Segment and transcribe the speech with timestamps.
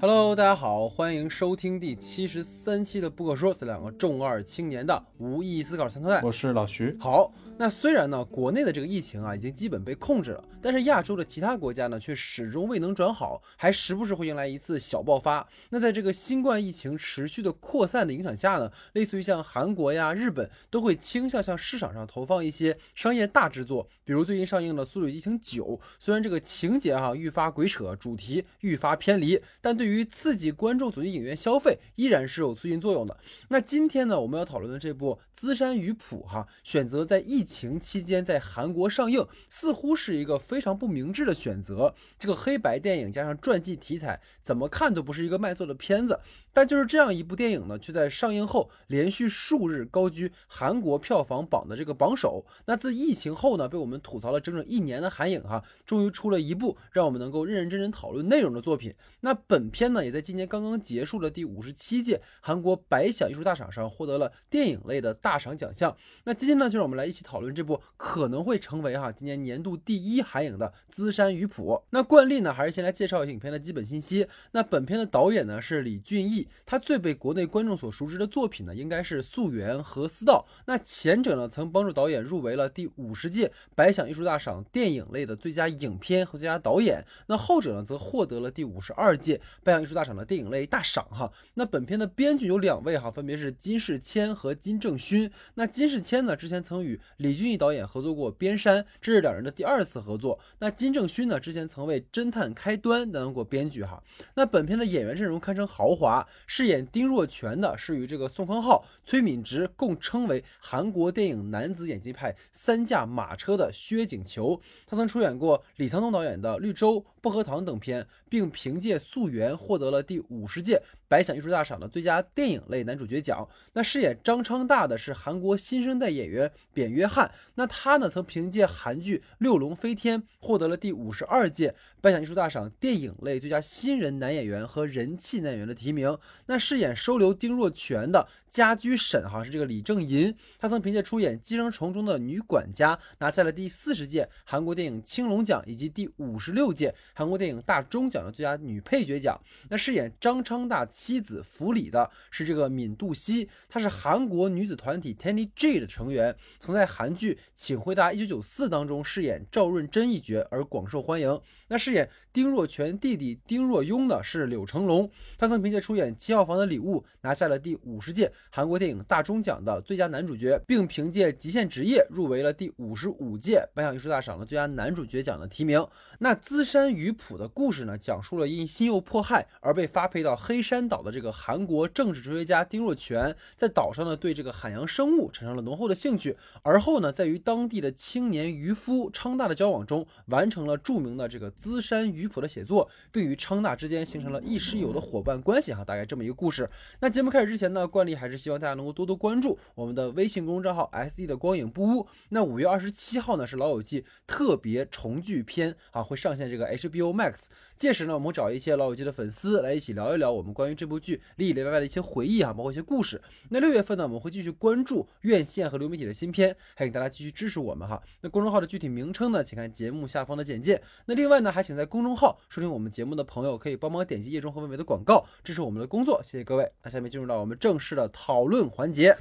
[0.00, 6.22] Hello，大家好，欢迎收听第七十三期的不可说，是两个重二青年的无意义思考三头带。
[6.22, 6.96] 我是老徐。
[7.00, 15.44] 好，那虽然呢，国内的这个疫情啊已经基本被控制了，但是亚洲的其他国家呢却始终未能转好，还时不时会迎来一次小爆发。
[15.70, 25.64] 那在这个新冠疫情持续的扩散的影响下呢，类似于像韩国呀、日本都会倾向向市场上投放一些商业大制作，比如最近上映的《速度与激情九》，
[25.98, 33.16] 虽然这个情节哈愈发鬼扯，主题愈发偏离，但对于刺激观众走进影院消费依然是有促进作用的。
[33.48, 41.94] 那今天呢，我们要讨论的这部《资山渔谱》哈，选择在疫情期间在韩国上映，似乎是一个非常不明智的选择。
[42.18, 46.20] 这个黑白电影加上传记题材，怎么看都不是一个卖座的片子。
[46.52, 52.44] 但就是这样一部电影呢，却在上映后连续数日高居韩国票房榜的这个榜首。
[52.66, 58.94] 那自疫情后呢，被我们吐槽了整整一年的韩影哈，终于出了一部让我们能够认认真真讨论内容的作品。
[59.20, 60.22] 那本片呢，也在。
[60.28, 65.96] 今年刚刚结束的第五十七届韩国百想艺术大赏上获得了电影类的大赏奖项。
[66.24, 71.70] 那今天呢，就让我们来一起讨讨论这部可能会成为哈今年年度第一韩影的《资山渔谱》。
[71.90, 74.26] 那惯例呢，还是先来介绍一下影片的基本信息。
[74.50, 80.44] 那本片的导演呢是李俊毅，他最被国内观众所熟知的作品呢，应该是《素媛》和《私道》。
[80.66, 87.04] 那前者呢，曾帮助导演入围了第五十届百想艺术大赏电影类的最佳影片和最佳导演。
[87.28, 90.08] 那后者呢，则获得了第五十二届百想艺术大赏。
[90.16, 95.30] 的电影类大赏哈，那本片的编剧有两位哈，分别是金世谦和金正勋。
[95.54, 100.38] 那金世谦呢，之前曾与李李俊毅导演合作过《边山》，这是两人的第二次合作。
[100.60, 104.02] 那金正勋呢，之前曾为《侦探开端》担当过编剧哈。
[104.34, 120.02] 那本片的演员阵容堪称豪华，饰演丁若全的是与这个宋康昊、崔敏植共称为韩国电影男子演技派三驾马车的薛景求，他曾出演过李沧东导演的《绿洲》《薄荷糖》等片，并凭借《素媛》获得了。
[120.02, 123.46] 第五十届百想艺术大赏的最佳电影类男主角奖。
[123.72, 127.30] 那饰演张昌大的是韩国新生代演员扁约翰。
[127.56, 136.16] 那他呢，曾凭借韩剧《六龙飞天》获得了第五十二届百想艺术大赏电影类最佳新人男演员和人气男演员的提名。
[136.46, 140.34] 那饰演收留丁若全的家居沈哈是这个李正银。
[140.58, 149.38] 他曾凭借出演《寄生虫》中的女管家，拿下了第四十届韩国电影青龙奖以及第五十六届韩国电影大钟奖的最佳女配角奖。
[149.68, 149.98] 那饰。
[149.98, 161.40] 演张昌大妻子福里的是这个闵杜熙，她是韩国女子团体 Tenny J 的成员，曾在韩剧《请回答一九九四》当中饰演赵润珍一角而广受欢迎。
[161.68, 175.86] 那饰演丁若全弟弟丁若雍的是柳成龙，他曾凭借出演《七号房的礼物》拿下了第五十届韩国电影大钟奖的最佳男主角，并凭借《极限职业》入围了第五十五届百想艺术大赏的最佳男主角奖的提名。
[176.18, 196.68] 那资山渔浦的故事呢，讲述了因心幼迫害而被发配到黑山岛的这个韩国政治哲学家丁若全，在岛上呢对这个海洋生物产生了浓厚的兴趣，而后呢在与当地的青年渔夫昌大的交往中，完成了著名的这个资山渔谱的写作，并与昌大之间形成了亦师友的伙伴关系哈，大概这么一个故事。
[197.00, 202.06] 那节目开始之前呢，惯例还是希望大家能够多多关注我们的微信公众账号 S D 的光影不污。
[202.28, 207.44] 那五月二十七号呢是老友记特别重聚篇啊，会上线这个 H B O Max，
[207.78, 210.18] 届时呢我们找一些老友记的粉丝来一起聊一。
[210.18, 213.20] 聊我们关于这部剧里里外外的一些回忆啊，包括一些故事。
[213.50, 218.00] 那六月份呢，我们会继续关注院线和流媒体的新片，还请大家继续支持我们哈。
[218.20, 220.80] 那公众号的具体名称呢，请看节目下方的简介。
[221.06, 226.70] 那另外呢，还请在公众号收听我们节目的朋友可以帮忙点击页中和尾尾的广告，支持我们的工作，谢谢各位。
[226.84, 229.16] 那下面进入到我们正式的讨论环节。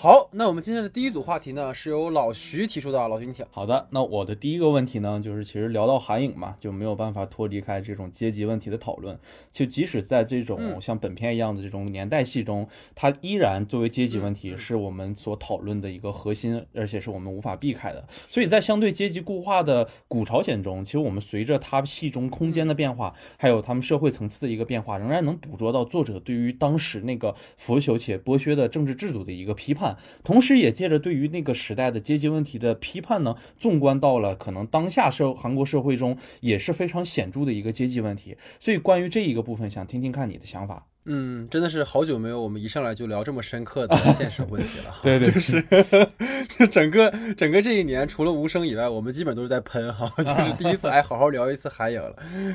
[0.00, 3.08] 好，那我们今天的第一组话题呢，是由老徐提出的。
[3.08, 3.44] 老徐，你请。
[3.50, 9.18] 好的，那我的第一个问题呢，就是其实聊到韩影嘛，就没有办法脱离开这种阶级问题的讨论。
[9.50, 18.06] 就即使在这种像本片一样的这种年代戏中，它依然作为阶级问题是我们所讨论的一个核心，而且是我们无法避开的。
[18.30, 29.87] 所以在相对阶级固化的古朝鲜中，其实我们随着它戏中空间的变化，还有他们社会层次的一个变化，仍然能捕捉到作者对于当时那个腐朽且剥削的政治制度的一个批判。
[30.24, 38.36] 同时，也借着对于那个时代的阶级问题的批判呢，纵观到了可能当下社韩国社会中也是非常显著的一个阶级问题。
[38.58, 40.82] 所以，关于这一个部分，想听听看你的想法。
[41.10, 44.94] 嗯，真的是好久没有我们一上来就聊这么深刻的 现实问题了。
[45.02, 45.64] 对对，就是
[46.48, 52.14] 就整个整个这一年，除了无声以外，我们基本都是在喷哈，就是第一次来好好聊一次韩影了。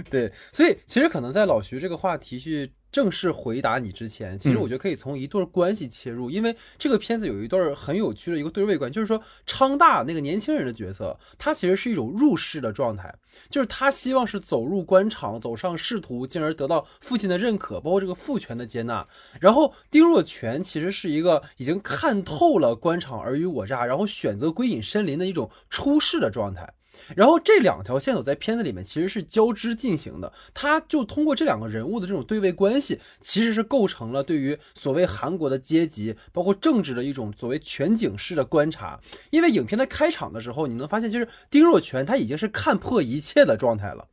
[0.09, 2.71] 对，所以其实可能在老徐这个话题去。
[2.93, 13.13] 正式回答你之前，其实我觉得可以从一对关系切入，因为这个片子有一段很有趣的一个对位关系，就是说昌大那个年轻人的角色，他其实是一种入世的状态，
[13.49, 19.05] 就是他希望是走入官场，走上仕途，进而得到父亲的认可，包括这个父权的接纳。
[19.41, 26.71] 然后丁若全其实是一个已经看透了官场尔虞我诈，然后选择归隐深林的一种出世的状态。
[27.15, 38.99] 然后这两条线索在片子里面其实是交织进行的，他就通过这两个人物的这种对位关系，其实是构成了对于所谓韩国的阶级，包括政治的一种所谓全景式的观察。
[39.31, 44.07] 因为影片的开场的时候，你能发现，就是丁若全他已经是看破一切的状态了。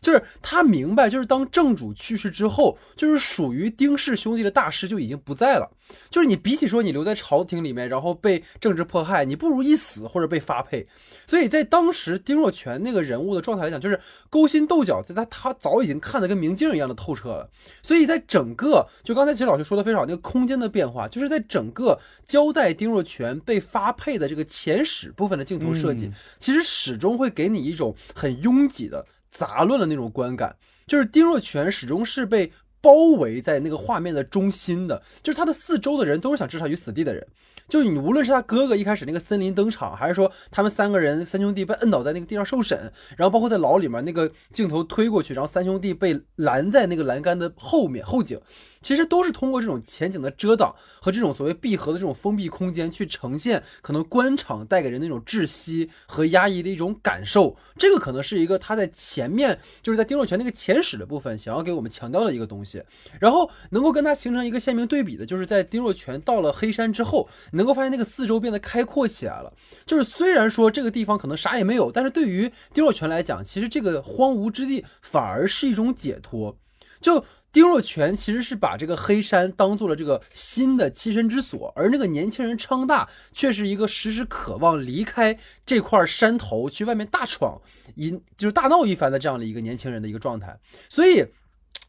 [0.00, 5.70] 就是他明白，就是当正主去世之后，就是属于丁氏兄弟的大师就已经不在了。
[6.10, 10.84] 就是你比起说你留在朝廷里面，然后被政治迫害，你不如一死或者被发配。
[11.28, 13.98] 所以在当时丁若全那个人物的状态来讲，就是
[14.28, 17.48] 勾心斗角，在他他早已经看得跟明镜一样的透彻了。
[17.82, 26.10] 所以在整个就刚才其实老师说的非常好，那个空间的变化，就是在整个交代丁若全被发配的这个前史部分的镜头设计，
[26.40, 29.06] 其实始终会给你一种很拥挤的。
[29.36, 30.56] 杂乱的那种观感，
[30.86, 32.50] 就是丁若泉始终是被
[32.80, 37.26] 包围在那个画面的中心的，就是他的四周的人都是想置他于死地的人。
[37.68, 48.40] 就你无论是他哥哥一开始那个森林登场，还是说他们三个人三兄弟被摁倒在那个地上受审，然后包括在牢里面那个镜头推过去，然后三兄弟被拦在那个栏杆的后面后景，
[48.80, 57.56] 其实都是通过这种前景的遮挡和这种所谓闭合的这种封闭空间去呈现可能官场带给人那种窒息和压抑的一种感受。
[57.76, 62.82] 这个可能是一个他在前面就是在丁若泉那个前史的部分想要给我们强调的一个东西，
[63.20, 67.28] 然后能够跟他形成一个鲜明对比的，就是在丁若泉到了黑山之后。
[67.52, 69.52] 能够发现那个四周变得开阔起来了，
[69.86, 76.58] 就是虽然说这个地方可能啥也没有，但是对于丁若泉来讲，其实这个荒芜之地反而是一种解脱。
[77.00, 77.24] 就
[77.56, 87.58] 丁若全其实是把这个黑山当做了这个新的栖身之所，而那个年轻人昌大却是一个时时渴望离开这块山头去外面大闯
[87.94, 90.54] 一就是大闹一番的这样的一个年轻人的一个状态，
[90.90, 91.24] 所以。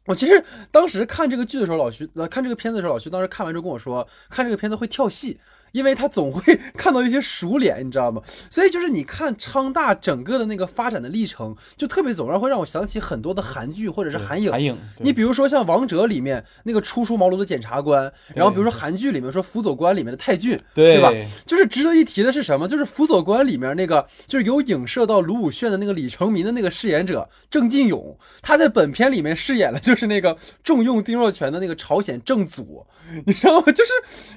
[0.05, 0.41] 我其实
[0.71, 5.37] 当时看这个剧的时候，老徐呃看这个片子的时候，老徐当时看完之后跟我说，看这个片子会跳戏。
[5.71, 8.21] 因为他总会看到一些熟脸，你知道吗？
[8.49, 14.49] 所以就是你看昌大整个的那个发展的历程，就特别总让会让我想起很多的韩剧或者是韩影。
[14.49, 21.11] 韩影，你比如说像《王者》里面那个初出茅庐的检察官，然后比如说韩剧里面说《辅佐官》里面的泰俊，对吧？
[21.45, 22.67] 就是值得一提的是什么？
[22.67, 32.85] 就是《辅佐官》里面那个就是有影射到卢武铉的那个李成民的那个饰演者郑进勇，他在本片里面饰演了就是那个重用丁若泉的那个朝鲜正祖，
[33.25, 33.65] 你知道吗？
[33.73, 33.91] 就是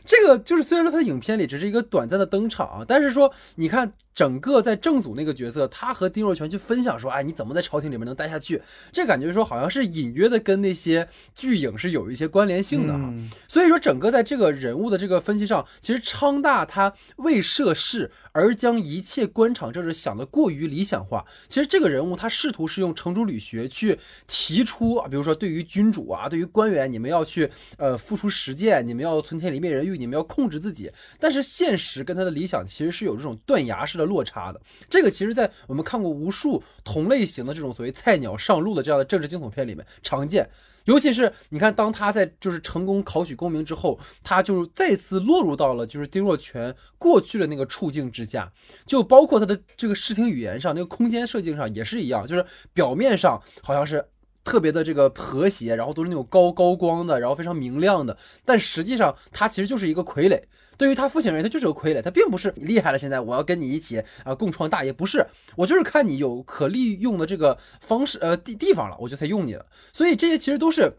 [0.04, 1.19] 这个就是虽然说他影。
[1.20, 8.60] 片里只是一个短暂的登场，但是说你看整个在正祖那个角色，他和丁若泉去分享说，哎，你怎么在朝廷里面能待下去？
[8.90, 13.12] 这感觉说好像是隐约的跟那些巨影是有一些关联性的哈。
[13.46, 21.24] 所以说整个在这个人物的这个分析上，其实昌大他为涉世而将一切官场政治想得过于理想化。
[21.48, 30.90] 其实这个人物他试图是用程朱理学去提出啊，比如说对于君主啊，对于官员，你们要去呃付出实践，你们要存天理灭人欲，你们要控制自己。
[31.18, 34.60] 但是现实跟他的理想其实是有这种断崖式的落差的。
[34.88, 40.48] 这个其实，在我们看过无数同类型的这种所谓菜鸟上路的这样的政治惊悚片里面常见。
[40.86, 48.50] 尤其是你看，当他在就是成功考取功名之后，他就再次落入到了就是丁若全过去的那个处境之下。
[48.86, 54.04] 就包括他的这个视听语言上，那个空间设计上也是一样，就是表面上好像是。
[54.44, 60.40] 特别的这个和谐，然后都是那种高高光的，然后非常明亮的，但实际上他其实就是一个傀儡。
[60.76, 62.98] 对于他父亲而言，他就是个傀儡，他并不是厉害了。
[62.98, 69.66] 现在我要跟你一起啊共创大业，不是，我就是看你有可利用的这个方式呃地地方了，我就才用你了。
[69.92, 70.92] 所以这些其实都是。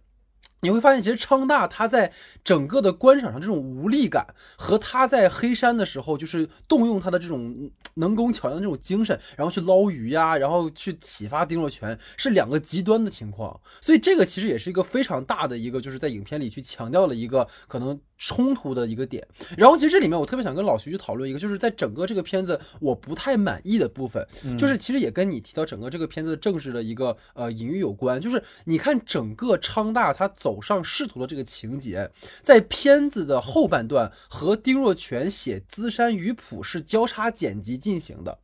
[0.62, 2.12] 你会发现，其实昌大他在
[2.44, 4.26] 整个的官场上这种无力感，
[4.58, 13.60] 和他在黑山的时候，就是动用他的这种能工巧匠这种精神，然后去捞鱼呀，然后去启发丁若全，是两个极端的情况。
[13.82, 18.00] 所以这个其实也是一个非常大的一个，就是在影片里去强调了一个可能。
[18.22, 24.24] 冲突的一个点，然后其实这里面我特别想跟老徐去讨论一个，就是在整个这个片子我不太满意的部分，
[24.60, 32.12] 就是其实也跟你提到整个这个片子的政治的一个呃隐喻有关，就是你看整个昌大他走上仕途的这个情节，
[32.44, 38.38] 在片子的后半段和丁若全写《资山鱼谱》是交叉剪辑进行的。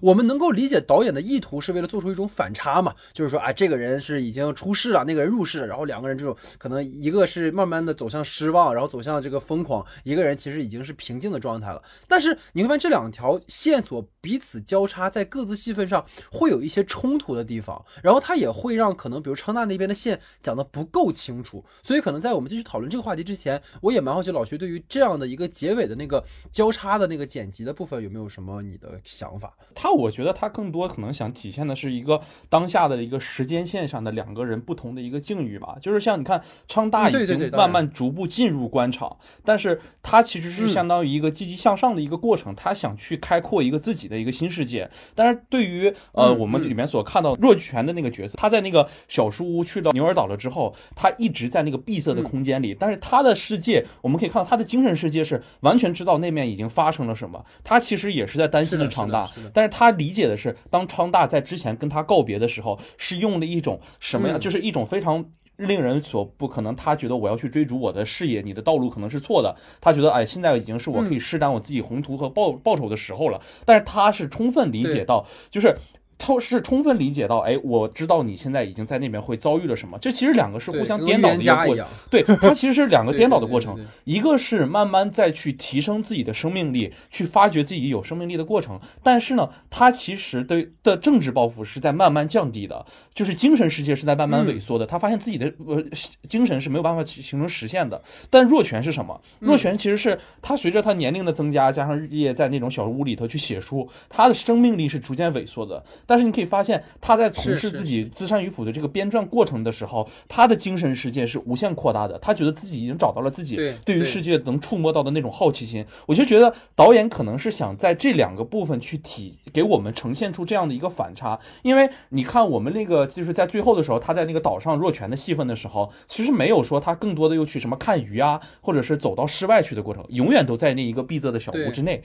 [0.00, 11.82] 我们能够理解导演的意图是为了做出一种反差嘛，就是说啊，这个人是已经出世了，那个人入世了，然后两个人这种可能一个是慢慢的走向失望，然后走向这个疯狂，一个人其实已经是平静的状态了。
[12.06, 29.56] 但是你会发现这两条线索彼此交叉，在各自戏份上会有一些冲突的地方，然后它也会让可能比如昌大那边的线讲的不够清楚，所以可能在我们继续讨论这个话题之前，我也蛮好奇老徐对于这样的一个结尾的那个交叉的那个剪辑的部分有没有什么你的想法？
[29.80, 44.90] 他我觉得他更多可能想体现的是一个当下的一个时间线上的两个人不同的一个境遇吧，就是像你看昌大已经慢慢逐步进入官场，但是他其实是相当于一个积极向上的一个过程，他想去开阔一个自己的一个新世界。
[45.14, 65.24] 但是对于呃我们里面所看到若泉的那个角色，他在那个小书屋去到牛尔岛了之后，他一直在那个闭塞的空间里，但是他的世界我们可以看到他的精神世界是完全知道那面已经发生了什么，他其实也是在担心着昌大，但是他理解的是，当昌大在之前跟他告别的时候，是用了一种什么样，就是一种非常
[65.56, 66.74] 令人所不可能。
[66.74, 69.54] 他觉得我要去追逐我的事业，你的道路可能是错的。
[69.80, 73.40] 他觉得，哎，现在已经是我可以施展我自己宏图和报报酬的时候了。
[73.64, 75.76] 但是他是充分理解到，就是。
[76.18, 79.96] 他是充分理解到，哎，我知道你现在已经在那边会遭遇了什么。
[79.98, 81.86] 这其实两个是互相颠倒的一个过程。
[82.10, 83.78] 对，它其实是两个 颠倒的过程。
[84.04, 88.78] 一个是慢慢再去提升自己的生命力，去发掘自己有生命力的过程。
[89.02, 92.84] 但是呢，他其实对的政治抱负是在慢慢降低的，
[93.14, 94.84] 就是精神世界是在慢慢萎缩的。
[94.84, 95.82] 他发现自己的呃
[96.28, 98.02] 精神是没有办法形成实现的。
[98.28, 99.18] 但弱权是什么？
[99.38, 105.84] 弱权其实是他随着他年龄的增加，加上日夜在那种小屋里头去写书，他的生命力是逐渐萎缩的。
[106.08, 112.18] 但是你可以发现，他在从事自己资山渔谱的这个编撰过程的时候，他的精神世界是无限扩大的。
[112.18, 115.84] 他觉得自己已经找到了自己对于世界能触摸到的那种好奇心。
[116.06, 121.38] 我就觉得导演可能是想在这两个部分去体给我们呈现出这样的一个反差。
[121.60, 132.02] 因为你看，我们那个就是在最后的时候，他在那个岛上若泉的戏份的时候，其实没有说他更多的又去什么看鱼啊，或者是走到室外去的过程，永远都在那一个闭塞的小屋之内。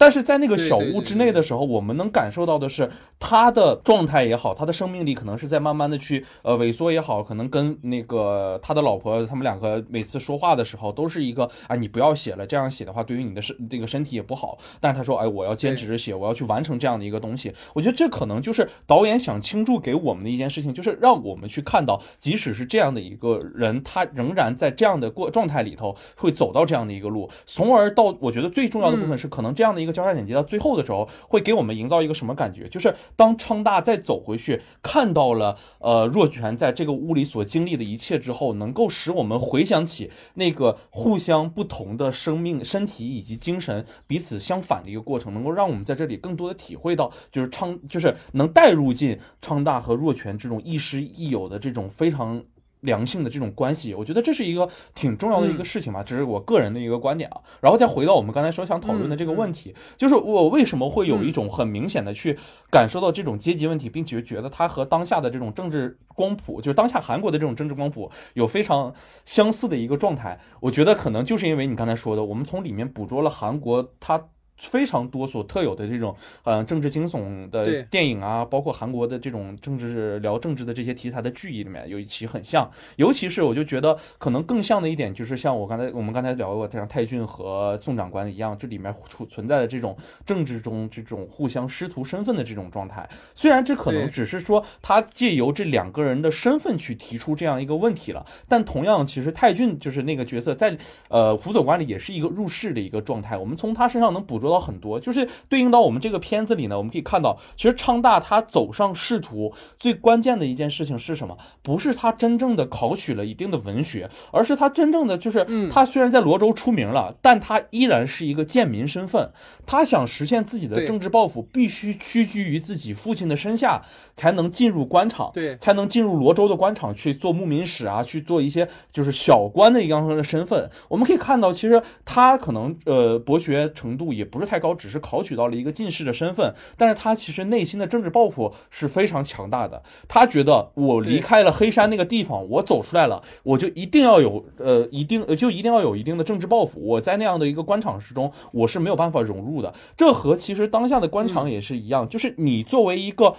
[0.00, 14.56] 但是在那个小屋之内的时候，我们能感受到的是他的状态也好，他的生命力可能是在慢慢的去呃萎缩也好，可能跟那个他的老婆他们两个每次说话的时候都是一个啊，你不要写了，这样写的话对于你的身这个身体也不好。
[14.80, 17.52] 但是他说哎，我要坚持着写，我要去完成这样的一个东西。
[17.74, 29.89] 我觉得这可能就是导演想倾注给我们的一件事情，就是让我们去看到，即使是这样的一个人，他仍然在这样的过状态里头会走到这样的一个路，从而到我觉得最重要的部分是可能这样的一个。
[29.92, 32.68] 交叉剪辑到最后的时候，会给我们营造一个什么感觉？
[32.68, 52.42] 就是当昌大再走回去，看到了呃若泉在这个屋里所经历的一切之后，能够使我们回想起那个互相不同的生命、身体以及精神彼此相反的一个过程，能够让我们在这里更多的体会到，就是昌，就是能带入进昌大和若泉这种亦师亦友的这种非常。
[52.80, 57.40] 良性的这种关系，我觉得这是一个挺重要的一个事情吧，这是我个人的一个观点啊。
[57.60, 62.38] 然后再回到我们刚才说想讨论的这个问题，就是我为什么会有一种很明显的去
[62.70, 68.92] 感受到这种阶级问题，并且觉得它和当下的这种政治光谱，就是当下韩国的这种政治光谱有非常
[69.24, 70.38] 相似的一个状态。
[70.60, 74.28] 我觉得可能就是因为你刚才说的，我们从里面捕捉了韩国它。
[74.60, 76.14] 非常多所特有的这种，
[76.44, 82.70] 呃，政治惊悚的电影啊，包括韩国的这种政治聊政治的这些题材的剧里面，有一期很像。
[82.96, 93.08] 尤其是我就觉得可能更像的一点，就是像我刚才我们刚才聊过，像泰俊和宋长官一样，这里面处存在的这种政治中这种互相师徒身份的这种状态。
[93.34, 100.76] 虽然这可能只是说他借由这两个人的身份去提出这样一个问题了，但同样，其实泰俊就是那个角色在
[101.08, 103.38] 呃辅佐官里也是一个入世的一个状态。
[103.38, 104.49] 我们从他身上能捕捉。
[104.50, 111.38] 到很多，就是对应到我们这个片子里呢，我们可以看到，其实昌大他走上仕途最关键的一件事情是什么？
[111.62, 119.30] 不是他真正的考取了一定的文学，而是他真正的就是，他虽然在罗州出名了，但他依然是一个贱民身份。
[119.64, 123.80] 他想实现自己的政治抱负，必须屈居于自己父亲的身下，
[124.16, 130.68] 才能进入官场，对，才能进入罗州的官场去做牧民使啊，去做一些就是小官的一样的身份。
[130.88, 134.39] 我们可以看到，其实他可能呃博学程度也不。
[134.40, 139.82] 不是太高，只是考取到了一个进士的身份，但是他其实内心的政治抱负是非常强大的。
[140.08, 146.80] 他觉得我离开了黑山那个地方，我走出来了，我就一定要有呃，一定就一定要有一定的政治抱负。
[146.80, 149.74] 我在那样的一个官场之中，我是没有办法融入的。
[149.94, 153.36] 这和其实当下的官场也是一样，就是你作为一个。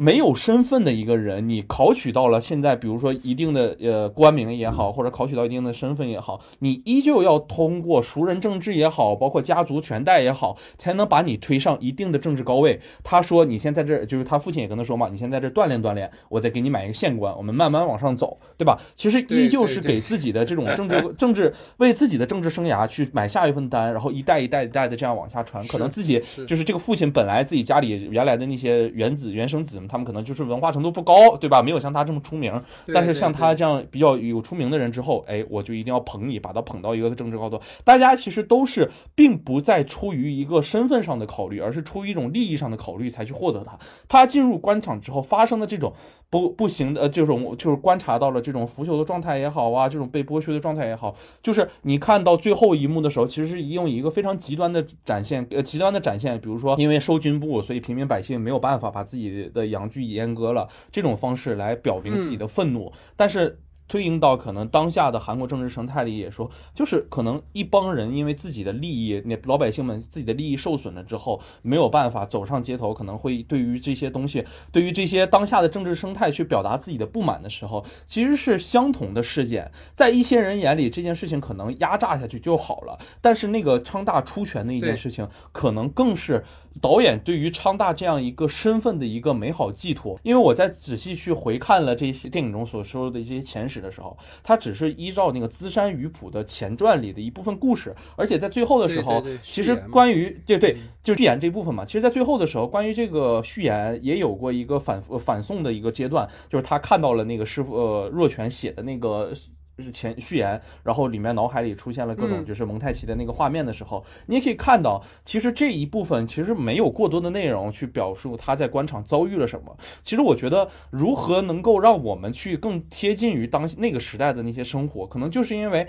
[0.00, 12.80] 没有身份的一个人，你考取到了现在，比如说一定的呃官名也好，或者考取到一定的身份也好，你依旧要通过熟人政治也好，包括家族权代也好，才能把你推上一定的政治高位。
[13.04, 18.80] 他说你先在这儿，就是他父亲也跟他说嘛，你先在这锻炼锻炼，我再给你买一个县官，我们慢慢往上走，对吧？
[18.96, 29.78] 其实依旧是给自己的这种政治政治为自己的政治生涯去买下一份单，然后一代一代一代的这样往下传，可能自己就是这个父亲本来自己家里原来的那些原子原生子。
[29.90, 31.60] 他们可能就是文化程度不高，对吧？
[31.60, 32.62] 没有像他这么出名。
[32.94, 37.60] 但是像他这样比较有出名的人之后，哎，我就一定要捧你，把他捧到一个政治高度。
[37.84, 43.76] 大家其实都是并不再出于一个身份上的考虑，而是出于一种利益上的考虑才去获得他。
[44.06, 45.92] 他进入官场之后发生的这种
[46.30, 56.40] 不不行的，这种就是观察到了这种腐朽的状态也好啊，这种被剥削的状态也好，就是你看到最后一幕的时候，其实是用一个非常极端的展现，呃，极端的展现。
[56.40, 59.79] 比如说，因为收军部，所以平民百姓没有办法把自己的养。
[59.80, 63.60] 养具阉割了这种方式来表明自己的愤怒，但是。
[63.92, 86.44] 对应到可能当下的韩国政治生态里，也说就是可能一帮人因为自己的利益，那老百姓们自己的利益受损了之后，没有办法走上街头，可能会对于这些东西，对于这些当下的政治生态去表达自己的不满的时候，其实是相同的事件，在一些人眼里，这件事情可能压榨下去就好了，但是那个昌大出拳的一件事情，可能更是
[86.80, 90.16] 导演对于昌大这样一个身份的一个美好寄托。
[90.22, 93.80] 因为我在仔细去回看了这些电影中所说的一些前史。
[93.80, 109.32] 的时候，他只是依照那个资山鱼谱的前传里的一部分故事，而且在最后的时候，其实关于对对，就序言这部分嘛，其实，在最后的时候，关于这个序言也有过一个反反送的一个阶段，就是他看到了那个师傅呃若泉写的那个。
[109.80, 119.74] 就是前序言，然后里面脑海里出现了各种就是蒙太奇的那个画面的时候，你也可以看到，其实这一部分其实没有过多的内容去表述他在官场遭遇了什么。
[120.02, 125.86] 其实我觉得，如何能够让我们去更贴近于当那个时代的那些生活，可能就是因为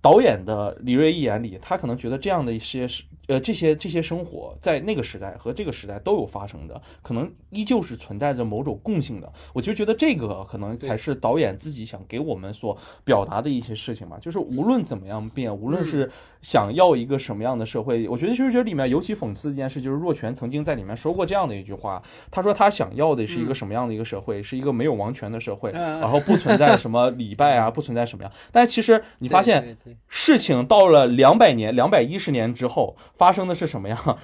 [0.00, 3.02] 导演的李锐一眼里，他可能觉得这样的一些是。
[3.32, 9.32] 呃，这些这些生活在那个时代和这个时代都有发生着，可能依旧是存在着某种共性的。
[9.54, 14.18] 我其实觉得这个可能才是导演自己想给我们所表达的一些事情吧。
[14.20, 16.10] 就是无论怎么样变，无论是
[16.42, 28.30] 想要一个什么样的社会，我觉得其实觉得里面尤其讽刺的一件事，就是若泉曾经在里面说过这样的一句话，他说他想要的是一个什么样的一个社会，是一个没有王权的社会，然后不存在什么礼拜啊，不存在什么样。
[28.50, 29.74] 但其实你发现
[30.06, 32.94] 事情到了两百年、两百一十年之后。
[33.22, 33.96] 发生的是什么呀？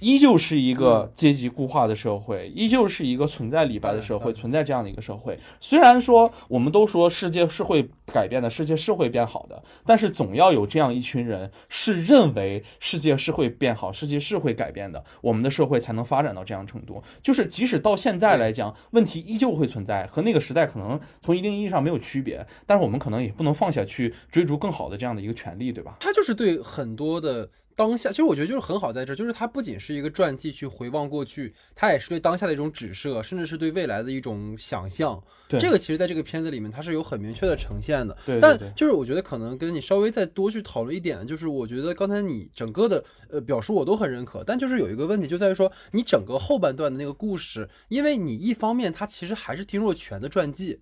[0.00, 5.38] 依旧是一个阶级固化的社会，依旧是一个存在李白的社会，存在这样的一个社会。
[5.60, 17.02] 虽然说我们都说世界是会改变的，世界是会变好的，但是总要有这样一群人是认为世界是会变好，世界是会改变的，我们的社会才能发展到这样程度。
[17.22, 25.96] 就是即使到现在来讲，问题依旧会存在，和那个时代可能从一定意义上没有区别，但是我们可能也不能放下去追逐更好的这样的一个权利，对吧？
[26.00, 27.48] 他就是对很多的。
[27.76, 35.22] 当下其实我觉得就是很好，在这就是它不仅是一个传记去回望过去，它也是对当下的一种指涉，甚至是对未来的一种想象。
[35.48, 38.16] 对，这个其实在这个片子里面它是有很明确的呈现的。
[38.24, 50.80] 对，但就是我觉得可能跟你稍微再多去讨论一点，就是我觉得刚才你整个的呃表述我都很认可，但就是有一个问题就在于说你整个后半段的那个故事，因为你一方面它其实还是丁若泉的传记。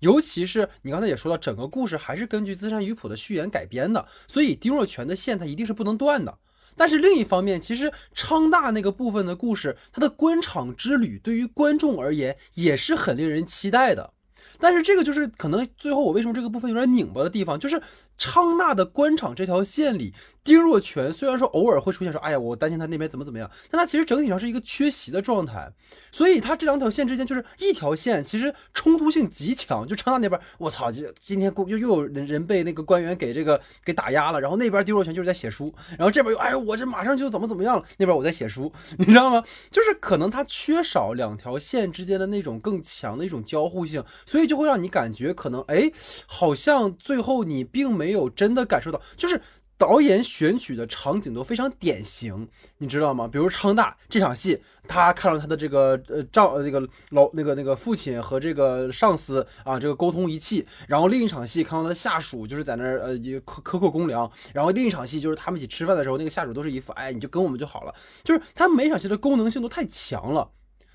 [0.00, 6.38] 尤其是你刚才也说到，整个故事还是根据资山鱼谱的序言改编的，所以丁若泉的线它一定是不能断的。
[6.76, 14.12] 但是另一方面，其实昌大那个部分的故事，它的官场之旅对于观众而言也是很令人期待的。
[14.60, 17.80] 但是这个就是可能最后我为什么这个部分有点拧巴的地方，就是
[18.18, 20.12] 昌纳的官场这条线里。
[20.44, 25.70] 丁若泉虽然说偶尔会出现说，哎呀，我担心他那边怎么怎么样，但他其实整体上是一个缺席的状态，
[26.10, 29.86] 所以他这两条线之间就是一条线，其实冲突性极强。
[29.86, 39.44] 就昌纳那边，我操，今今天又又有人人被那个官员给这个给打压了，然后那边丁若泉就是在写书，然后这边又哎呦，我这马上就怎么怎么样了，那边我在写书， 你知道吗？
[39.70, 45.92] 就是可能他缺少两条线之间的那种更强的一种交互性，所以就会让你感觉可能哎，
[46.26, 49.40] 好像最后你并没没有真的感受到，就是。
[49.78, 53.28] 导演选取的场景都非常典型，你知道吗？
[53.28, 60.66] 比如昌大这场戏，他看到他的这个呃丈呃那个老那个那个父亲和这个上司啊，这个沟通一气。
[60.88, 63.16] 然后另一场戏看到他的下属就是在那儿呃
[63.46, 64.28] 克克扣公粮。
[64.52, 67.94] 然后另一场戏就是他们一起吃饭的时候，那个下属都是一副哎你就跟我们就好了。
[68.24, 70.50] 就是他每场戏的功能性都太强了。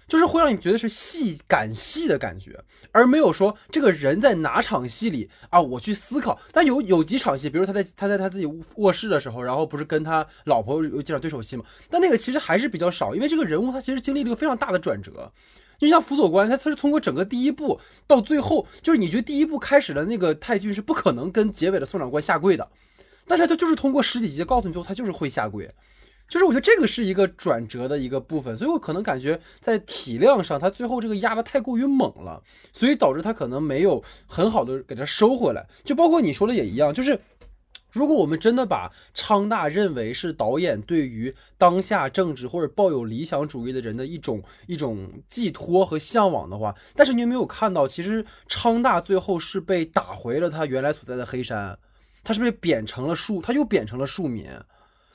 [0.08, 2.60] 就是会让你觉得是戏感戏的感觉，
[2.92, 6.40] 而没有说这个人在哪场戏里啊，我去思考。
[6.52, 11.64] 但有有几场戏，比如他在他在他自己卧室的时候，然后不是跟他老婆有几场对手戏嘛？
[11.90, 15.32] 但那个其实还是比较少，因为这个人物他其实经历了一个非常大的转折。
[15.80, 22.66] 就像辅佐官，他他是通过整个第一部到最后，就是你觉得第一部开始的那个太君是不可能跟结尾的宋长官下跪的，
[23.28, 25.70] 但是他就是通过十几集告诉你，最后他就是会下跪。
[26.30, 35.68] 就是我觉得这个是一个转折的一个部分，所以我可能感觉在体量上，他最后这个压的太过于猛了，所以导致他可能没有很好的给他收回来。
[35.84, 37.20] 就包括你说的也一样，就是
[37.92, 51.78] 如果我们真的把昌大认为是导演对于当下政治或者抱有理想主义的人的一种一种寄托和向往的话，但是你有没有看到，其实昌大最后是被打回了他原来所在的黑山，
[52.24, 54.48] 他是被贬成了庶，他又贬成了庶民。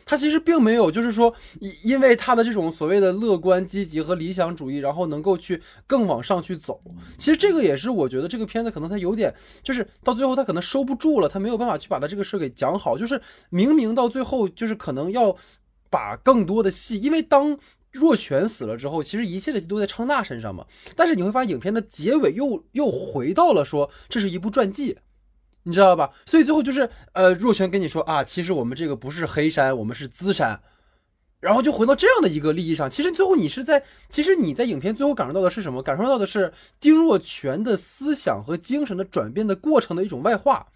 [0.09, 6.81] 他其实并没有，就是说，因因为他的这种所谓的乐观、积极和理想主义，然后能够去更往上去走。
[7.19, 12.97] 其实这个也是我觉得这个片子可能他有点，就是到最后他可能收不住了，他没有办法去把他这个事给讲好。
[12.97, 15.37] 就是明明到最后，就是可能要
[15.91, 17.59] 把更多的戏，因为当
[17.93, 20.65] 若泉死了之后，其实一切的都在昌大身上嘛。
[20.97, 24.97] 但是你会发现，影片的结尾又又回到了说这是一部传记。
[25.69, 26.11] 你知道吧？
[26.25, 30.59] 所以最后就是，呃，若泉跟你说啊，其实我们这个不是黑山，我们是资山，
[31.41, 32.89] 然后就回到这样的一个利益上。
[32.89, 35.83] 其实最后你是在，其实你在影片最后感受到的是什么？
[35.83, 36.51] 感受到的是
[36.81, 40.67] 丁若泉的思想和精神的转变的过程的一种外化，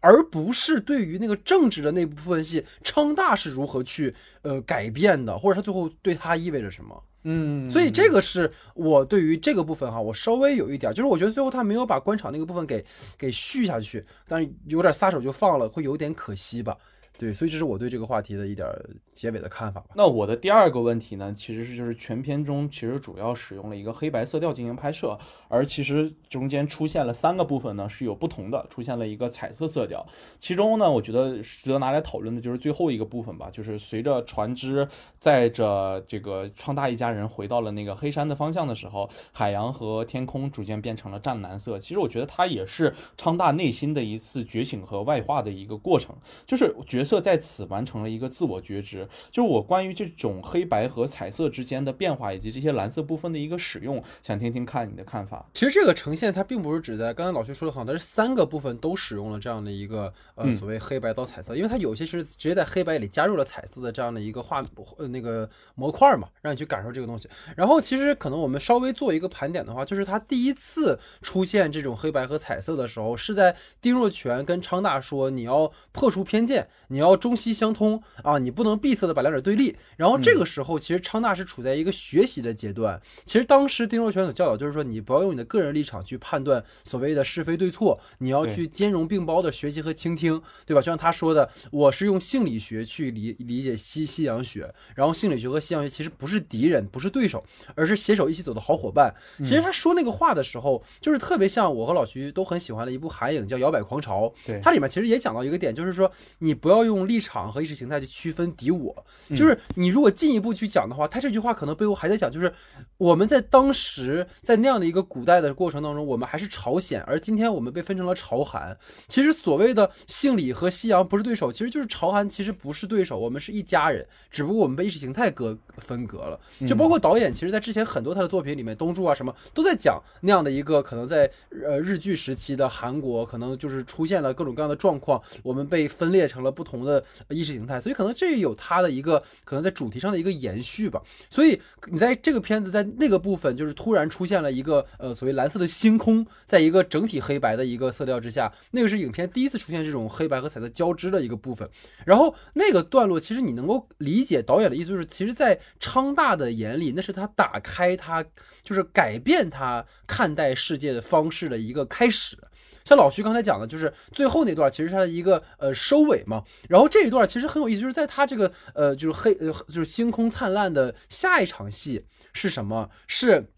[0.00, 7.02] 而不是对于那个政治的那部分戏，昌大是如何去呃改变的，或者他最后对他意味着什么。
[7.24, 12.84] 嗯，所以这个是我对于这个部分哈，我稍微有一点，就是我觉得最后他没有把官场那个部分给
[13.16, 16.76] 给续下去，但是有点撒手就放了，会有点可惜吧。
[17.22, 18.66] 对，所以这是我对这个话题的一点
[19.12, 19.90] 结尾的看法吧。
[19.94, 30.04] 那我的第二个问题呢，其实是就是全片中其实主要使用了一个黑白色调进行拍摄，而其实中间出现了三个部分呢是有不同的，出现了一个彩色色调。
[30.40, 34.88] 其中呢，我觉得值得拿来讨论的就是最后一个部分吧，就是随着船只
[35.20, 41.78] 载着这个昌大一家人回到了那个黑山的方向的时候，海洋和天空逐渐变成了湛蓝色。
[41.78, 47.11] 其实我觉得它也是昌大内心的一次觉醒和外化的一个过程，就是角色。
[47.20, 55.46] 在此完成了一个自我觉知，就是我关于这种黑白和彩色之间的变化，以及这些蓝色部分的一个使用，想听听看你的看法。
[55.52, 64.64] 其实这个呈现它并不是指在刚才老徐说的好，它是三个部分都使用了这样的一个呃所谓黑白到彩色，因为它有些是直接在黑白里加入了彩色的这样的一个画
[64.96, 67.28] 呃那个模块嘛，让你去感受这个东西。
[67.54, 77.01] 然后其实可能我们稍微做一个盘点的话，就是它第一次出现这种黑白和彩色的时候，是在丁若泉跟昌大说你要破除偏见，你。
[77.02, 79.76] 你要中西相通啊，你不能闭塞的把两者对立。
[79.96, 83.02] 然后这个时候，其实昌大是处在一个学习的阶段。
[83.24, 90.80] 其实当时丁若泉所教导就是说，你不要用你的个人立场去判断所谓的是非对错，你要去兼容并包的学习和倾听，对吧？
[90.80, 99.12] 就像他说的，我是用性理学去理理解西西洋学，然后性理学和西洋学其实不是敌人，不是对手，而是携手一起走的好伙伴。
[99.38, 106.92] 其实他说那个话的时候，就是特别像我和老徐都很喜欢的一部韩影叫《摇摆狂潮》，对，它里面其实也讲到一个点，就是说你不要用。
[106.92, 108.94] 用立场和意识形态去区分敌我，
[109.30, 112.52] 就是你如果进一步去讲的话，他这句话可能背后还在讲，就是
[112.98, 118.76] 我们在当时在那样的一个古代的过程当中，我们还是朝鲜，而今天我们被分成了朝韩。
[119.08, 126.38] 其实所谓的姓李和西洋不是对手，其实就是朝韩其实不是对手，我们是一家人，只不过我们被意识形态隔分隔了。
[126.66, 131.30] 就包括导演，其实在之前很多他的作品里面，东柱啊什么都在讲那样的一个可能在
[131.66, 136.71] 呃日剧时期的韩国，可能就是出现了各种各样的状况，我们被分裂成了不同。
[136.78, 141.00] 同的意识形态，所以可能这有它的一个可能在主题上的一个延续吧。
[141.28, 151.68] 所以你在这个片子在那个部分，就是突然出现了一个呃所谓蓝色的星空，在一个整体黑白的一个色调之下，那个是影片第一次出现这种黑白和彩色交织的一个部分。
[152.06, 158.24] 然后那个段落，其实你能够理解导演的意思，就是其实，在昌大的眼里，那是他打开他，
[158.62, 162.36] 就是改变他看待世界的方式的一个开始。
[162.84, 166.42] 像老徐刚才讲的，就是最后那段，其实是他的一个呃收尾嘛。
[166.68, 172.88] 然后这一段其实很有意思，就是在他这个呃就是黑呃就是星空灿烂的下一场戏是什么？
[173.06, 173.52] 是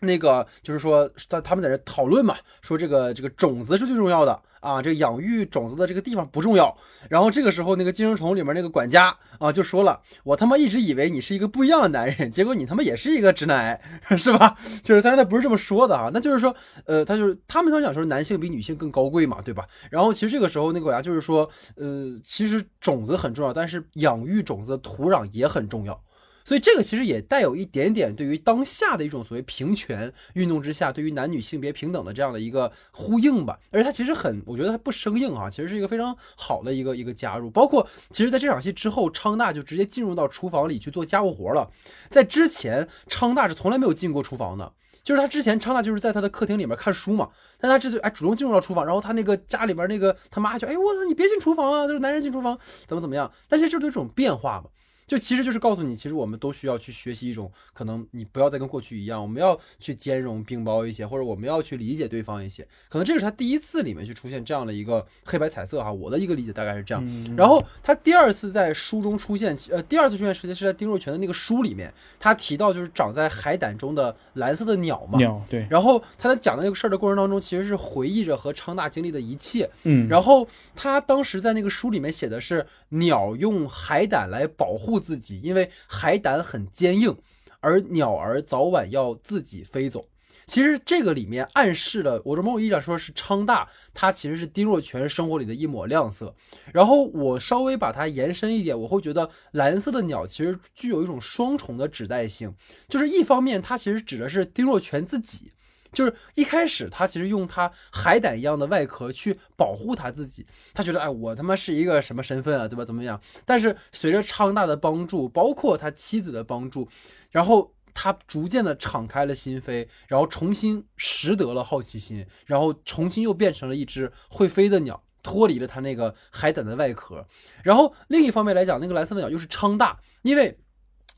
[0.00, 4.42] 那个就是说他他们在这讨论嘛，说这个这个种子是最重要的。
[4.60, 6.76] 啊，这养育种子的这个地方不重要。
[7.08, 13.80] 然后这个时候，那个寄生虫里面那个管家啊，就说了：“我他妈一直以为你是一个不一样的男人，结果你他妈也是一个直男癌，
[14.16, 19.66] 是吧？”就是但是他不是这么说的啊，那就是说，呃，他就是他们当时讲说男性比女性更高贵嘛，对吧？
[19.90, 26.00] 然后其实这个时候那个管家就是说，呃，其实种子很重要，但是养育种子的土壤也很重要。
[26.48, 33.58] 所以这个其实也带有一点点对于当下的一种所谓平权运动之下，对于男女性别平等的这样的一个呼应吧。
[33.70, 37.50] 而且它其实很，我觉得它不生硬啊，其实是一个非常好的一个一个加入。
[37.50, 41.70] 包括其实在这场戏之后，昌大就直接进入到厨房里去做家务活了。
[42.08, 44.72] 在之前，昌大是从来没有进过厨房的。
[45.02, 47.28] 就是他之前昌大就是在他的客厅里面看书嘛，
[47.60, 54.70] 但他这就哎主动进入到厨房，然后他那个家里边那个他妈就哎我操你别进厨房啊，就是男人进厨房怎么怎么样，但是这就是一种变化嘛。
[55.08, 62.62] 就其实就是告诉你，其实我们都需要去学习一种可能，你不要再跟过去一样，我们要去兼容并包一些，或者我们要去理解对方一些。
[62.90, 67.02] 可能这是他第一次里面去出现这样的一个黑白彩色哈，我的一个理解大概是这样。
[67.34, 71.90] 然后他第二次在书中出现，呃，第二次出现时间是在丁若泉的那个书里面，
[72.20, 75.18] 他提到就是长在海胆中的蓝色的鸟嘛。
[75.18, 75.66] 鸟对。
[75.70, 79.70] 然后他在讲的那个事儿的过程当中，其实是回忆着和昌大经历的一切。
[79.84, 80.06] 嗯。
[80.06, 87.16] 然后他当时在那个书里面写的是鸟用海胆来保护自己，因为海胆很坚硬，
[87.60, 90.06] 而鸟儿早晚要自己飞走。
[90.46, 96.34] 其实这个里面暗示了，我这某种意义上说是昌大，他其实是丁若泉生活里的一抹亮色。
[96.72, 102.54] 然后我稍微把它延伸一点，我会觉得蓝色的鸟其实具有一种双重的指代性，
[102.88, 105.52] 就是一方面它其实指的是丁若泉自己。
[105.92, 112.84] 就是一开始，他其实用他海胆一样的外壳去保护他自己，他觉得，哎，我他妈是一个什么身份啊，对吧？
[112.84, 113.20] 怎么样？
[113.46, 116.88] 但是随着昌大的帮助，包括他妻子的帮助，
[117.30, 127.26] 然后他逐渐的敞开了心扉，然后重新拾得了好奇心，然后重新又变成了一只会飞的鸟，脱离了他那个海胆的外壳。
[127.64, 130.58] 然后另一方面来讲，那个蓝色的鸟又是昌大，因为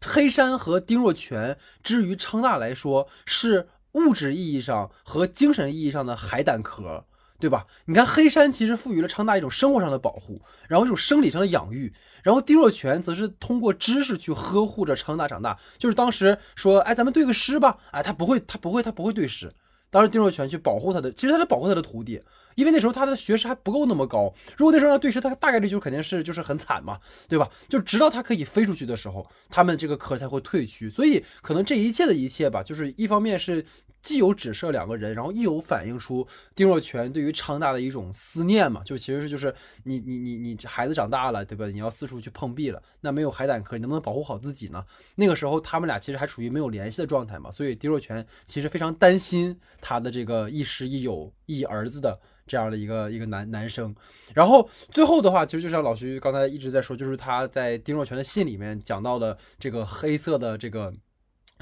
[0.00, 3.68] 黑山和丁若泉，至于昌大来说是。
[3.92, 7.04] 物质意义上和精神意义上的海胆壳，
[7.38, 7.66] 对吧？
[7.86, 15.58] 你看黑山其实赋予了昌大一种生活上的保护，然后一种生理上的养育，然后丁若泉则是通过知识去呵护着昌大长大。
[15.78, 19.52] 就是当时说，哎，咱们对个诗吧，哎，他不会，他不会，他不会对诗。
[19.92, 22.22] 当时丁若泉去保护他的，其实他在保护他的徒弟，
[22.60, 24.32] 因为那时候他的学识还不够那么高。
[24.56, 27.48] 如果那时候让对视，他大概率就肯定是就是很惨嘛，对吧？
[27.68, 30.90] 就直到他可以飞出去的时候，他们这个壳才会退去。
[30.90, 33.64] 所以可能这一切的一切吧，就是一方面是。
[34.02, 41.66] 既有指涉两个人，然后亦有反映出丁若泉对于昌大的一种思念嘛，就其实是就是你你你你孩子长大了，对吧？
[41.66, 44.82] 你要四处去碰壁了，那没有海胆壳，你能不能保护好自己呢？
[45.16, 52.18] 那个时候他们俩其实还处于没有联系的状态嘛，所以丁若泉其实非常担心他的这个亦师亦友亦儿子的
[52.50, 53.94] 这样的一个一个男男生。
[54.34, 60.92] 然后最后的话，其实就像老徐刚才一直在说，就是他在丁若泉的信里面讲到的这个黑色的这个。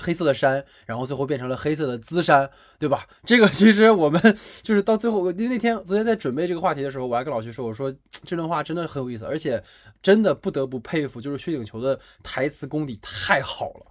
[0.01, 2.48] 黑色的山，然后最后变成了黑色的资山，
[2.79, 3.05] 对吧？
[3.27, 4.22] 这个其实我们
[4.62, 7.92] 就是到最后，因为那天昨天在准备这个话题的时候，我还跟老徐说，我说
[8.24, 9.61] 这段话真的很有意思，而且
[10.01, 13.88] 真的不得不佩服，就是薛景求的台词功底太好了。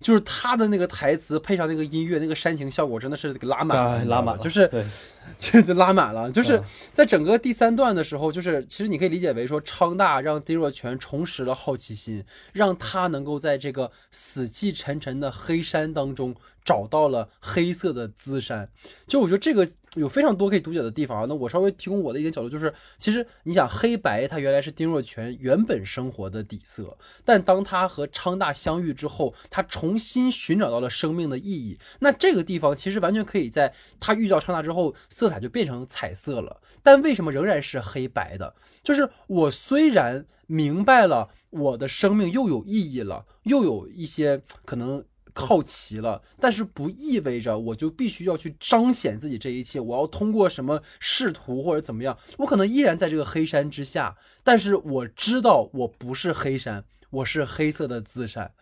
[0.00, 4.68] 就是他的那个台词配上那个音乐，那个煽情效果真的是给拉满，拉满，就是，
[5.38, 6.30] 就拉满了。
[6.30, 6.60] 就是
[6.92, 16.34] 在整个第三段的时候，就是其实你可以理解为说，昌大让丁若泉重拾了好奇心，让他能够在这个死气沉沉的黑山当中。
[16.62, 18.68] 找到了黑色的资山，
[19.06, 21.26] 就我觉得这个有非常多可以读解的地方啊。
[21.28, 31.78] 那我稍微提供我的一点角度，就是其实你想黑白，它原来是丁若泉原本生活的底色，但当他和昌大相遇之后，他重新寻找到了生命的意义。
[31.98, 36.60] 那这个地方其实完全可以在他遇到昌大之后，色彩就变成彩色了。
[36.82, 38.54] 但为什么仍然是黑白的？
[38.82, 45.04] 就是我虽然明白了我的生命又有意义了，又有一些可能。
[45.34, 49.80] 靠齐了，但是不意味着我就必须要去彰显自己这一切。
[49.80, 58.52] 我要通过什么仕途或者怎么样，我可能依然在这个黑山之下，但是我知道我不是黑山，我是黑色的自山。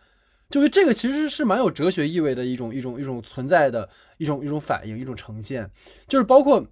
[0.49, 5.69] 就是这个其实是蛮有哲学意味的一种一种一种存在的一种一种反应一种呈现。
[6.07, 6.65] 就是包括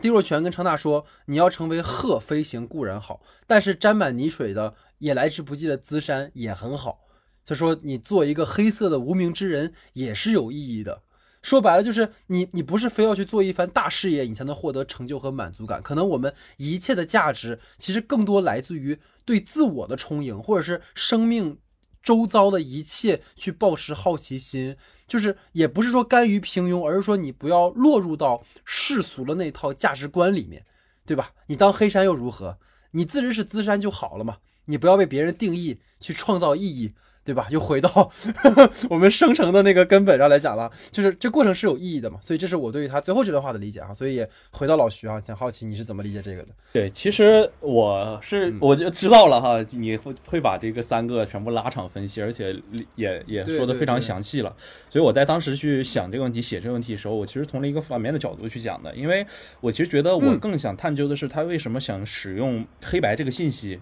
[0.00, 7.00] 丁若泉跟程大说，你要成为鹤飞行固然好，但是沾满泥水的也来之不易的资山也很好。
[7.50, 11.02] 他说：“你做一个黑色的无名之人也是有意义的。
[11.42, 15.82] 说白了，就是你，你不是非要去做一番大事业，你才能获得成就和满足感。
[15.82, 21.58] 可能我们一切的价值，其实更多来自于对自我的充盈，或者是生命
[22.00, 24.76] 周遭的一切去保持好奇心。
[25.08, 30.64] 就是也不是说甘于平庸，而是说你不要落入到世俗的那套价值观里面，
[31.04, 31.32] 对吧？
[31.48, 32.58] 你当黑山又如何？
[32.92, 34.36] 你自认是资山就好了嘛。
[34.66, 36.92] 你不要被别人定义，去创造意义。”
[37.30, 37.46] 对吧？
[37.48, 38.10] 又回到
[38.90, 42.18] 我们生成的那个根本上来讲了，就是这过程是有意义的嘛。
[42.20, 43.94] 所以这是我对于他最后这段话的理解啊。
[43.94, 46.48] 所以也回到老徐啊，挺好奇你是怎么理解这个的？
[46.72, 52.60] 对，其实我是我就知道了哈，你会会把这个三个全部拉长分析，而且
[52.96, 54.52] 也也说的非常详细了。
[54.88, 59.24] 所以我在当时去想这个问题、写这个问题的时候，我其实从了一个反面的角度去讲的，因为
[59.60, 63.78] 我其实觉得我更想探究的是他为什么想使用黑白这个信息。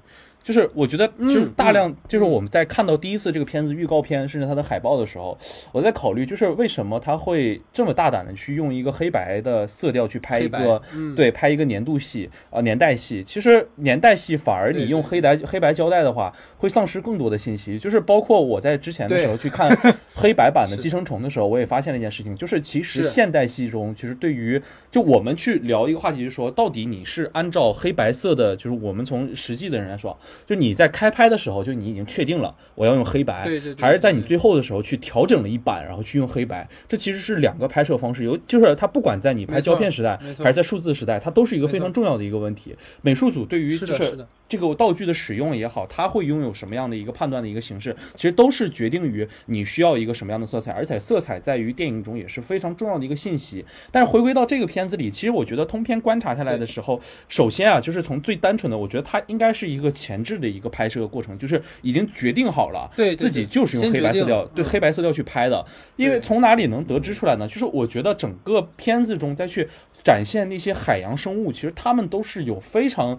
[0.49, 5.37] 就是我觉得就是嗯大量，就是我们在看到第一次这个片子预告片，甚至它的海报的时候，
[5.73, 11.15] 我在考虑，就是为什么他会这么大胆的去用一个黑白的色调去拍一个，嗯。
[11.15, 13.23] 对，拍一个年度戏啊、呃年代戏。
[13.23, 17.79] 其实年代戏反而你用黑白黑白胶带的话，会丧失更多的信息。
[17.79, 19.69] 就是包括我在之前的时候去看
[20.17, 24.59] 黑白版的《寄生虫》的时候，我也发现了一件事情，就是其实现代戏中，其实对于
[24.91, 42.75] 就我们去聊一个话题，就是说到底你是按照黑白色的，就是我们从实际的人来说，就你在开拍的时候，就你已经确定了我要用黑白，对对对还是在你最后的时候去调整了一版，然后去用黑白，这其实是两个拍摄方式，有就是它不管在你拍胶片时代还是在数字时代，它都是一个非常重要的一个问题。
[43.03, 44.19] 美术组对于就是
[44.49, 53.65] 这个道具的使用也好，它会拥有什么样的一个判断的一个形式，其实都是决定于你需要一个什么样的色彩，而且色彩在于电影中也是非常重要的一个信息。
[53.93, 65.65] 但是回归到这个片子里，其实我觉得通篇观察下来的时候，首先啊，就是从最单纯的，我觉得它应该是一个前置的一个拍摄过程，就是已经决定好了，对对自己就是用黑白色调，对嗯黑白色调去拍的。
[65.97, 67.47] 因为从哪里能得知出来呢？
[67.47, 69.69] 就是我觉得整个片子中再去
[70.03, 73.19] 展现那些海洋生物，其实它们都是有非常。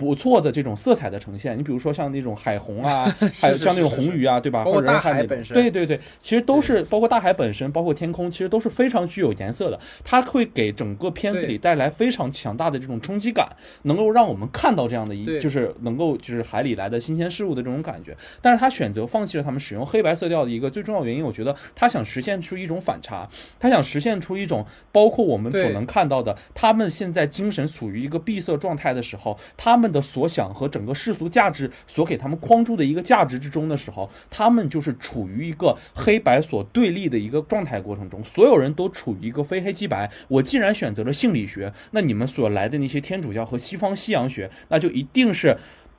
[0.00, 3.04] 不错的这种色彩的呈现，你比如说像那种海虹啊，
[3.38, 4.64] 还有像那种红鱼啊，对吧？
[4.64, 9.78] 包括大或者是看那种海本身对对对，其实都是包括大海本身，包括天空，其实都是非常具有颜色的。
[10.02, 13.46] 它会给整个片子里带来非常强大的这种冲击感，
[13.82, 18.16] 能够让我们看到这样的一，就是能够就是海里来的新鲜事物的这种感觉。
[18.40, 40.10] 但是他选择放弃了他们使用黑白色调的一个最重要原因，我觉得他想实现出一种反差，他想实现出一种包括我们所能看到的，他们现在精神处于一个闭塞状态的时候，他们的所想和整个世俗价值所给他们框住的一个价值之中的时候，他们就是处于一个黑白所对立的一个状态过程中，所有人都处于一个非黑即白。
[40.28, 45.56] 我既然选择了性理学，那你们所来的那些天主教和西方西洋学，那就一定是。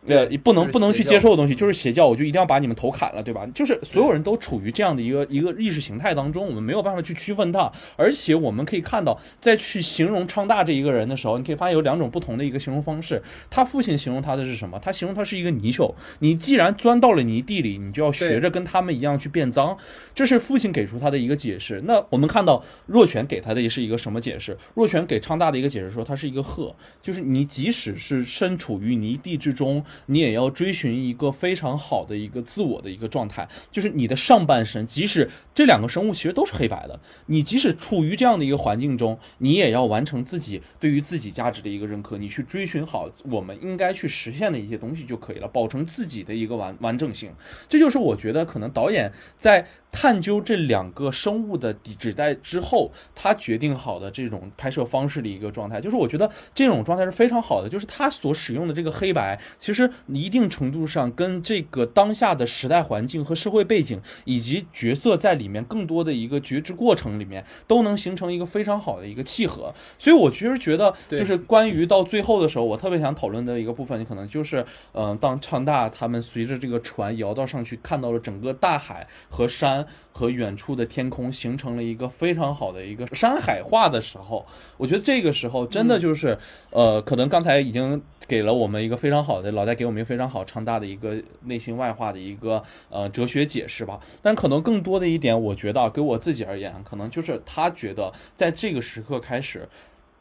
[0.08, 3.46] 呃，不能不能去接受的东西，就是邪教，我就一定要把你们头砍了，对吧？
[3.54, 7.72] 就是所有人都处于这样的一个一个意识形态当中，我们没有办法去区分它。
[7.96, 13.22] 而且我们可以看到，在去形容昌大这一个人的时候，你可以发现有两种不同的一个形容方式。
[13.50, 14.80] 他父亲形容他的是什么？
[14.80, 15.94] 他形容他是一个泥鳅。
[16.20, 19.78] 你既然钻到了泥地里，你就要学着跟他们一样去变脏。
[20.16, 21.82] 这是父亲给出他的一个解释。
[21.86, 24.58] 那我们看到若泉给他的也是一个什么解释？
[24.74, 47.32] 若泉给昌大的一个解释说，他是一个鹤，就是你即使是身处于泥地之中，你也要追寻一个非常好的一个自我的一个状态，就是你的上半身，即使这两个生物其实都是黑白的，你即使处于这样的一个环境中，你也要完成自己对于自己价值的一个认可，你去追寻好我们应该去实现的一些东西就可以了，保证自己的一个完完整性。
[47.70, 69.74] 这就是我觉得可能导演在探究这两个生物的底指代之后，他决定好的这种拍摄方式的一个状态，就是我觉得这种状态是非常好的，就是他所使用的这个黑白，其实一定程度上跟这个当下的时代环境和社会背景，以及角色在里面更多的一个觉知过程里面，都能形成一个非常好的一个契合。
[69.98, 84.46] 所以我其实觉得，就是关于到最后的时候，我特别想讨论的一个部分，可能就是，嗯、当昌大他们随着这个船摇到上去，看到了整个大海和山和远处的天空，形成了一个非常好的一个山海画的时候，
[84.78, 86.38] 我觉得这个时候真的就是，
[86.72, 93.98] 呃，可能刚才已经给了我们一个非常好的老在给我们一个非常好唱大的一个内心外化的一个呃哲学解释吧。
[94.22, 99.68] 但可能更多的一点，我觉得给我自己而言，可能就是他觉得在这个时刻开始。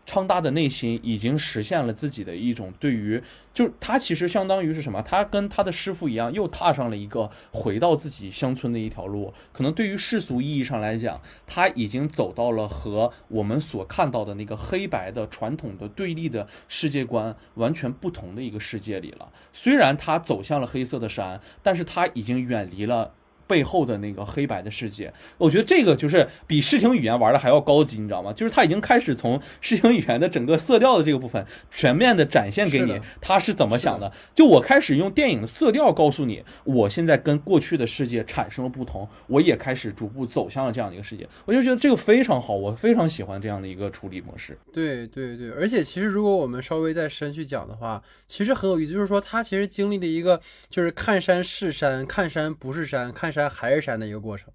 [0.07, 3.23] 昌大的内心已经实现了自己的一种对于，
[3.55, 5.01] 就是他其实相当于是什么？
[5.03, 9.33] 他跟他的师傅一样，又踏上了一个回到自己乡村的一条路。
[9.53, 19.31] 可能对于世俗意义上来讲，他已经走到了和我们所看到的那个黑白的传统的对立的世界观完全不同的一个世界里了。
[19.53, 23.13] 虽然他走向了黑色的山，但是他已经远离了。
[23.51, 28.33] 背后的那个黑白的世界，我觉得这个就是比视听语言玩的还要高级，你知道吗？
[28.33, 34.13] 就是他已经开始从视听语言的整个色调的这个部分全面的展现给你他是怎么想的。
[34.33, 41.29] 就我开始用电影的色调告诉你，我现在跟过去的世界产生了不同，我也开始逐步走向了这样的一个世界。
[41.45, 44.57] 我就觉得这个非常好，我非常喜欢这样的一个处理模式。
[44.73, 54.49] 对对对，而且其实如果我们稍微再深去讲的话，其实很有意思，就是说他其实经历了一个就是看山是山，看山不是山，看山还是山的一个过程。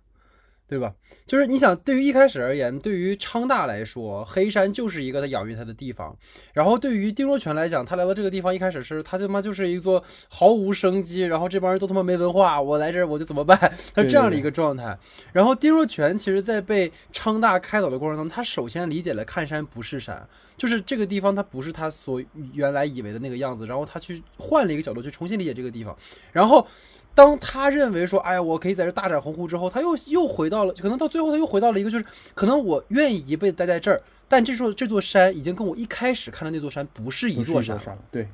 [0.67, 0.95] 对吧？
[1.27, 6.17] 就是你想，对于一开始而言，对于昌大来说，黑山就是一个他养育他的地方。
[6.53, 13.55] 然后对于丁若泉来讲，他来到这个地方，一开始是他他妈就是一座毫无生机，然后这帮人都他妈没文化，我来这儿我就怎么办？
[13.93, 14.97] 他是这样的一个状态。
[15.31, 22.19] 然后丁若泉其实，在被昌大开导的过程中，他首先理解了看山不是山，就是这个地方它不是他所
[22.53, 23.67] 原来以为的那个样子。
[23.67, 25.95] 然后他去换了一个角度去重新理解这个地方，
[26.31, 26.67] 然后。
[27.15, 32.05] 当他认为说，哎呀，我可以在这大展宏图之后，他又又回到了，可能到最后他又回到了一个，就是
[32.35, 37.97] 可能我愿意一辈子待在这儿，但这座这座山已经跟我一开始看的那座山不是一座山了。
[38.11, 38.27] 对，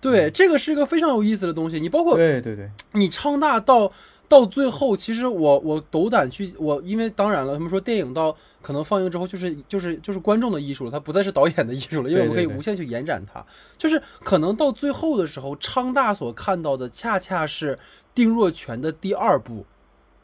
[0.00, 1.80] 对，这个是一个非常有意思的东西。
[1.80, 3.90] 你包括对对对，你昌大到。
[4.28, 13.42] 到最后，其实我我斗胆去我，因为当然了，他们说电影到可能放映之后，就是就是就是观众的艺术了，它不再是导演的艺术了，因为我们可以无限去延展它。
[13.78, 17.78] 就是可能到最后的时候，昌大所看到的恰恰是
[18.14, 19.64] 丁若泉的第二部，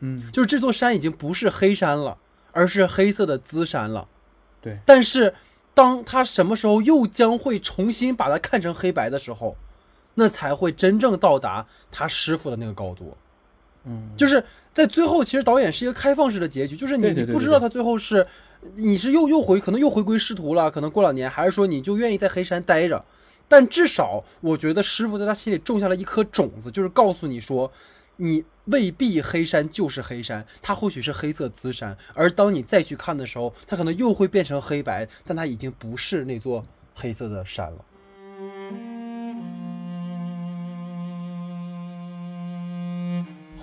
[0.00, 2.18] 嗯，就是这座山已经不是黑山了，
[2.52, 4.07] 而是黑色的资山了。
[4.61, 5.34] 对，但是
[5.72, 9.57] 当他什么时候又将会重新把它看成黑白的时候，
[10.14, 13.16] 那才会真正到达他师傅的那个高度。
[13.87, 18.26] 嗯，就是在最后，其实导演是一个开放式的结局，就是你你不知道他最后是，
[18.76, 23.05] 你是又又回可能又回归师徒了，可能过两年，还是说你就愿意在黑山待着，
[23.47, 27.70] 但至少我觉得师傅在他心里种下了一颗种子，就是告诉你说，
[28.16, 36.64] 你未必黑山就是黑山，它或许是黑色资山，而当你再去看的时候，它可能又会变成黑白，但它已经不是那座
[36.95, 37.85] 黑色的山了。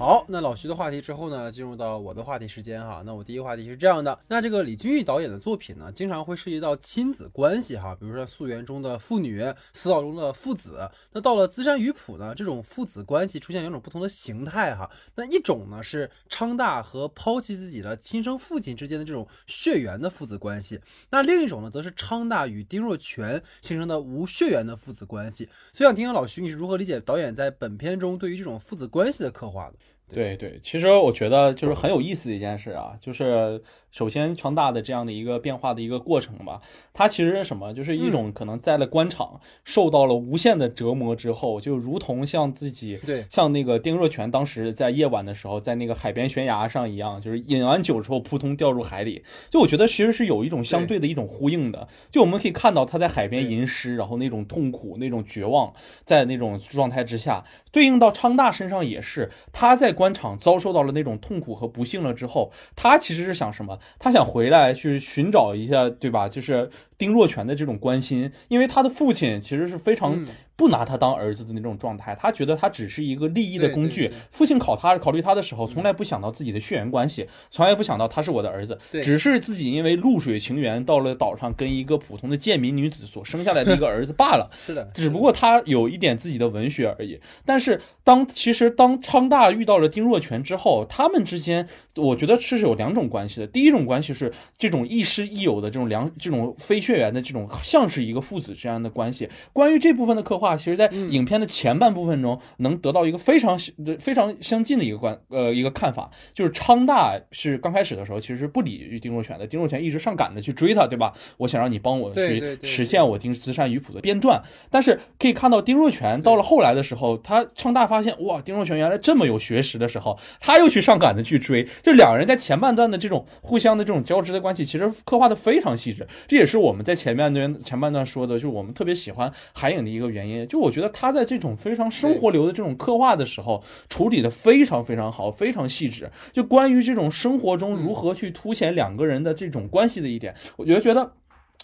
[0.01, 3.03] 好，那老徐的话题之后呢，进入到我的话题时间哈。
[3.05, 10.89] 那我第一个话题是这样的，那这个李俊毅导演的作品呢，经常会涉及到亲子关系哈，比如说溯源中的父女，死岛中的父子。
[11.11, 14.89] 那到了资山鱼谱呢，这种父子关系出现两种不同的形态哈。
[15.13, 20.81] 那一种呢是昌大和抛弃自己的亲生父亲之间的这种血缘的父子关系，
[21.11, 25.47] 那另一种呢，则是昌大与丁若泉形成的无血缘的父子关系。
[25.71, 29.75] 所以想听听老徐你是如何理解导演在本片中对于这种父子关系的刻画的？
[30.13, 36.61] 对对，其实我觉得就是很有意思的一件事啊，就是首先昌大的这样的一个变化的一个过程吧，
[36.93, 37.73] 它其实是什么？
[37.73, 49.23] 就是一种可能在了官场受到了无限的折磨之后，就如同像自己对像那个丁若泉当时在夜晚的时候，在那个海边悬崖上一样，就是饮完酒之后扑通掉入海里。
[49.49, 51.87] 就我觉得其实是有一种相对的一种呼应的。
[52.11, 59.95] 就我们可以看到他在海边吟诗，然后那种痛苦、那种绝望，在那种状态之下，对应到昌大身上也是他在。
[60.01, 63.77] 官场遭受到了那种痛苦和不幸了之后，他其实是想什么？
[63.99, 66.27] 他想回来去寻找一下，对吧？
[66.27, 70.25] 就是丁若泉的这种关心，因为他的父亲其实是非常。
[70.61, 74.11] 不拿他当儿子的那种状态，他觉得他只是一个利益的工具。
[74.29, 84.51] 父亲考他考虑他的时候，从来不想到自己的血缘关系，从来不想到他是我的儿子，只是自己因为露水情缘到了岛上，跟一个普通的贱民女子所生下来的一个儿子罢了。
[84.63, 87.19] 是的，只不过他有一点自己的文学而已。
[87.43, 93.47] 但是当其实当昌大遇到了丁若泉之后，他们之间我觉得是有两种关系的。
[93.47, 99.27] 第一种关系是这种亦师亦友的这种良这种非血缘的这种像是一个父子这样的关系。
[99.51, 100.50] 关于这部分的刻画。
[100.55, 103.57] 其实，在影片的前半部分中，能得到一个非常
[103.99, 111.13] 非常相近的一个观呃一个看法，就是昌大是刚开始的时候其实是不理丁若泉的，丁若泉一直上赶着去追他，对吧？
[111.37, 130.40] 我想让你帮我去实现我丁资善鱼谱的编撰，但是可以看到丁若泉到了后来的时候，他昌大发现哇，丁若泉原来这么有学识的时候，他又去上赶着去追，就两个人在前半段的这种互相的这种交织的关系，其实刻画的非常细致，这也是我们在前半段前半段说的，就是我们特别喜欢海影的一个原因。
[130.45, 136.09] 就我觉得他在这种非常生活流的这种刻画的时候，处理的非常非常好，非常细致。
[136.31, 141.11] 就关于这种生活中如何去凸显两个人的这种关系的一点，我觉得觉得。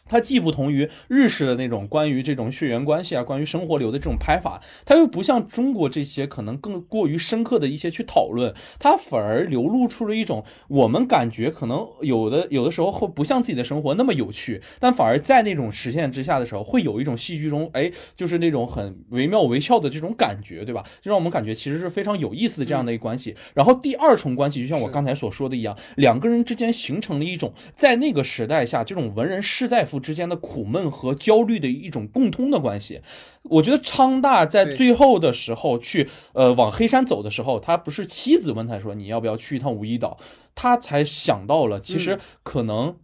[0.08, 20.84] 它既不同于日式的那种关于这种血缘关系啊，关于生活流的这种拍法，它又不像中国这些可能更过于深刻的一些去讨论，它反而流露出了一种我们感觉可能有的有的时候会不像自己的生活那么有趣，但反而在那种实现之下的时候，会有一种戏剧中哎，就是那种很惟妙惟肖的这种感觉，对吧？
[21.02, 23.36] 就让我们感觉其实是非常有意思的这样的一个关系。
[23.54, 29.97] 然后第二重关系，就像我刚才所说的一样，两个人之间形成了一种在那个时代下这种文人士大夫。
[30.00, 33.02] 之间的苦闷和焦虑的一种共通的关系，
[33.44, 40.18] 我觉得昌大在最后的时候去呃往黑山走的时候，他不是妻子问他说你要不要去一趟五一岛，
[40.56, 42.96] 他才想到了其实可能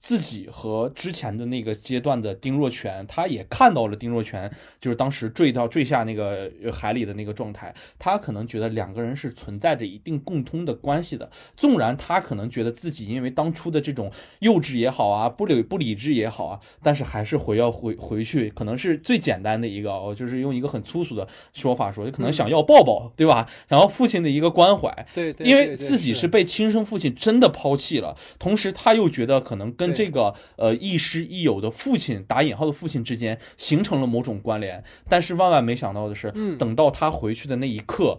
[0.00, 11.30] 自己和之前的那个阶段的丁若泉，他也看到了丁若泉就是当时坠到坠下那个海里的那个状态，他可能觉得两个人是存在着一定共通的关系的。
[11.54, 23.46] 纵然他可能觉得自己因为当初的这种幼稚也好啊，不理不理智也好啊，但是还是回要回回去，可能是最简单的一个哦，就是用一个很粗俗的说法说，就可能想要抱抱，对吧？
[23.68, 38.18] 想要父亲的一个关怀，对，因为自己是被亲生父亲真的抛弃了，同时他又觉得可能跟这个呃亦师亦友的父亲打引号的父亲之间形成了某种关联，但是万万没想到的是，等到他回去的那一刻。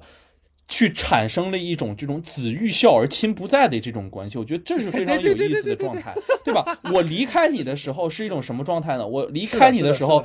[0.68, 6.16] 去产生了一种这种子欲孝而亲不在的这种关系，我觉得这是非常 有意思的状态，
[6.46, 6.80] 对吧？
[6.94, 9.04] 我离开你的时候是一种什么状态呢？
[9.06, 10.24] 我离开你的时候，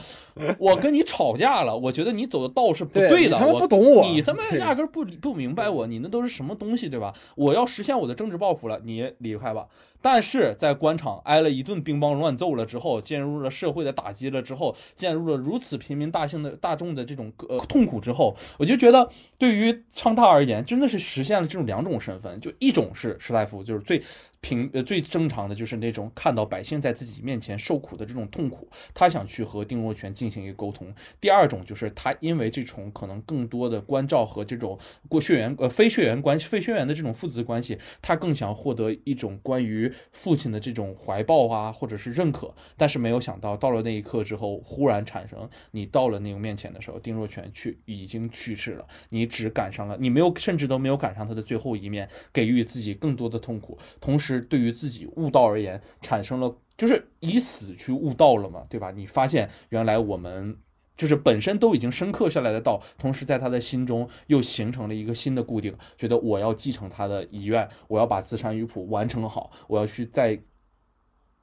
[0.61, 7.13] 我跟你吵架了，我觉得你走的道是不对的，我不懂我，你他妈压根不不明白我，你那都是什么东西，对吧？
[7.35, 9.67] 我要实现我的政治抱负了，你离开吧。
[10.09, 24.01] 但是在官场挨了一顿兵帮乱揍了之后，进入了社会的打击了之后，进入了如此平民大姓的大众的这种呃痛苦之后，我就觉得对于唱大而言，真的是实现了这种两种身份，就一种是士大夫，就是最。
[24.47, 30.87] 平呃最正常的就是那种看到百姓在自己面前受苦的这种痛苦，他想去和丁若泉进行一个沟通。
[31.21, 34.79] 第二种就是他因为这种可能更多的关照和这种
[35.09, 42.55] 过血缘呃非血缘关系非血缘的这种父子关系，他更想获得一种关于父亲的这种怀抱啊或者是认可。
[42.77, 54.36] 但是没有想到到了那一刻之后，忽然产生你到了那个面前的时候，丁若泉去已经去世了，你只赶上了你没有甚至都没有赶上他的最后一面，给予自己更多的痛苦，同时。
[54.37, 58.91] 是对于自己悟道而言，产生了就是以死去悟道了嘛，对吧？
[58.91, 60.59] 你发现原来我们
[60.97, 70.41] 就是本身都已经深刻下来的道，同时在他的心中又形成了一个新的固定，觉得我要继承他的遗愿，我要把自山鱼谱完成好，我要去在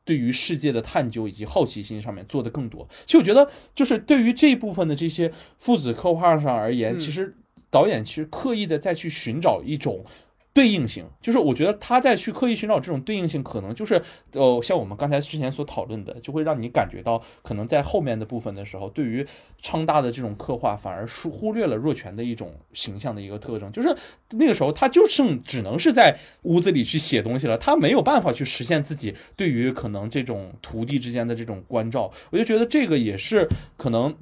[0.05, 2.87] 对于世界的探究以及好奇心上面做的更多。
[3.05, 7.37] 其实我觉得，就是对于这一部分的这些父子刻画上而言，其实
[7.69, 10.05] 导演其实刻意的再去寻找一种。
[10.53, 13.99] 对应性，就是我觉得他在去刻意寻找这种对应性，可能就是
[14.33, 19.25] 呃，像我们刚才之前所讨论的，就会让你感觉到，可能在后面的部分的时候，对于
[19.63, 23.95] 昌大的这种刻画，反而是忽略了若泉的一种形象的一个特征，就是
[24.31, 34.15] 那个时候他就剩只能是在屋子里去写东西了，他没有办法去实现自己对于可能这种徒弟之间的这种关照，我就觉得这个也是可能。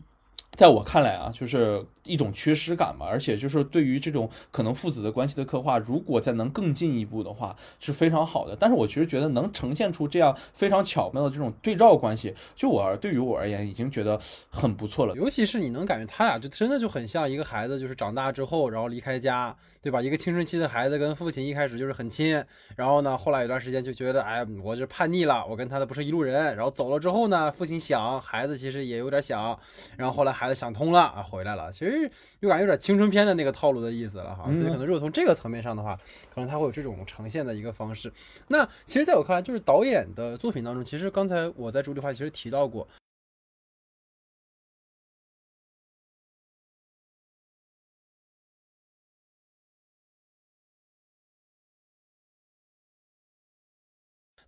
[0.57, 8.55] 在我看来啊，就是一种缺失感嘛，而且就是对于这种可能父子的关系的刻画，如果再能更进一步的话，是非常好的。
[8.59, 15.15] 但是我其实觉得能呈现出这样非常巧妙的这种对照关系，就我对于我而言已经觉得很不错了。
[15.15, 20.01] 尤其是你能感觉他俩就真的就很像一个孩子，就是长大之后然后离开家，对吧？
[20.01, 22.43] 一个青春期的孩子跟父亲一开始就是很亲，
[22.75, 26.53] 然后呢，后来有段时间就觉得，哎，我这叛逆了，我跟他的不是一路人。
[26.57, 29.57] 然后走了之后呢，父亲想，孩子其实也有点想，
[29.95, 30.40] 然后后来。
[30.41, 31.71] 孩子想通了啊，回来了。
[31.71, 34.45] 其实又感觉有点青春片的那个套路的意思了哈。
[34.55, 35.95] 所以可能如果从这个层面上的话，
[36.33, 38.11] 可能他会有这种呈现的一个方式。
[38.47, 42.87] 那其实在我看来，就是导演的作品当中，其实刚才我在主理话其实提到过。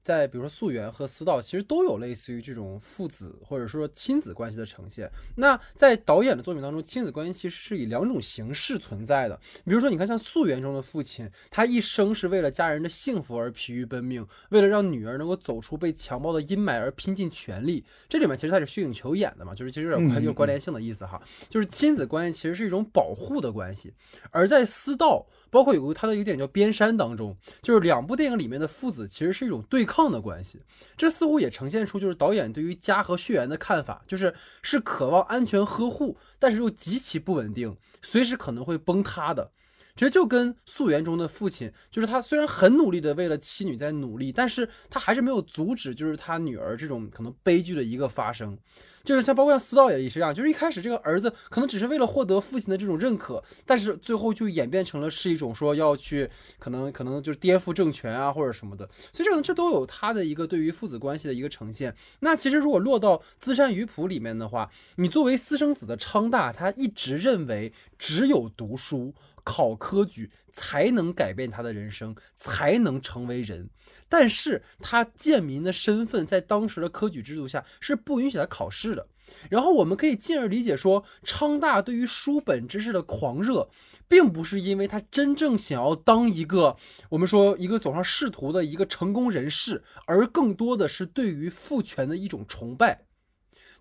[0.03, 5.09] 在比如说素媛和思道，其实都有类似于这种父子或者说亲子关系的呈现。
[5.35, 9.39] 那在导演的作品当中，亲子关系其实是以两种形式存在的。
[9.63, 17.85] 比如说，你看像素媛中的父亲，他一生是为了家人的幸福而疲于奔命，为了让女儿能够走出被强暴的阴霾而拼尽全力。
[18.09, 21.21] 这里面其实他是虚影求演的嘛，就是其实有点有关联性的意思哈。
[21.47, 23.93] 就是亲子关系其实是一种保护的关系，
[24.31, 25.25] 而在思道。
[25.53, 30.63] 包括有个他的一个电影叫《边山》当中，就是两部电影里面的父子其实是一种对抗的关系，
[30.97, 34.33] 这似乎也呈现出就是导演对于家和血缘的看法，就是
[34.63, 39.51] 是渴望安全呵护，但是又极其不稳定，随时可能会崩塌的。
[39.95, 48.57] 其实就跟溯源中的父亲，就是他虽然很努力的为了妻女在努力，但是他还是没有阻止，就是他女儿这种可能悲剧的一个发生。
[49.03, 56.27] 就是像包括像思道也是一样，就是一开始这个儿子可能只是为了获得父亲的这种认可，但是最后就演变成了是一种说要去
[56.57, 58.89] 可能可能就是颠覆政权啊或者什么的。
[59.11, 61.93] 所以这可能这都有他的一个对于父子关系的一个呈现。
[62.21, 69.13] 那其实如果落到资山鱼谱里面的话，你作为私生子的昌大，他一直认为只有读书。
[69.43, 73.69] 考科举才能改变他的人生，才能成为人。
[74.09, 79.07] 但是他贱民的身份在当时的科举制度下是不允许他考试的。
[79.49, 83.69] 然后我们可以进而理解说，昌大对于书本知识的狂热，
[84.07, 86.75] 并不是因为他真正想要当一个
[87.09, 93.05] 我们说一个走上仕途的一个成功人士，而更多的是对于父权的一种崇拜，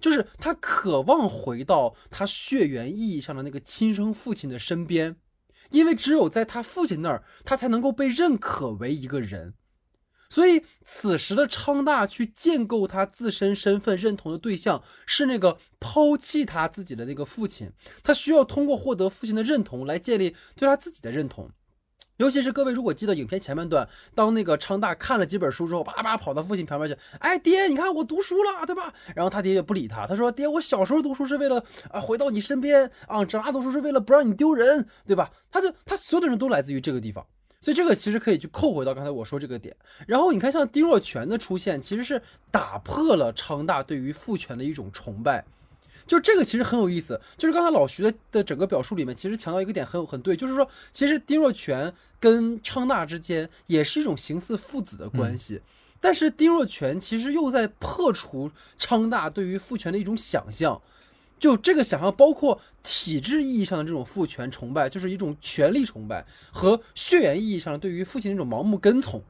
[0.01, 5.17] 就是他渴望回到他血缘意义上的那个亲生父亲的身边，
[5.73, 9.55] 因为只有在他父亲那儿，他才能够被认可为一个人。
[10.29, 17.71] 所以，此时的昌大去建构他自身身份认同的对象是那个抛弃他自己的那个父亲，
[18.03, 21.51] 他需要通过获得父亲的认同来建立对他自己的认同。
[22.23, 28.95] 尤其是各位如果记得影片前半段，当那个昌大看了几本书之后，叭叭跑到父亲旁边去，哎，爹，你看我读书了，对吧？
[29.17, 35.33] 然后他爹也不理他，他说，爹，我小时候读书是为了啊回到你身边啊，长大读书是为了不让你丢人，对吧？
[35.51, 37.27] 他就他所有的人都来自于这个地方。
[37.61, 39.75] 所以这个其实可以去扣回到刚才我说这个点，
[40.07, 45.45] 然后你看像丁若泉的出现，其实是打破了昌大对于父权的一种崇拜，
[46.07, 47.21] 就这个其实很有意思。
[47.37, 55.61] 就是刚才老徐的的整个表述里面，其实强调一个点很很对，就是说其实丁若泉跟昌大之间也是一种形似父子的关系，
[56.01, 60.81] 但是丁若泉其实又在破除昌大对于父权的一种想象。
[61.39, 69.21] 就这个想象，包括体制意义上的这种父权崇拜，就是一种权力崇拜，和血缘意义上的对于父亲那种盲目跟从。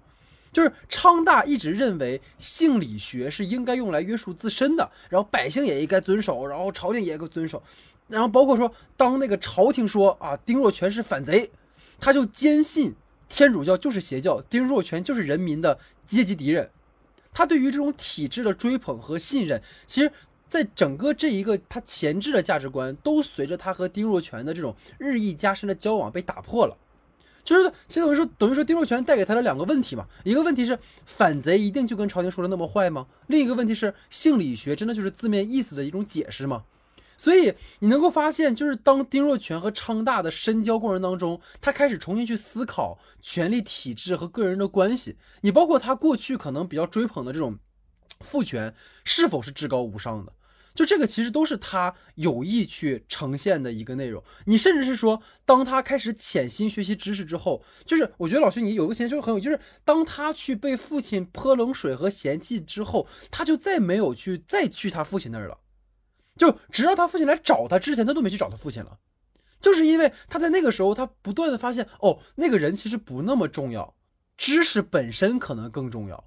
[0.53, 7.63] 就是昌大一直认为性理学是应该用来约束自身的，然后百姓也应该遵守，然后朝廷也该遵守。
[8.09, 11.51] 然后包括说，当那个朝廷说啊丁若泉是反贼，
[11.99, 12.95] 他就坚信
[13.29, 16.71] 天主教就是邪教，丁若泉就是人民的阶级敌人。
[17.33, 20.13] 他对于这种体制的追捧和信任，其实。
[20.53, 26.77] 在整个这一个他前置的价值观，都随着他和丁若泉的这种日益加深的交往被打破了。
[27.45, 33.07] 就是其实等于说，等于说丁若泉带给他的两个问题嘛，一个问题是反贼一定就跟朝廷说的那么坏吗？
[33.27, 36.65] 另一个问题是性理学真的就是字面意思的一种解释吗？
[37.17, 45.17] 所以你能够发现，就是当丁若泉和昌大的深交过程当中，他开始重新去思考权力体制和个人的关系。
[45.43, 47.59] 你包括他过去可能比较追捧的这种
[48.21, 48.75] 父权，
[49.05, 50.33] 是否是至高无上的？
[50.75, 54.23] 就这个其实都是他有意去呈现的一个内容。
[54.47, 65.59] 你甚至是说，当他开始潜心学习知识之后，就是我觉得老徐你有个现象就是很有，就是当他去被父亲泼冷水和嫌弃之后，他就再没有去再去他父亲那儿了。
[66.37, 68.99] 就直到他父亲来找他之前，他都没去找他父亲了。
[69.61, 73.95] 就是因为他在那个时候，他不断的发现，哦，那个人其实不那么重要，
[74.37, 76.25] 知识本身可能更重要。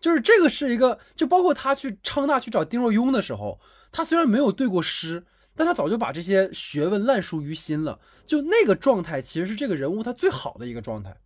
[0.00, 3.58] 就是这个是一个，就包括他去昌大去找丁若庸的时候，
[3.90, 5.24] 他虽然没有对过诗，
[5.54, 7.98] 但他早就把这些学问烂熟于心了。
[8.26, 11.16] 就那个状态，其实是这个人物他最好的一个状态。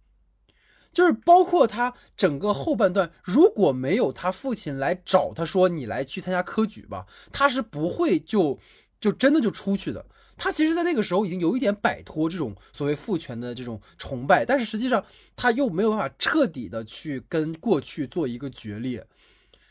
[0.92, 8.58] 就是包括他整个后半段，如果没有他父亲来找他说你来去参加科举吧，他是不会就
[9.00, 10.04] 就真的就出去的。
[10.42, 15.04] 他其实，在那个时候已经有一点摆脱这种所谓父权的这种崇拜，但是实际上
[15.36, 19.06] 他又没有办法彻底的去跟过去做一个决裂，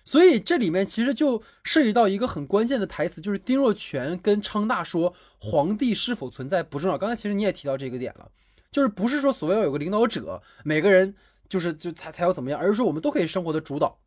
[0.06, 5.12] 所以这里面其实就涉及到一个很关键的台词，就是丁若泉跟昌大说
[5.42, 8.30] ：“皇帝是否存在不重要。”刚才其实你也提到这个点了，
[8.72, 11.16] 就是不是说所谓要有个领导者，每个人
[11.50, 13.98] 就是就才才要怎么样，而是说我们都可以生活的主导。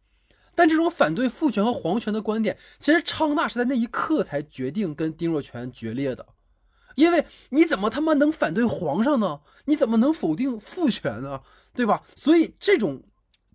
[0.55, 6.25] 但这种反对父权和皇权的观点，其实昌大是在那一刻才决定跟丁若泉决裂的。
[6.95, 9.41] 因为你怎么他妈能反对皇上呢？
[9.67, 11.41] 你怎么能否定父权呢？
[11.75, 12.03] 对吧？
[12.17, 13.03] 所以这种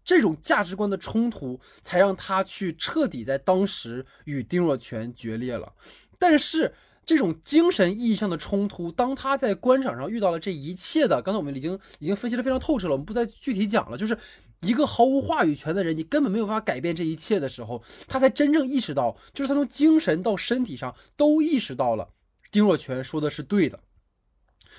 [0.03, 5.73] 这种价值观的冲突，才让他去彻底在当时与丁若泉决裂了。
[6.17, 6.73] 但是
[7.05, 13.97] 这种精神意义上的冲突，当他在官场上遇到了这一切的，刚才我们已经已经分析的非常透彻了，我们不再具体讲了。
[13.97, 14.17] 就是
[14.61, 22.09] 一个毫无话语权的人，你根本没有办法改变这一切的时候，他才真正意识到，就是他从精神到身体上都意识到了。
[22.51, 23.79] 丁若泉说的是对的，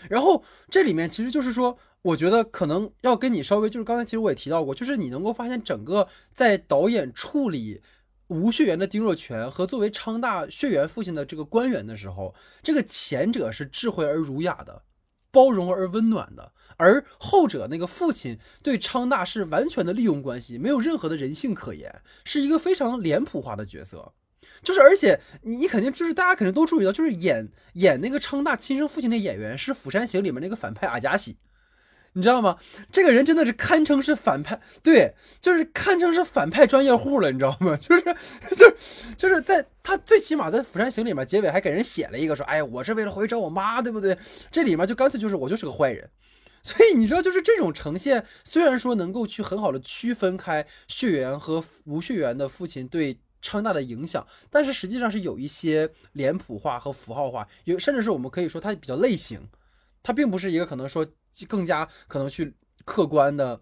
[0.08, 7.82] 然后这里面其实就是说，我觉得可能要跟你稍微就是刚才其实我也提到过，就是你能够发现整个在导演处理
[8.28, 14.82] 无血缘的丁若泉和作为昌大血缘父亲的这个官员的时候，这个前者是智慧而儒雅的，
[15.30, 24.12] 包容而温暖的，而后者那个父亲对昌大是完全的利用关系，没有任何的人性可言，是一个非常脸谱化的角色。
[24.62, 31.36] 就是，而且你肯定就是大家肯定都注意到，就是演演那个昌大亲生父亲的演员是《釜山行》里面那个反派阿加西，
[32.14, 32.56] 你知道吗？
[32.90, 37.76] 这个人真的是堪称是反派，对，就是堪称是反派专业户了，你知道吗？
[37.78, 38.02] 就是，
[38.56, 38.74] 就是
[39.16, 44.18] 就是在他最起码在《釜山行》里面结尾还给人写了一个说，哎，我是为了回去找我妈，对不对？
[44.50, 46.10] 这里面就干脆就是我就是个坏人，
[46.62, 53.16] 所以你知道，就是这种呈现，虽然说能够去很好的区分开血缘和无血缘的父亲对。
[53.40, 59.40] 超大的影响，但是实际上是有一些脸谱化和符号化，有甚至是我们可以说它比较类型，
[60.02, 61.06] 它并不是一个可能说
[61.46, 63.60] 更加可能去客观的。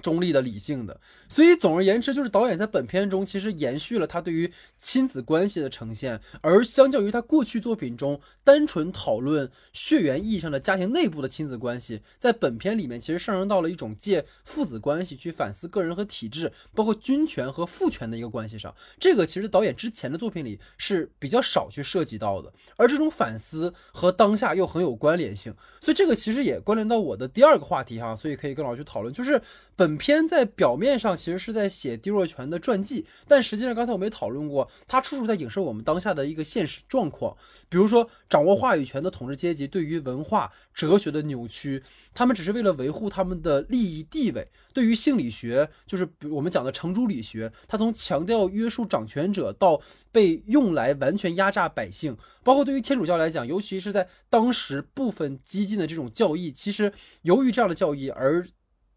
[0.00, 18.74] 中立的、理性的，所以总而言之，就是导演在本片中其实延续了他对于亲子关系的呈现，而相较于他过去作品中单纯讨论血缘意义上的家庭内部的亲子关系，在本片里面其实上升到了一种借父子关系去反思个人和体制，包括军权和父权的一个关系上。
[18.98, 29.40] 这个其实导演之前的作品里是比较少去涉及到的，而这种反思和当下又很有关联性，所以这个其实也关联到我的第二个话题哈，所以可以跟老师去讨论，就是
[29.76, 29.89] 本。
[29.90, 37.36] 本片在表面上其实是在写丁若泉的传记，但实际上刚才我们也讨论过，它处处在影射我们当下的一个现实状况。
[37.68, 41.82] 比如说，掌握话语权的统治阶级对于文化哲学的扭曲，
[42.14, 44.46] 他们只是为了维护他们的利益地位。
[44.72, 49.80] 对于性理学，就是我们讲的程朱理学，它从强调约束掌权者到
[50.12, 52.16] 被用来完全压榨百姓。
[52.44, 58.46] 包括对于天主教来讲，尤其是在当时部分激进的这种教义，其实由于这样的教义而。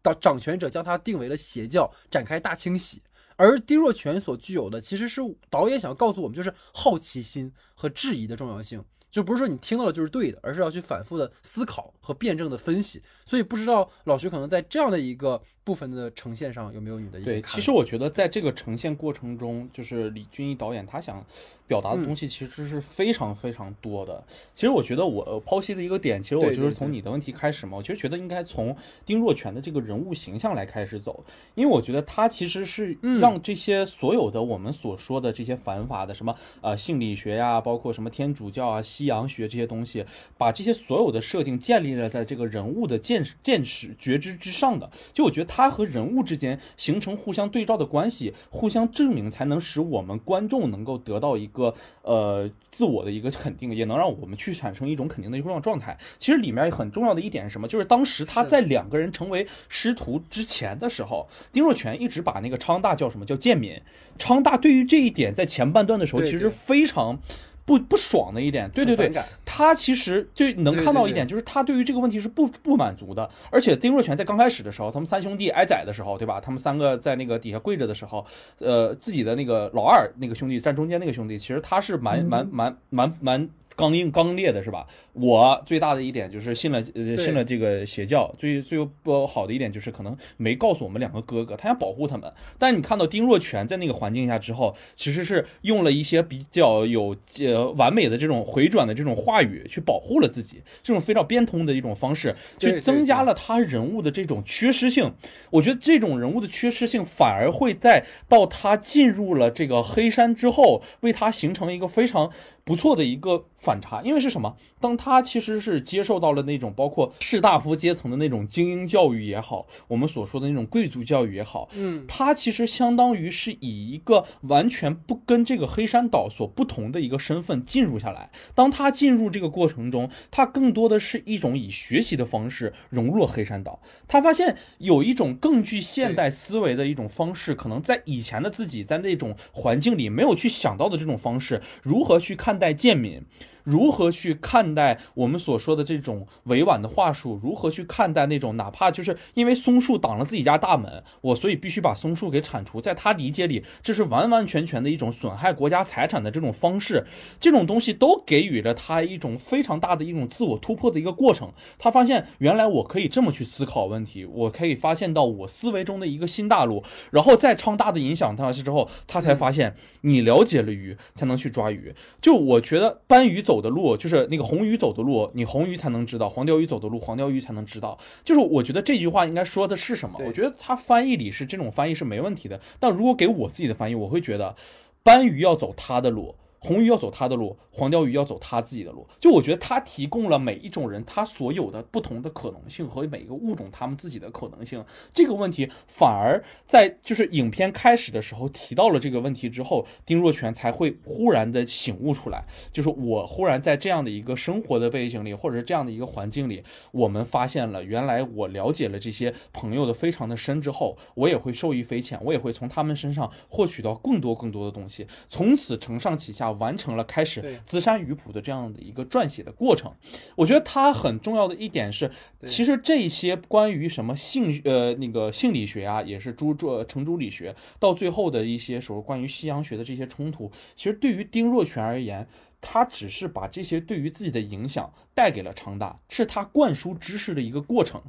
[0.04, 3.02] 当掌权者将它定为了邪教，展开大清洗，
[3.36, 13.02] 而丁若泉所具有的，其实是导演想告诉我们，就是好奇心和质疑的重要性，就不是说你听到了就是对的，而是要去反复的思考和辩证的分析。
[13.24, 15.42] 所以不知道老徐可能在这样的一个。
[15.64, 17.30] 部分的呈现上有没有你的一些？
[17.32, 21.24] 对，其实我觉得在这个呈现过程中，就是李俊毅导演他想
[21.66, 24.22] 表达的东西其实是非常非常多的。
[24.54, 27.78] 其实我觉得我剖析的一个点，其实我就是从你的问题开始嘛。
[27.78, 40.04] 我其实觉得应该从丁若泉的这个人物形象来开始走，因为我觉得他其实是让这些所有的我们所说的这些反法的什么呃性理学呀，包括什么天主教啊、西洋学这些东西，
[40.36, 44.90] 把这些所有的设定建立了在这个人物的见见识觉知之上的。
[45.14, 45.53] 就我觉得。
[45.56, 55.96] 他和人物之间形成互相对照的关系，互相证明，才能使我们观众能够得到一个呃自我的一个肯定，也能让我们去产生一种肯定的一种状态。
[56.18, 57.68] 其实里面很重要的一点是什么？
[57.68, 63.80] 就是当时他在两个人成为师徒之前的时候，丁若泉一直把那个昌大叫什么叫贱民。
[64.18, 67.20] 昌大对于这一点在前半段的时候其实非常。
[67.64, 69.12] 不不爽的一点，对对对，
[69.44, 73.28] 他其实就能看到一点，就是他对于这个问题是不不满足的。
[73.50, 76.40] 而且丁若泉在刚开始的时候，他们三兄弟挨宰的时候，对吧？
[76.40, 78.24] 他们三个在那个底下跪着的时候，
[78.58, 83.48] 呃，自己的那个老二那个兄弟站中间那个兄弟，其实他是蛮蛮蛮蛮蛮。
[83.76, 84.86] 刚硬刚烈的是吧？
[85.12, 92.32] 我最大的一点就是信了呃信了这个邪教，最最不好的一点就是可能没告诉我们两个哥哥，他想保护他们。
[92.58, 105.12] 但你看到丁若泉在那个环境下之后，其实是用了一些比较有呃完美的这种回转的这种话语去保护了自己，这种非常变通的一种方式，去增加了他人物的这种缺失性。
[105.50, 112.30] 我觉得这种人物的缺失性反而会在到他进入了这个黑山之后，为他形成一个非常。
[112.64, 114.56] 不错的一个反差，因为是什么？
[114.80, 128.30] 当他其实是接受到了那种包括士大夫阶层的那种精英教育也好，我们所说的那种贵族教育也好，嗯，他其实相当于是以一个完全不跟这个黑山岛所不同的一个身份进入下来。
[128.54, 133.80] 当他进入这个过程中，他更多的是一种以学习的方式融入黑山岛。
[134.08, 142.53] 他发现有一种更具现代思维的一种方式，可能在以前的自己在那种环境里没有去想到的这种方式，如何去看。
[142.58, 143.22] 待贱民。
[143.64, 147.40] 如何去看待我们所说的这种委婉的话术？
[147.42, 152.80] 如何去看待那种哪怕就是因为松树挡了自己家大门，我所以必须把松树给铲除？
[152.80, 157.06] 在他理解里，这是完完全全的一种损害国家财产的这种方式。
[157.40, 161.50] 这种东西都给予了他一种非常大的一种自我突破的一个过程。
[161.78, 166.84] 他发现原来我可以这么去思考问题，我可以发现到我思维中的一个新大陆。
[167.10, 171.94] 然后在昌大的影响他之后，他才发现你了解了鱼，才能去抓鱼。
[172.20, 173.53] 就我觉得搬鱼走。
[173.54, 177.96] 走的路就是那个红鱼走的路，你红鱼才能知道；黄鲷鱼走的路，黄鲷鱼才能知道。
[178.24, 180.18] 就是我觉得这句话应该说的是什么？
[180.26, 182.60] 我觉得他翻译里是这种翻译是没问题的。
[182.80, 184.56] 但如果给我自己的翻译，我会觉得
[185.02, 186.34] 斑鱼要走它的路。
[186.58, 189.04] 红鱼要走它的路，黄鲷鱼要走他自己的路。
[189.18, 194.82] 就我觉得它提供了每一种人他所有的不同的可能性和每一个物种他们自己的可能性。
[195.12, 206.62] 这个问题反而在就是影片开始的时候提到了这个问题之后，丁若泉才会忽然的醒悟出来，就是我忽然在这样的一个生活的背景里，或者是这样的一个环境里，
[206.92, 216.44] 我们发现了原来我了解了这些朋友的非常的深之后，我也会受益匪浅，我也会从他们身上获取到更多更多的东西，从此承上启下。
[216.54, 219.92] 完成了开始资山鱼谱的这样的一个撰写的过程。
[220.36, 222.10] 我觉得它很重要的一点是，
[222.44, 232.26] 其实这些关于什么性呃那个性理学啊，也是朱朱程朱理学，到最后的一些时候关于西洋学的这些冲突，其实对于丁若泉而言。
[232.66, 238.00] 他只是把这些对于自己的影响带给了昌大，是他灌输知识的一个过程。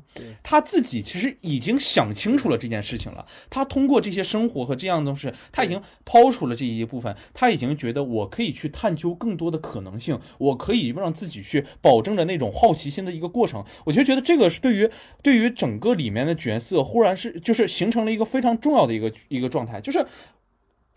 [0.41, 3.25] 他自己其实已经想清楚了这件事情了。
[3.49, 13.65] 他通过这些生活和这样的东西，他已经抛出了这一部分，他已经觉得我可以去探究更多的可能性，我可以让自己去保证着那种好奇心的一个过程。
[13.83, 14.89] 我就觉得这个是对于
[15.21, 20.05] 对于整个里面的角色，忽然是就是形成了一个非常重要的一个一个状态，就是。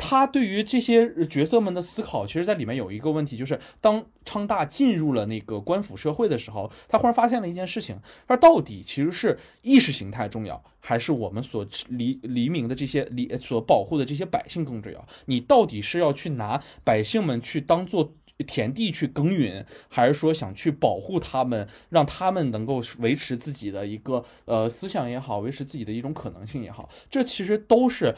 [0.01, 15.05] 他对于这些角色们的思考，其实在里面有一个问题，就是当昌大进入了那个官府社会的时候，他忽然发现了一件事情，他说到底其实是意识形态重要，还是我们所黎黎明的这些黎所保护的这些百姓更重要？
[15.27, 18.15] 你到底是要去拿百姓们去当做
[18.47, 28.15] 田地去耕耘，还是说想去保护他们，让他们能够维持自己的一个呃思想也好，维持自己的一种可能性也好，这其实都是。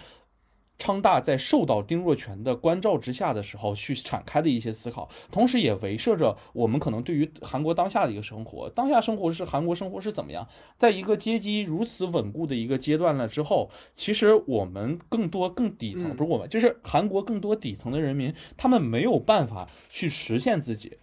[0.80, 16.16] 昌大在受到丁若全的关照之下的时候，去展开的一些思考，同时也围摄着我们可能对于韩国当下的一个生活，当下生活是韩国生活是怎么样，在一个阶级如此稳固的一个阶段了之后，其实我们更多更底层，嗯。
[16.16, 20.96] 不是我们，就是韩国更多底层的人民，他们没有办法去实现自己。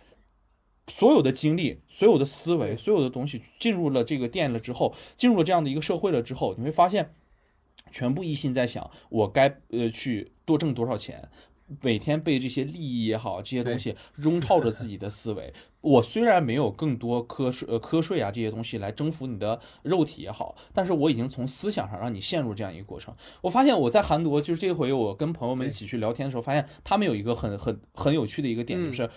[0.87, 7.13] 所有的经历、所有的思维、所有的东西进入了这个店了之后，进入了这样的一个社会了之后，你会发现，
[7.91, 11.27] 全部一心在想我该呃去多挣多少钱，
[11.81, 15.53] 每天被这些利益也好，这些东西笼罩着自己的思维。
[15.81, 23.13] 我虽然没有更多瞌睡呃瞌睡啊这些东西来征服你的肉体也好，但是我已经从思想上让你陷入这样一个过程。
[23.41, 29.09] 我发现我在韩国，就是这回我跟朋友们一起去聊天的时候，发现他们有一个很很很有趣的一个点，嗯就是。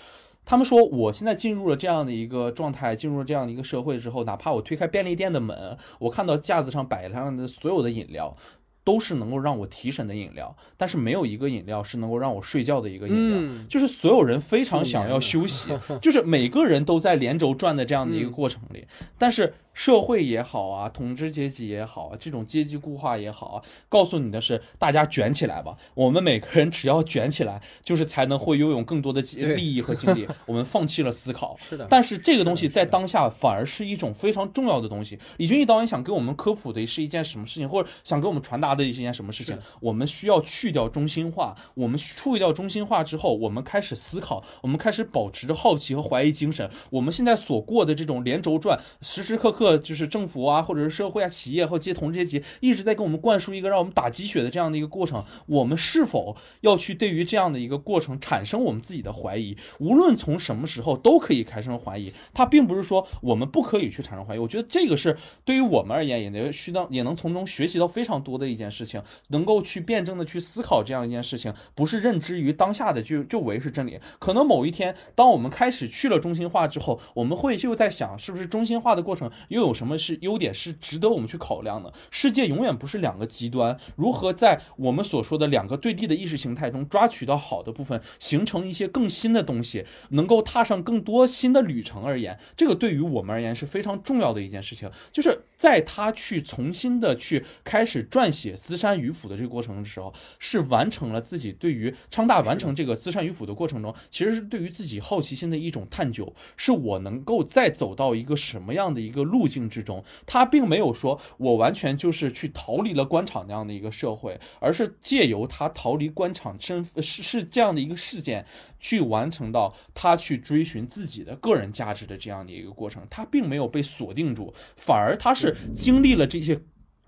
[0.42, 8.34] 他们说，我现在进入了这样的一个状态，进入了这样的一个社会之后，哪怕我推开便利店的门，我看到架子上摆上的所有的饮料，
[8.83, 13.39] 都是能够让我提神的饮料，但是没有一个饮料是能够让我睡觉的一个饮料。
[13.41, 15.70] 嗯，就是所有人非常想要休息，
[16.01, 18.87] 就是每个人都在连轴转的这样的一个过程里，
[19.18, 30.28] 但是社会也好啊，统治阶级也好啊，这种阶级固化也好啊，告诉你的是，大家卷起来吧，我们每个人只要卷起来，就是才能会拥有更多的对利益和精力。
[30.45, 35.18] 我们放弃了思考，是的，但是这个东西在当下反而是一种非常重要的东西。
[35.39, 39.59] 李俊毅导演想给我们科普的是一件什么事情，或者想给我们传达的是一件什么事情？
[39.81, 41.57] 我们需要去掉中心化。
[41.72, 46.70] 我们处理掉中心化之后，我们开始思考，我们开始保持着好奇和怀疑精神。
[46.91, 55.24] 我们现在所过的这种连轴转，时时刻刻就是政府啊，或者是社会啊、企业或阶统治阶级一直在给我们灌输一个让我们打鸡血的这样的一个过程。
[55.46, 59.56] 我们是否要去对于这样的一个过程产生我们自己的怀疑？
[59.78, 62.12] 无论从什么时候都可以产生怀疑。
[62.32, 64.38] 它并不是说我们不可以去产生怀疑。
[64.38, 73.98] 我觉得这个是对于我们而言，也能需当也能从中学习到非常多的一件事情，能够去辩证的去思考这样一件事情，不是认知于当下的就就为是真理。
[74.18, 81.92] 可能某一天，当我们开始去了中心化之后，我们会就在想，是不是中心化的过程又有什么是优点是值得我们去考量的？
[82.11, 94.90] 世界永远不是两个极端，如何在我们所说的两个对立的意识形态中抓取到好的部分，形成一些更新的东西，能够踏上更多新的旅程而言，这个对于我们而言是非常重要的一件事情。
[95.12, 110.05] 就是在他去重新的去开始撰写《资山鱼谱》的这个过程的时候，是完成了自己对于昌大完成这个《资山鱼谱》的过程中，其实是对于自己好奇心的一种探究，是我能够再走到一个什么样的一个路路径之中。
[110.26, 118.45] 他并没有说我完全就是去逃离了官场那样的一个社会，而是借由他逃离官场身是是这样的一个事件，
[118.78, 123.03] 去完成到他去追寻自己的个人价值的这样的一个过程。
[123.09, 126.61] 他并没有被锁定住，反而他是经历了这些。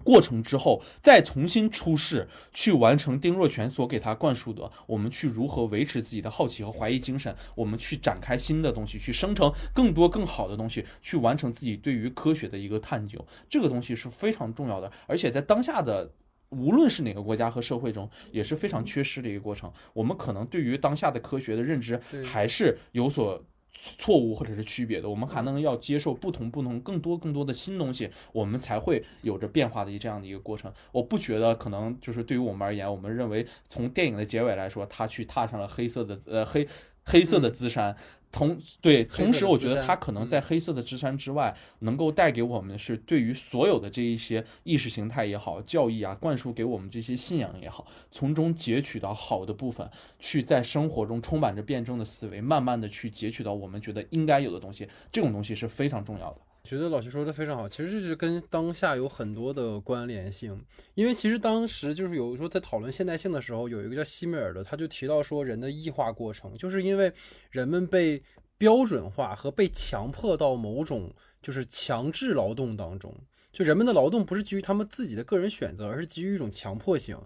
[0.04, 16.12] 过程之后，再重新出世，去完成丁若全所给他灌输的，我们去如何维持自己的好奇和怀疑精神，我们去展开新的东西，去生成更多更好的东西，去完成自己对于科学的一个探究，这个东西是非常重要的，而且在当下的。
[16.54, 19.72] 无论是哪个国家和社会中，也是非常缺失的一个过程。
[19.94, 23.42] 我们可能对于当下的科学的认知还是有所
[23.74, 25.08] 错误或者是区别的。
[25.08, 30.72] 我们还能要接受不同、不同、更多、更多的新东西，我们才会有着变化的这样的一个过程。
[30.92, 36.66] 我不觉得可能就是对于我们而言，我们认为从电影的结尾来说，他去踏上了黑色的呃黑
[37.04, 37.96] 黑色的资山。
[38.32, 56.40] 同对，同时我觉得它可能嗯在黑色的之山之外，能够带给我们的是对于所有的这一些意识形态也好、教义啊，灌输给我们这些信仰也好，从中截取到好的部分，去在生活中充满着辩证的思维，慢慢的去截取到我们觉得应该有的东西，这种东西是非常重要的。
[56.64, 60.64] 觉得老徐说的非常好，其实这是跟当下有很多的关联性。
[60.94, 67.12] 因为其实当时就是有时候在讨论现代性的时候，有一个叫西米尔的，他就提到说人的异化过程，就是因为
[67.50, 68.22] 人们被
[68.56, 73.12] 标准化和被强迫到某种就是强制劳动当中。
[73.52, 77.16] 就人们的劳动不是基于他们自己的个人选择，而是基于一种强迫性，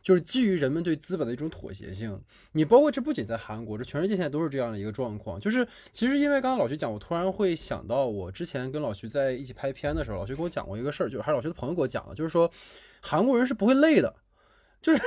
[0.00, 2.20] 就是基于人们对资本的一种妥协性。
[2.52, 5.40] 你包括这不仅在韩国，这全世界现在都是这样的一个状况。
[5.40, 12.50] 就是其实因为刚刚老徐讲，我突然会想到，我之前跟老徐在一起拍片的时候，老徐跟我讲过一个事儿，就是还是老徐的朋友给我讲的，就是说
[13.00, 14.14] 韩国人是不会累的。
[14.80, 15.00] 就是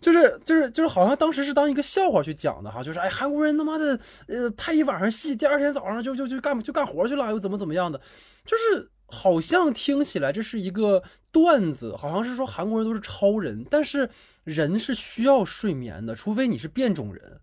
[0.00, 3.96] 就是就是就是，好像当时是当一个笑话去讲的哈，就是哎，韩国人他妈的，
[4.26, 8.00] 呃，拍一晚上戏，第二天早上就就就干就干活去了，又怎么怎么样的，
[8.44, 14.08] 就是好像听起来这是一个段子，好像是说韩国人都是超人，但是
[14.44, 17.40] 人是需要睡眠的，除非你是变种人，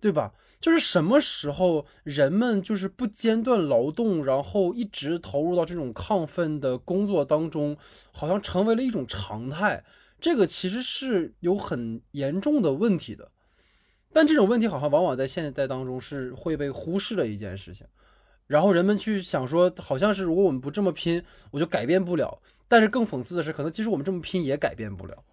[0.00, 0.32] 对吧？
[0.60, 7.76] 就是什么时候人们就是不间断劳动，然后一直投入到这种亢奋的工作当中，
[8.12, 9.84] 好像成为了一种常态。
[10.18, 13.30] 这个其实是有很严重的问题的，
[14.10, 17.86] 但这种问题好像往往在现代当中是会被忽视的一件事情。
[18.46, 22.40] 然后人们去想说，好像是如果我们不这么拼，我就改变不了。
[22.68, 25.24] 但是更讽刺的是，可能即使我们这么拼，也改变不了。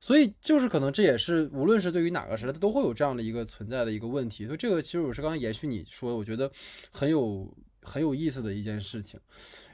[0.00, 4.46] 所以就是可能这也是无论是对于哪个时代，它都会有这样的一个存在的一个问题。
[4.46, 6.50] 所以这个其实我是刚刚延续你说的，我觉得
[6.90, 7.52] 很有
[7.82, 9.18] 很有意思的一件事情。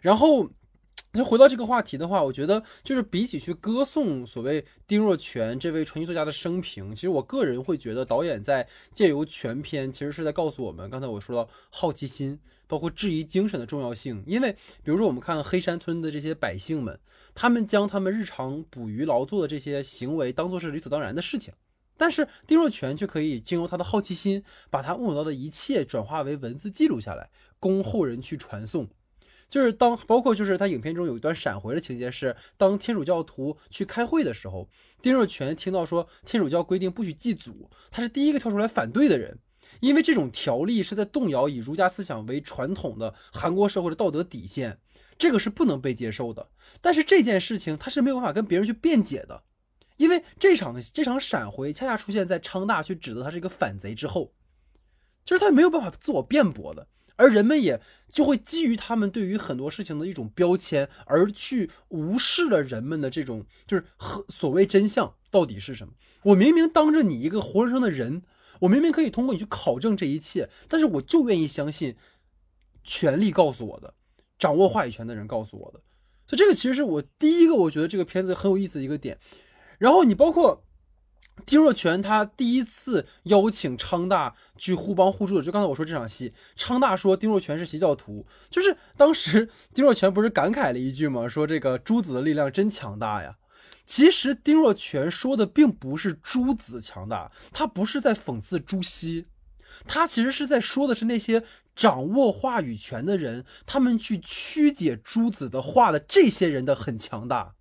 [0.00, 0.48] 然后。
[1.14, 14.24] 那回到这个话题的话，我觉得就是比起去歌颂所谓丁若泉这位传奇作家的生平，其实我个人会觉得导演在借由全篇，其实是在告诉我们，刚才我说到好奇心，包括质疑精神的重要性。
[14.26, 14.52] 因为
[14.82, 16.98] 比如说我们看黑山村的这些百姓们，
[17.34, 21.52] 他们将他们日常捕鱼劳作的这些行为当做是理所当然的事情，
[21.98, 27.28] 但是丁若泉却可以经由他的好奇心，把他目睹到的一切转化为文字记录下来，
[27.60, 28.88] 供后人去传颂。
[29.52, 34.66] 就是当包括就是他影片中有一段闪回的情节是，当天主教徒去开会的时候，
[35.02, 39.38] 丁若泉听到说天主教规定不许祭祖，他是第一个跳出来反对的人，
[39.80, 44.78] 因为这种条例是在动摇以儒家思想为传统的韩国社会的道德底线，
[45.18, 46.48] 这个是不能被接受的。
[46.80, 49.42] 但是这件事情他是没有办法跟别人去辩解的，
[49.98, 54.32] 因为这场这场闪回恰恰出现在昌大去指责他是一个反贼之后，
[55.26, 56.88] 就是他没有办法自我辩驳的。
[57.22, 65.94] 而人们也就会基于他们对于很多事情的一种标签，而去无视了人们的这种就是和所谓真相到底是什么。
[66.24, 68.22] 我明明当着你一个活生生的人，
[68.60, 71.96] 我明明可以通过你去考证这一切，但是我就愿意相信
[72.82, 73.94] 权力告诉我的，
[74.38, 75.80] 掌握话语权的人告诉我的。
[76.26, 79.18] 所以这个其实是我第一个我觉得这个片子很有意思的一个点。
[79.78, 80.64] 然后你包括。
[81.44, 91.28] 丁若泉他第一次邀请昌大去互帮互助的，就刚才我说这场戏，昌大说丁若泉是邪教徒，就是当时丁若泉不是感慨了一句吗？
[91.28, 93.36] 说这个诸子的力量真强大呀。
[93.84, 99.26] 其实丁若泉说的并不是诸子强大，他不是在讽刺朱熹，
[99.86, 101.42] 他其实是在说的是那些
[101.74, 107.54] 掌握话语权的人，他们去曲解诸子的话的这些人的很强大，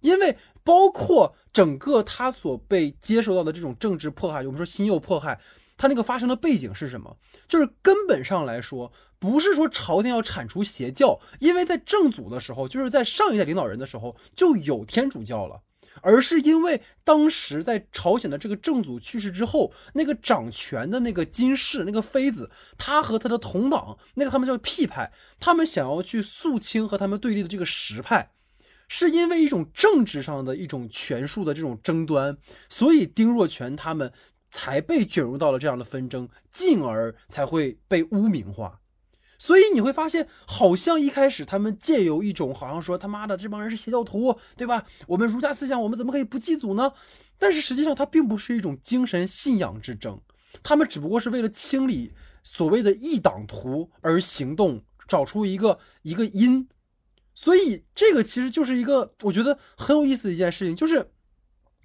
[0.00, 0.36] 因为。
[0.62, 5.40] 包括整个他所被接受到的这种政治迫害，我们说新右迫害，
[5.76, 7.16] 他那个发生的背景是什么？
[7.48, 15.62] 就是根本上来说，不是说朝廷要铲除邪教，因为在正祖的时候，就是在上一代领导人的时候就有天主教了，
[16.02, 28.30] 而是因为当时在朝鲜的这个正祖去世之后，那个掌权的那个金氏那个妃子，他和他的同党，那个他们叫屁派，他们想要去肃清和他们对立的这个实派。
[28.92, 32.36] 是因为一种政治上的一种权术的这种争端，
[32.68, 34.12] 所以丁若泉他们
[34.50, 38.80] 才被卷入到了这样的纷争，进而才会被污名化。
[39.38, 44.84] 所以你会发现，好像一开始他们借由一种好像说他妈的这帮人是邪教徒，对吧？
[45.06, 46.92] 我们儒家思想，我们怎么可以不祭祖呢？
[47.38, 50.20] 但是实际上，它并不是一种精神信仰之争，
[50.64, 52.12] 他们只不过是为了清理
[52.42, 56.68] 所谓的异党徒而行动，找出一个一个因。
[57.42, 61.10] 所以，这个其实就是一个我觉得很有意思的一件事情，就是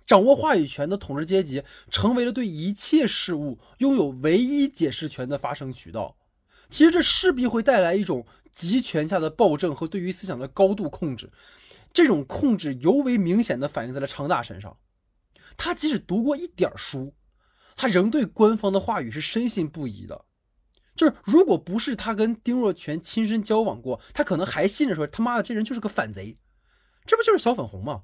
[0.06, 6.18] 掌握话语权的统治阶级成为了对一切事物拥有唯一解释权的发声渠道。
[6.70, 11.32] 其实这势必会带来一种集权下的暴政和对于思想的高度控制。
[11.93, 14.78] 这种控制尤为明显的反映在了昌大身上。
[15.56, 17.14] 他即使读过一点书，
[17.78, 20.26] 他仍对官方的话语是深信不疑的。
[20.95, 26.37] 就是如果不是他跟丁若全亲身交往过，他可能还信着说他妈的这人就是个反贼，
[27.05, 28.03] 这不就是小粉红吗？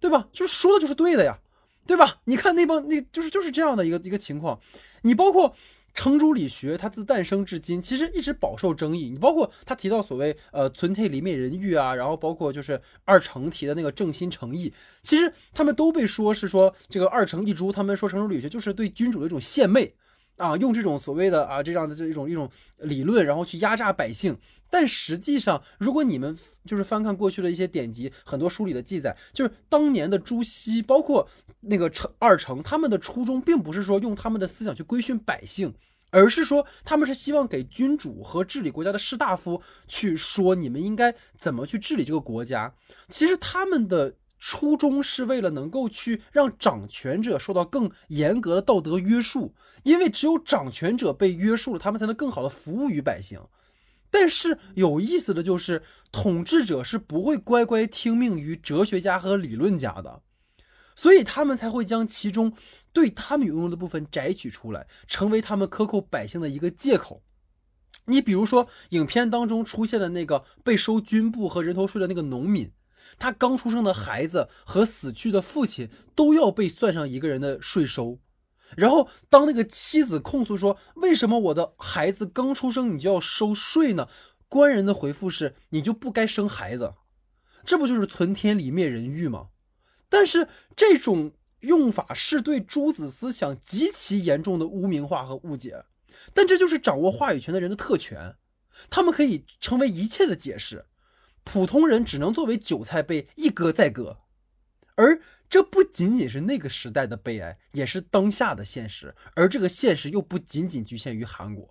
[0.00, 0.28] 对吧？
[0.32, 1.38] 就是说的就是对的呀，
[1.86, 2.20] 对吧？
[2.24, 4.60] 你看那帮那就是就是这样的一个一个情况，
[5.02, 5.54] 你包括。
[5.94, 9.10] 程朱理学，它自诞生至今，其实一直饱受争议。
[9.10, 19.94] 你包括他提到所谓呃“存贴里美人欲”啊，然后包括就是二程提的那个正心诚意，其实他们都被说是说这个二程一株，他们说程朱理学就是对君主的一种献媚
[20.36, 24.36] 啊，用这种所谓的啊这样的这一种一种理论，然后去压榨百姓。
[24.70, 31.28] 但实际上，如果你们就是翻看过去的一些典籍，很多书里的记载，就是当年的朱熹，包括
[31.60, 35.74] 那个程二程，他们的初衷并不是说用他们的思想去规训百姓，
[36.08, 42.74] 而是说他们是希望给君主和治理国家的士大夫去说你们应该怎么去治理这个国家。
[43.10, 44.14] 其实他们的
[44.44, 53.40] 初衷是为了能够去让掌权者受到更严格的道德约束，因为只有掌权者被约束了，他们才能更好的服务于百姓。
[54.10, 60.22] 但是有意思的就是，统治者是不会乖乖听命于哲学家和理论家的，
[60.96, 62.52] 所以他们才会将其中
[62.92, 67.22] 对他们有用的部分摘取出来，成为他们克扣百姓的一个借口。
[68.06, 72.72] 你比如说，影片当中出现的那个被收军部和人头税的那个农民，
[73.22, 78.18] 他刚出生的孩子和死去的父亲都要被算上一个人的税收。
[78.76, 84.08] 然后，当那个妻子控诉说：“为什么我的孩子刚出生你就要收税呢？”
[84.48, 86.94] 官人的回复是：“你就不该生孩子。”
[87.64, 89.50] 这不就是存天理灭人欲吗？
[90.08, 95.84] 但是这种用法是对诸子思想极其严重的污名化和误解。
[96.34, 98.34] 但这就是掌握话语权的人的特权，
[98.90, 100.86] 他们可以成为一切的解释，
[101.44, 104.18] 普通人只能作为韭菜被一割再割，
[104.96, 105.20] 而。
[105.52, 109.14] 这不仅仅是那个时代的悲哀，也是当下的现实。
[109.34, 111.68] 而这个现实又不仅仅局限于韩国，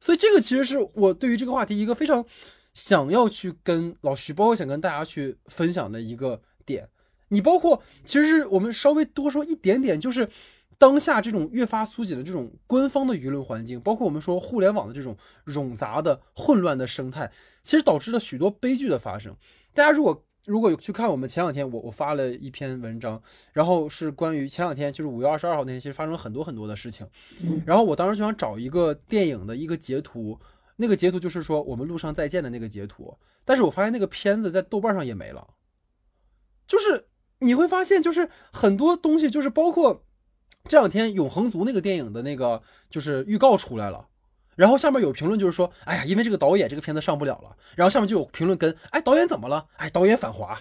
[0.00, 2.26] 所以这个其实是我对于这个话题一个非常
[2.74, 6.88] 想要去跟老徐，包括想跟大家去分享的一个点。
[7.28, 10.28] 你包括其实是我们稍微多说一点点，就是
[10.76, 17.30] 当下这种越发苏紧的这种官方的舆论环境，包括我们说互联网的这种冗杂的混乱的生态，
[17.66, 19.36] 其实导致了许多悲剧的发生。
[19.74, 23.20] 大家如果如果有去看我们前两天，我我发了一篇文章，
[23.52, 27.04] 然后是关于前两天，就是五月二十二号那天，其实发生了很多很多的事情。
[27.66, 30.38] 然后我当时就想找一个电影的一个截图，
[30.76, 33.12] 那个截图就是说我们路上再见的那个截图。
[33.44, 35.44] 但是我发现那个片子在豆瓣上也没了。
[36.68, 37.08] 就是
[37.40, 40.04] 你会发现，就是很多东西，就是包括
[40.68, 44.06] 这两天《永恒族》那个电影的那个就是预告出来了。
[44.56, 47.56] 然后下面有评论就是说，哎呀，因为这个导演这个片子上不了了。
[47.76, 49.64] 然后下面就有评论跟，哎，导演怎么了？
[49.76, 50.60] 哎，导演反华。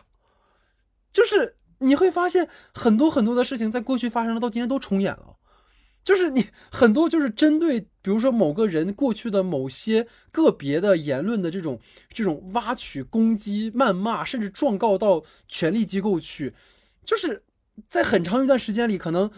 [1.12, 5.38] 就是你会发现很多很多的事情在过去发生了，到今天都重演了。
[6.04, 11.80] 就是你很多就是针对，比如说某个人过去的某些个别的言论的这种
[12.10, 16.54] 这种挖取、攻击、谩骂，甚至状告到权力机构去，
[17.04, 17.44] 就是
[17.90, 19.32] 在很长一段时间里，可能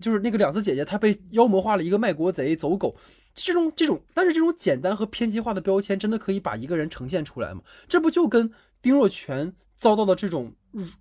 [0.00, 2.96] 就是那个两次姐姐她被妖魔化了一个卖国贼、走狗。
[3.32, 7.62] 这种这种，但是这种简单和偏激化的标签，真的可以把一个人呈现出来吗？
[7.88, 8.50] 这不就跟
[8.82, 10.52] 丁若全遭到的这种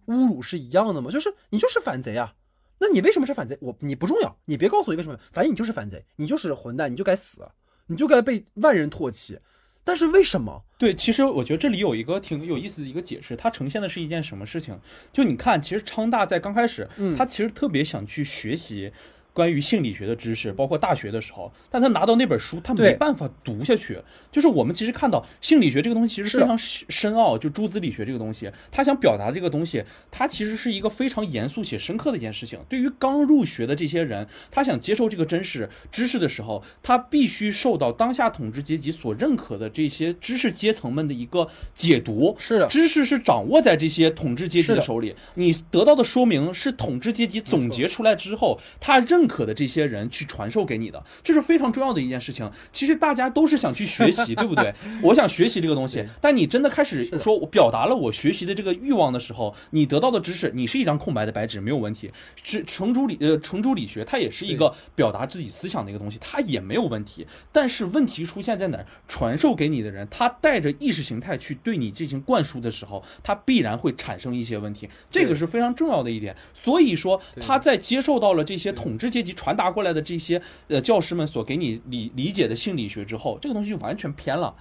[0.05, 1.09] 侮辱是一样的吗？
[1.09, 2.35] 就是你就是反贼啊！
[2.79, 3.57] 那你为什么是反贼？
[3.61, 7.41] 我你不重要，你别告诉我为什么，反正你就是反贼，你就是混蛋，你就该死，
[7.87, 9.39] 你就该被万人唾弃。
[9.83, 10.63] 但是为什么？
[10.77, 14.79] 对，其实我觉得这里有一个挺有意思的一个解释，它呈现的是一件什么事情？
[15.11, 18.91] 就你看，其实昌大在刚开始，他其实特别想去学习。
[19.33, 23.97] 关于性理学的知识，包括大学的时候，但他拿到那本书，他没办法读下去。
[24.31, 32.59] 就是我们其实看到性理学这个东西其实非常深奥，就诸子理学这个东西，他想表达这个东西，他其实是一个非常严肃且深刻的一件事情。
[32.67, 42.35] 对于刚入学的这些人，他想接受这个真实知识的时候，他必须受到当下统治阶级所认可的这些知识阶层们的一个解读。
[42.37, 49.18] 是的，知识是掌握在这些统治阶级的手里，你得到的说明是统治阶级总结出来之后，他认。
[49.19, 52.49] 认可的这些人去传授给你的，这是非常重要的一件事情。
[52.71, 54.73] 其实大家都是想去学习， 对不对？
[55.03, 62.09] 我想学习这个东西，但你真的开始说我表达了我学习的这个欲望的时候，你得到的知识，你是一张空白的白纸，没有问题。
[62.41, 67.27] 是程朱理呃程朱理学，它也是一个表达自己思想的一个东西，它也没有问题。
[67.51, 68.79] 但是问题出现在哪？
[69.09, 74.87] 传授给你的人，他带着意识形态去对你进行灌输的时候，他必然会产生一些问题。
[75.11, 76.33] 这个是非常重要的一点。
[76.53, 79.08] 所以说他在接受到了这些统治。
[79.09, 84.55] 阶级传达过来的这些呃教师们所给你理理解的心理学之后，这个东西就完全偏了，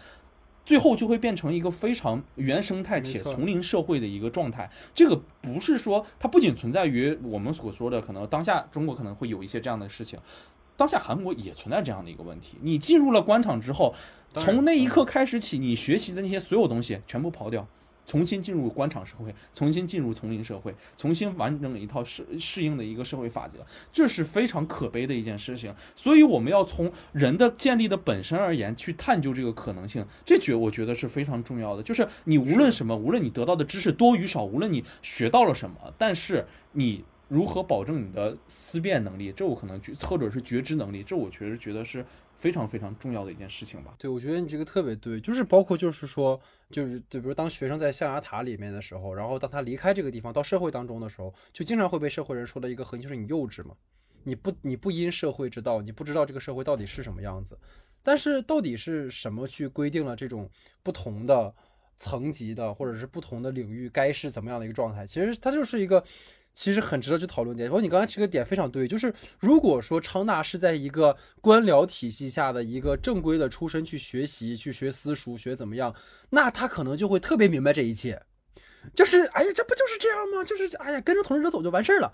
[0.65, 4.71] 最后就会变成一个非常原生态且丛林社会的一个状态。
[4.95, 10.19] 这个不是说它不仅存在于我们所说的可能当下中国可能会有一些这样的事情，
[10.77, 13.95] 当下韩国也存在这样的一个问题，你进入了官场之后，
[14.35, 17.67] 从那一刻开始起，你学习的那些所有东西全部抛掉。
[18.09, 23.59] 重新进入官场社会，重新进入丛林社会，重新完整一套适适应的一个社会法则，
[23.93, 25.73] 这是非常可悲的一件事情。
[25.95, 31.83] 所以我们要从人的建立的本身而言去探究这个可能性，这觉我觉得是非常重要的。
[31.83, 42.03] 就是你无论什么，无论你得到的知识多与少，无论你学到了什么，但是你如何保证你的思辨能力，这我可能觉或者是觉知能力，这我确实觉得是
[42.39, 43.93] 非常非常重要的一件事情吧。
[43.99, 46.41] 对，我觉得你这个特别对，就是包括就是说，
[46.71, 53.75] 就是就比如当学生在象牙塔里面的时候，然后当他离开这个地方到社会当中的时候，就经常会被社会人说的一个核心就是你幼稚嘛，
[54.25, 57.59] 你不你不因社会之道，你不知道这个社会到底是什么样子。
[58.03, 60.51] 但是到底是什么去规定了这种
[60.83, 61.55] 不同的
[61.97, 65.07] 层级的或者是不同的领域该是怎么样的一个状态？
[65.07, 66.05] 其实它就是一个。
[66.59, 75.95] 其实很值得去讨论点，包括你刚才这个点非常对，就是如果说昌大是在一个官僚体系下的一个正规的出身去学习、去学私塾、学怎么样，
[76.31, 78.21] 那他可能就会特别明白这一切，
[78.93, 80.43] 就是哎呀，这不就是这样吗？
[80.43, 82.13] 就是哎呀，跟着统治者走就完事儿了。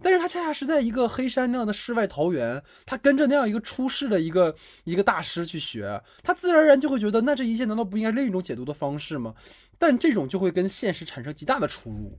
[0.00, 4.54] 但是他恰恰是在一个黑山那样的世外桃源，他跟着那样一个出世的一个
[4.84, 9.34] 一个大师去学，他自然而然就会觉得，那这一切难道不应该另一种解读的方式吗？
[9.80, 12.16] 但这种就会跟现实产生极大的出入。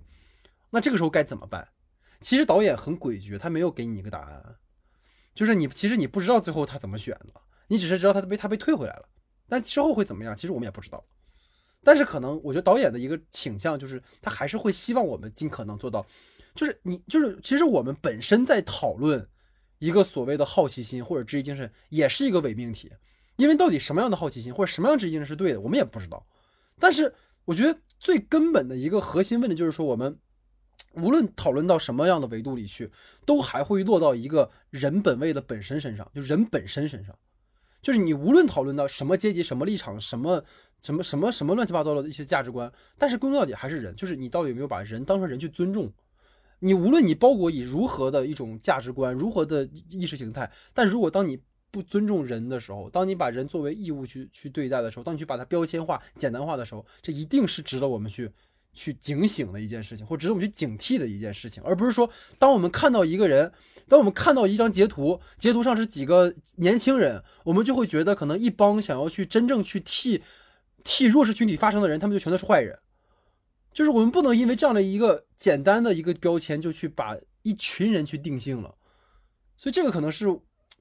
[0.72, 1.69] 那这个时候该怎么办？
[2.19, 4.57] 其实导演很诡谲，他没有给你一个答案，
[5.34, 9.10] 就是你其实你不知道最后他怎么选的，你只是知道他被他被退回来了，
[9.49, 11.03] 但之后会怎么样，其实我们也不知道。
[11.84, 16.06] 但是可能我觉得导演的一个倾向就是他还是会希望我们尽可能做到，
[16.53, 19.27] 就是你就是其实我们本身在讨论
[19.80, 22.91] 一个所谓的好奇心或者质疑精神，也是一个伪命题，
[23.38, 26.23] 因为到底什么样的好奇心或者什么样的质疑精神是对的，我们也不知道。
[26.77, 27.11] 但是
[27.45, 30.19] 我觉得最根本的一个核心问题就是说我们。
[30.94, 32.91] 无论讨论到什么样的维度里去，
[33.26, 37.16] 都还会落到一个人本位的本身身上，就人本身身上。
[37.82, 40.44] 就是你无论讨论到什么阶级、什么立场、什么
[40.82, 43.95] 什么什么什么乱七八糟的一些价值观，但是归根到底还是人。
[43.95, 45.91] 就是你到底有没有把人当成人去尊重？
[46.60, 51.40] 你无论你包裹以如何的一种价值观、如何的意识形态，但如果当你
[51.72, 58.30] 不尊重人的时候，当你把人作为义务去去对待的时候，当你去把它标签化、简单化的时候，这一定是值得我们去。
[58.73, 63.52] 去警醒的一件事情，或值得我们去警惕的一件事情，而不是说，当我们看到一个人，
[63.88, 70.23] 当我们看到一张截图，截图上是几个年轻人，我们就会觉得可能一帮想要去真正去替
[70.84, 72.80] 替弱势群体发声的人，他们就全都是坏人。
[73.73, 78.76] 就是我们不能因为这样的一个简单的一个标签，就去把一群人去定性了。
[79.57, 80.27] 所以这个可能是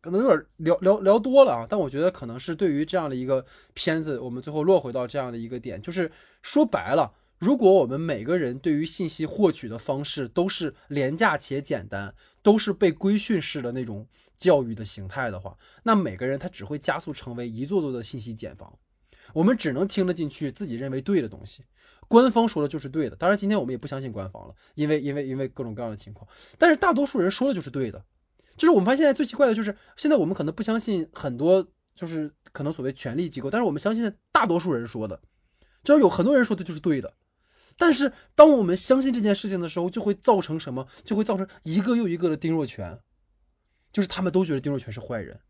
[0.00, 3.44] 可能有点聊聊聊多了啊，但我觉得可能是对于这样的一个
[3.74, 6.10] 片子，我们最后落回到这样的一个点，就是
[6.42, 7.12] 说白了。
[7.40, 14.06] 如果我们每个人对于信息获取的方式都是廉价且简单，都是被规训式的那种
[14.36, 18.78] 教育的形态的话，那每个人他只会加速成为一座座的信息茧房。
[19.32, 21.64] 我们只能听得进去自己认为对的东西，
[22.08, 23.16] 官方说的就是对的。
[23.16, 26.28] 当然，今天我们也不相信官方了，因为因为因为各种各样的情况。
[26.58, 28.04] 但是大多数人说的就是对的，
[28.58, 35.18] 就是我们发现现在最奇怪的就是，现在我们可能不相信很多就是可能所谓权力机构，但是我们相信大多数人说的，
[35.82, 37.14] 就是有很多人说的就是对的。
[37.80, 40.86] 但是，当我们相信这件事情的时候，就会造成什么？
[41.02, 43.00] 就会造成一个又一个的丁若泉，
[43.90, 45.40] 就是他们都觉得丁若泉是坏人，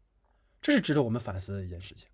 [0.62, 2.08] 这是值得我们反思的一件事情。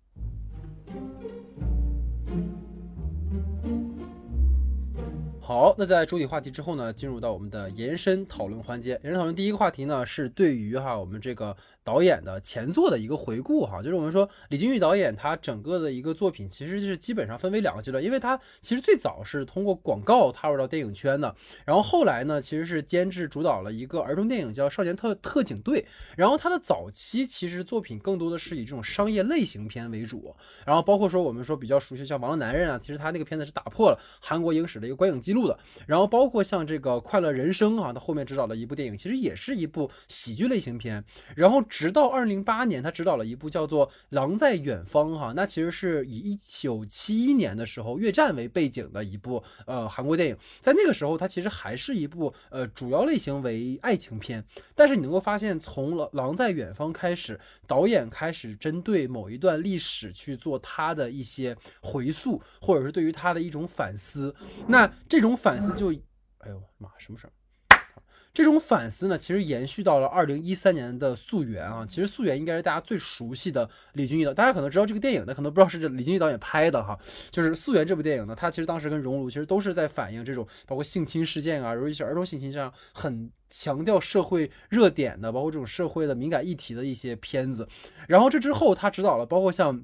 [5.39, 8.99] 好，那在主体话题之后呢，进入到我们的延伸讨论环节。
[9.03, 11.55] 延伸讨论第一个话题呢，是对于哈我们这个
[11.87, 21.33] 导演的前作的一个回顾哈，就是我们说李金玉导演他整个的一个作品，其实就是基本上分为两个阶段，因为他其实最早是通过广告踏入到电影圈的，
[21.63, 25.79] 然后后来呢，其实是监制主导了一个儿童电影叫《少年特特警队》，
[26.17, 30.35] 然后他的早期其实作品更多的是以这种商业类型片为主，
[30.65, 35.47] 然后包括说我们说比较熟悉像《王的男人》啊，其实他那个片子是打破了韩国影史的一个观影记录。
[35.47, 41.01] 的，然后包括像这个《快乐人生》啊，他后面执导的一部电影，其实也是一部喜剧类型片。
[41.35, 50.37] 然后直到二零零八年，他执导了一部叫做《狼在远方》哈，那其实是以一九七一年的时候越战为背景的一部呃韩国电影。
[50.59, 54.43] 在那个时候，它其实还是一部呃主要类型为爱情片。
[54.73, 64.33] 但是你能够发现，从《狼在远方》开始，导演开始针对某一段历史去做他的一些回溯，或者是对于他的一种反思。
[64.67, 65.27] 那这种。
[65.27, 65.91] 这种反思就，
[66.37, 67.31] 哎呦妈，什么事儿？
[68.37, 71.83] 这种反思呢，其实延续到了二零一三年的《溯源》啊。
[71.83, 76.95] 其实《溯源》应该是大家最熟悉的李俊毅的，大家可能知道这个电影，的可能不知道是这李俊毅导演拍的哈。
[77.31, 87.67] 就是《溯源》这部电影呢，它其实当时跟《熔炉》其实都是在反映这种包括性侵事件啊，尤其是儿童性侵这样很强调社会热点的，包括这种社会的敏感议题的一些片子。
[88.07, 89.83] 然后这之后，他指导了包括像。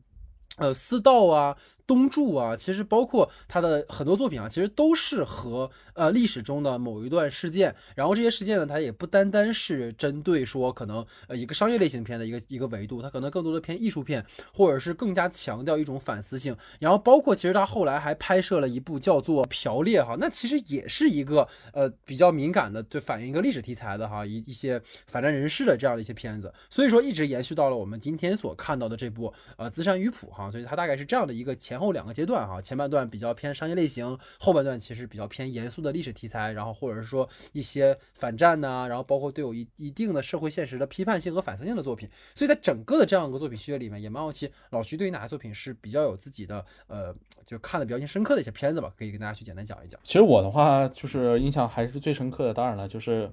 [0.57, 1.57] 呃，私道啊，
[1.87, 14.23] 东柱啊，其实包括他的很多作品啊，其实都是和呃历史中的某一段事件，然后这些事件呢，它也不单单是针对说可能呃一个商业类型片的一个一个维度，它可能更多的偏艺术片，
[14.53, 16.55] 或者是更加强调一种反思性。
[16.79, 30.42] 然后包括其实他后来还拍摄了一部叫做《瓢猎》哈，那其实也是一个呃比较敏感的，对反映一个历史题材的哈一一些反战人士的这样的一些片子，所以说一直延续到了我们今天所看到的这部呃《资山鱼谱》哈。
[30.43, 42.09] 啊，所以它大概是这样的一个前后两个阶段哈，前半段比较偏商业类型，后半段其实比较偏严肃的历史题材，然后或者是说一些反战呐，然后包括对有一一定的社会现实的批判性和反思性的作品。
[42.35, 47.15] 所以在整个的这样一个作品序列里面，也蛮好奇老徐对于哪些作品是比较有自己的呃，
[47.45, 49.99] 就看的比较深刻的一些片子吧，可以跟大家去简单讲一讲。
[50.03, 53.31] 其实我的话就是印象还是最深刻的，当然了，就是。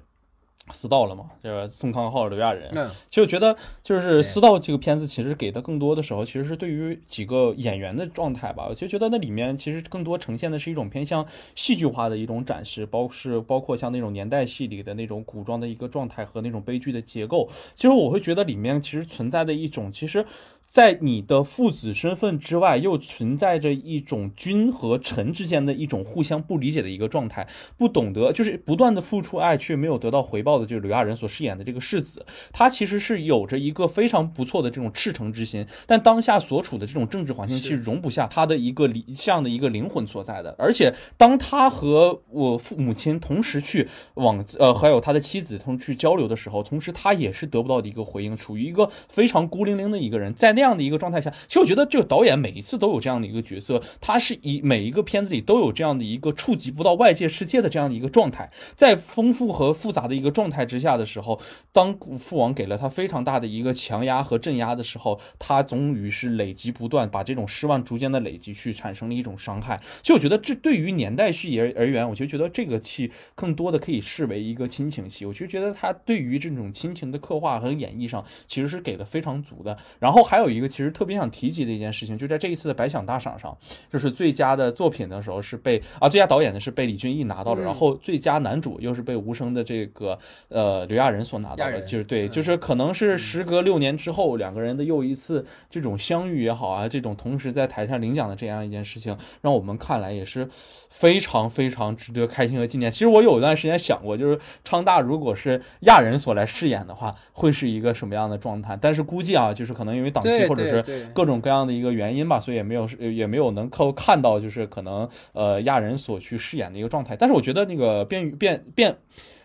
[0.70, 1.31] 私道了嘛？
[1.43, 2.70] 这个宋康昊、刘亚仁，
[3.09, 8.66] 其实我觉得就是私道这个片子，其实给的更多的时候，其实是对于几个演员的状态吧。
[8.69, 11.27] 我就觉得那里面其实更多呈现的是一种偏向
[11.57, 17.49] 戏剧化的一种展示，包是包括像那种年代戏里的那种古装的一个状态和那种悲剧的结构。
[17.74, 20.24] 其实我会觉得里面其实存在的一种其实。
[20.71, 50.60] 在你的父子身份之外，又存在着一种君和臣之间的一种互相不理解的一个状态，不懂得就是不断的付出爱却没有得到回报的，就是刘亚仁所饰演的这个世子，他其实是有着一个非常不错的这种赤诚之心，但当下所处的这种政治环境其实容不下他的一个理像的一个灵魂所在的，而且当他和我父母亲同时去往呃还有他的妻子同去交流的时候，同时他也是得不到的一个回应，处于一个非常孤零零的一个人，在那。
[50.61, 61.41] 这样的一个状态下，其实我觉得这个导演每一次都有这样的一个角色，他是以每一个片子里都有这样的一个触及不到外界世界的这样的一个状态，在丰富和复杂的一个状态之下的时候，
[61.73, 69.81] 当父王给了他非常大的一个强压和镇压的时候，他终于是累积不断，把这种失望逐渐的累积去产生了一种伤害。
[70.03, 75.24] 其实我觉得这对于年代戏而而言，我就觉得这个戏更多的可以视为一个亲情戏。
[75.24, 79.78] 我就觉得他对于这种亲情的刻画和演绎上，其实是给的非常足的。
[79.99, 80.49] 然后还有。
[80.51, 83.56] 一个其实特别想提及的一件事情，就在这一次的百想大赏上，
[83.90, 90.18] 就是最佳的作品的时候是被啊最佳导演的是被李俊毅拿到了，然后最佳男主又是被无声的这个
[90.48, 100.48] 呃刘亚仁所拿到了，就是对，就是可能是时隔六年之后两个人的又一次这种相遇也好啊，这种同时在台上领奖的这样一件事情，让我们看来也是
[100.89, 102.90] 非常非常值得开心和纪念。
[102.90, 108.77] 其实我有一段时间想过，就是昌大如果是亚人所来饰演的话，会是一个什么样的状态？
[108.81, 110.40] 但是估计啊，就是可能因为档期。
[110.49, 117.17] 或者是各种各样的一个原因吧，所以也没有也没有能够看到，就是可能呃亚人所去饰演的一个状态。
[117.17, 118.97] 但是我觉得那个变变变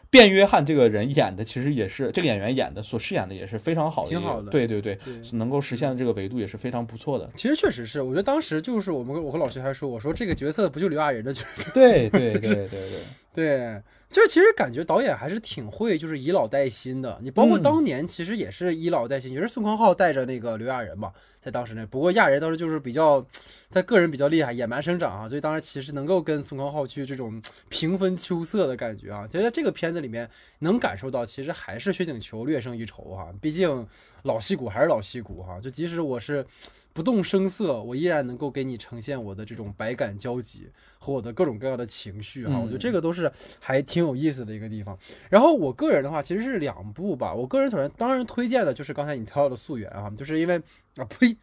[0.09, 4.51] 卞约翰这个人演的，其实也是这个演员演的所饰演的也是非常好的，挺好的。
[4.51, 4.97] 对对对，
[5.33, 7.29] 能够实现的这个维度也是非常不错的。
[7.35, 11.71] 其实确实是，我觉得当时就是我们我和老徐还说，我说这个角色不就刘亚仁的角色？
[11.73, 12.79] 对对对对对
[13.33, 13.81] 对。
[14.15, 17.19] 就是其实感觉导演还是挺会，就是以老带新的。
[17.21, 21.85] 你包括当年其实也是以老带新，也是宋康昊带着那个刘亚仁嘛，在当时那。
[21.87, 23.27] 不过亚仁当时就是比较，
[23.69, 29.27] 他个人比较厉害，野蛮生长啊，所以当时其实能够跟宋康昊去这种平分秋色的感觉啊。
[29.29, 30.29] 其实在这个片子里面
[30.59, 33.33] 能感受到，其实还是薛景求略胜一筹哈。
[33.41, 33.85] 毕竟
[34.23, 35.59] 老戏骨还是老戏骨哈。
[35.59, 36.47] 就即使我是
[36.93, 40.69] 不动声色，我依然能够给你呈现我的这种百感交集
[41.05, 42.57] 和我的各种各样的情绪啊。
[42.57, 43.29] 我觉得这个都是
[43.59, 44.05] 还挺。
[44.05, 44.95] 有意思的一个地方，
[45.31, 50.61] 然后我个人的话其实是两部吧，我个人首先当然推荐的就是刚才你提到的《溯源》啊，就是因为
[50.97, 51.35] 啊呸。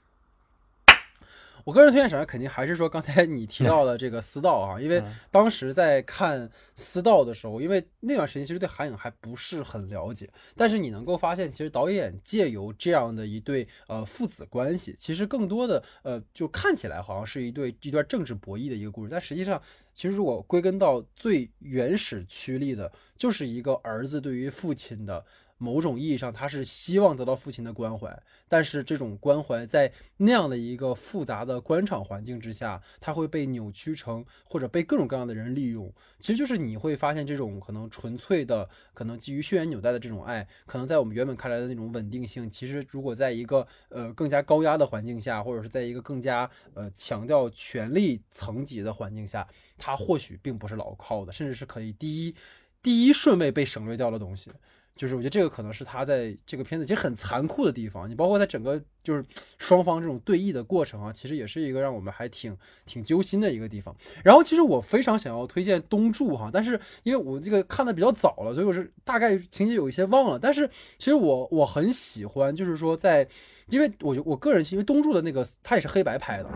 [1.64, 19.60] 我个人推荐，首先肯定还是说刚才你提到的这个《私道》啊，因为当时在看《私道》的时候，因为那段时间其实对韩影还不是很了解，但是你能够发现，其实导演借由这样的一对呃父子关系，其实更多的呃就看起来好像是一对一段政治博弈的一个故事，但实际上，
[19.94, 25.24] 其实如果归根到最原始驱力的，就是一个儿子对于父亲的。
[25.62, 35.92] 某种意义上，他是希望得到父亲的关怀，但是这种关怀在那样的一个复杂的官场环境之下，他会被扭曲成或者被各种各样的人利用。
[36.18, 49.46] 其实就是你会发现，这种可能纯粹的、可能基于血缘纽带的这种爱，可能在我们原本看来的那种稳定性，其实如果在一个呃更加高压的环境下，或者是在一个更加呃强调权力层级的环境下，
[49.78, 52.34] 它或许并不是牢靠的，甚至是可以第一。
[52.82, 54.50] 第一顺位被省略掉的东西。
[54.94, 59.24] 就是我觉得这个可能是他在这个片子其实很残酷的地方，你包括他整个就是
[59.58, 63.94] 双方这种对弈的过程啊，其实也是一个让我们还挺挺揪心的一个地方。
[64.22, 70.38] 然后其实我非常想要推荐东柱哈，但是因为我这个看的比较早了，所以我是大概情节有一些忘了。
[70.38, 73.26] 但是其实我我很喜欢，就是说在，
[73.70, 76.50] 因为我我个人因为东柱的那个他也是黑白拍的。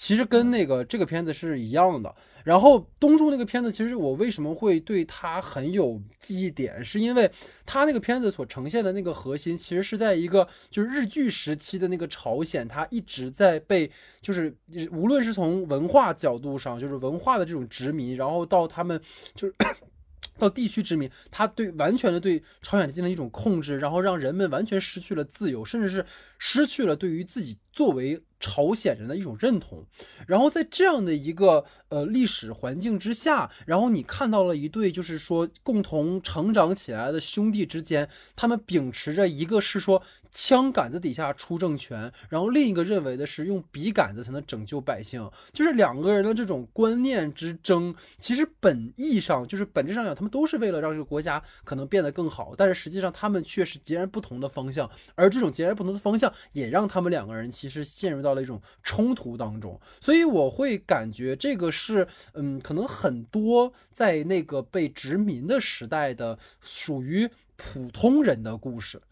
[0.00, 2.14] 其实跟那个这个片子是一样的。
[2.42, 7.30] 然后东柱那个片子，其实我为什么会对他很有记忆点，是因为
[7.66, 13.90] 他那个片子所呈现的那个核心，其实是在一个就是日据时期的那个朝鲜，它一直在被
[14.22, 14.56] 就是
[14.90, 18.98] 无论是从文化角度上，就是文化的这种殖民，然后到他们
[19.34, 19.54] 就是
[20.40, 26.02] 到地区殖民，他对完全的对朝鲜进行一种控制，然后让人们完全失去了自由，甚至是
[26.38, 28.18] 失去了对于自己作为。
[28.40, 29.86] 朝鲜人的一种认同，
[30.26, 40.02] 然后在这样的一个呃历史环境之下，然后你看到了一对就是说共同成长起来的兄弟之间，他们秉持着一个是说
[40.32, 58.30] 枪杆子底下出政权，然后另一个认为的是用笔杆子才能拯救百姓，就是两个人的这种观念之争，其实本意上就是本质上讲，他们都是为了让这个国家可能变得更好，但是实际上他们却是截然不同的方向，而这种截然不同的方向也让他们两个人其实陷入到。
[58.30, 69.02] 了一种冲突当中，所以我会感觉这个是，嗯，可能很多在那个被殖民的时代的属于普通人的故事，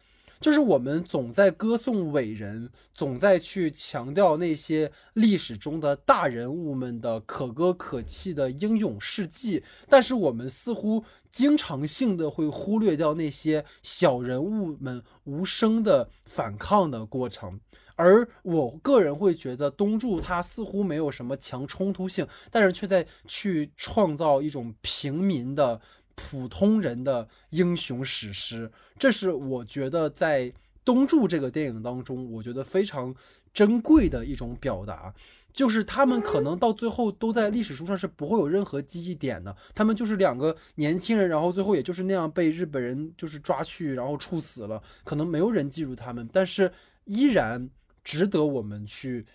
[0.40, 17.60] 就是我们总在歌颂伟人，总在去强调那些历史中的大人物们的可歌可泣的英勇事迹，但是我们似乎经常性的会忽略掉那些小人物们无声的反抗的过程。
[17.96, 25.80] 而我个人会觉得东柱他似乎没有什么强冲突性，但是却在去创造一种平民的
[26.18, 28.68] 普通人的英雄史诗。
[28.98, 30.52] 这是我觉得在
[30.84, 33.14] 东柱这个电影当中，我觉得非常
[33.54, 35.14] 珍贵的一种表达，
[35.52, 46.72] 就是他们可能到最后都在历史书上是不会有任何记忆点的，他们就是两个年轻人，然后最后也就是那样被日本人就是抓去，然后处死了，可能没有人记住他们，但是
[47.04, 47.70] 依然。
[48.04, 49.26] 值得我们去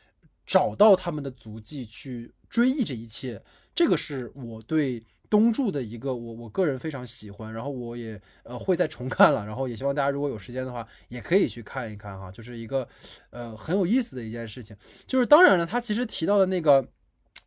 [0.47, 3.39] 找到他们的足迹，去追忆这一切。
[3.75, 5.03] 这个是我对
[5.33, 12.87] 东柱的一个我我个人非常喜欢，然后我也呃会再重看了，然后也希望大家如果有时间的话，也可以去看一看哈，就是一个
[13.31, 14.77] 呃很有意思的一件事情。
[15.07, 16.87] 就是当然了，他其实提到的那个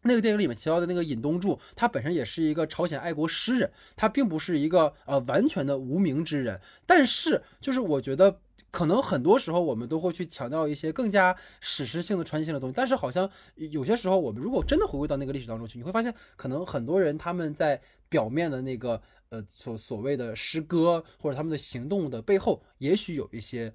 [0.03, 8.41] 那个电影里面提到的那个尹东柱，他本身也是一个朝鲜爱国诗人，他并不是一个呃完全的无名之人，但是就是我觉得。
[8.77, 17.81] 可能很多时候我们都会去强调一些更加史诗性的、传奇性的东西，但是好像有些时候我们如果真的回归到那个历史当中去，你会发现，可能很多人他们在
[18.11, 19.01] 表面的那个
[19.31, 23.73] 呃所所谓的诗歌或者他们的行动的背后，也许有一些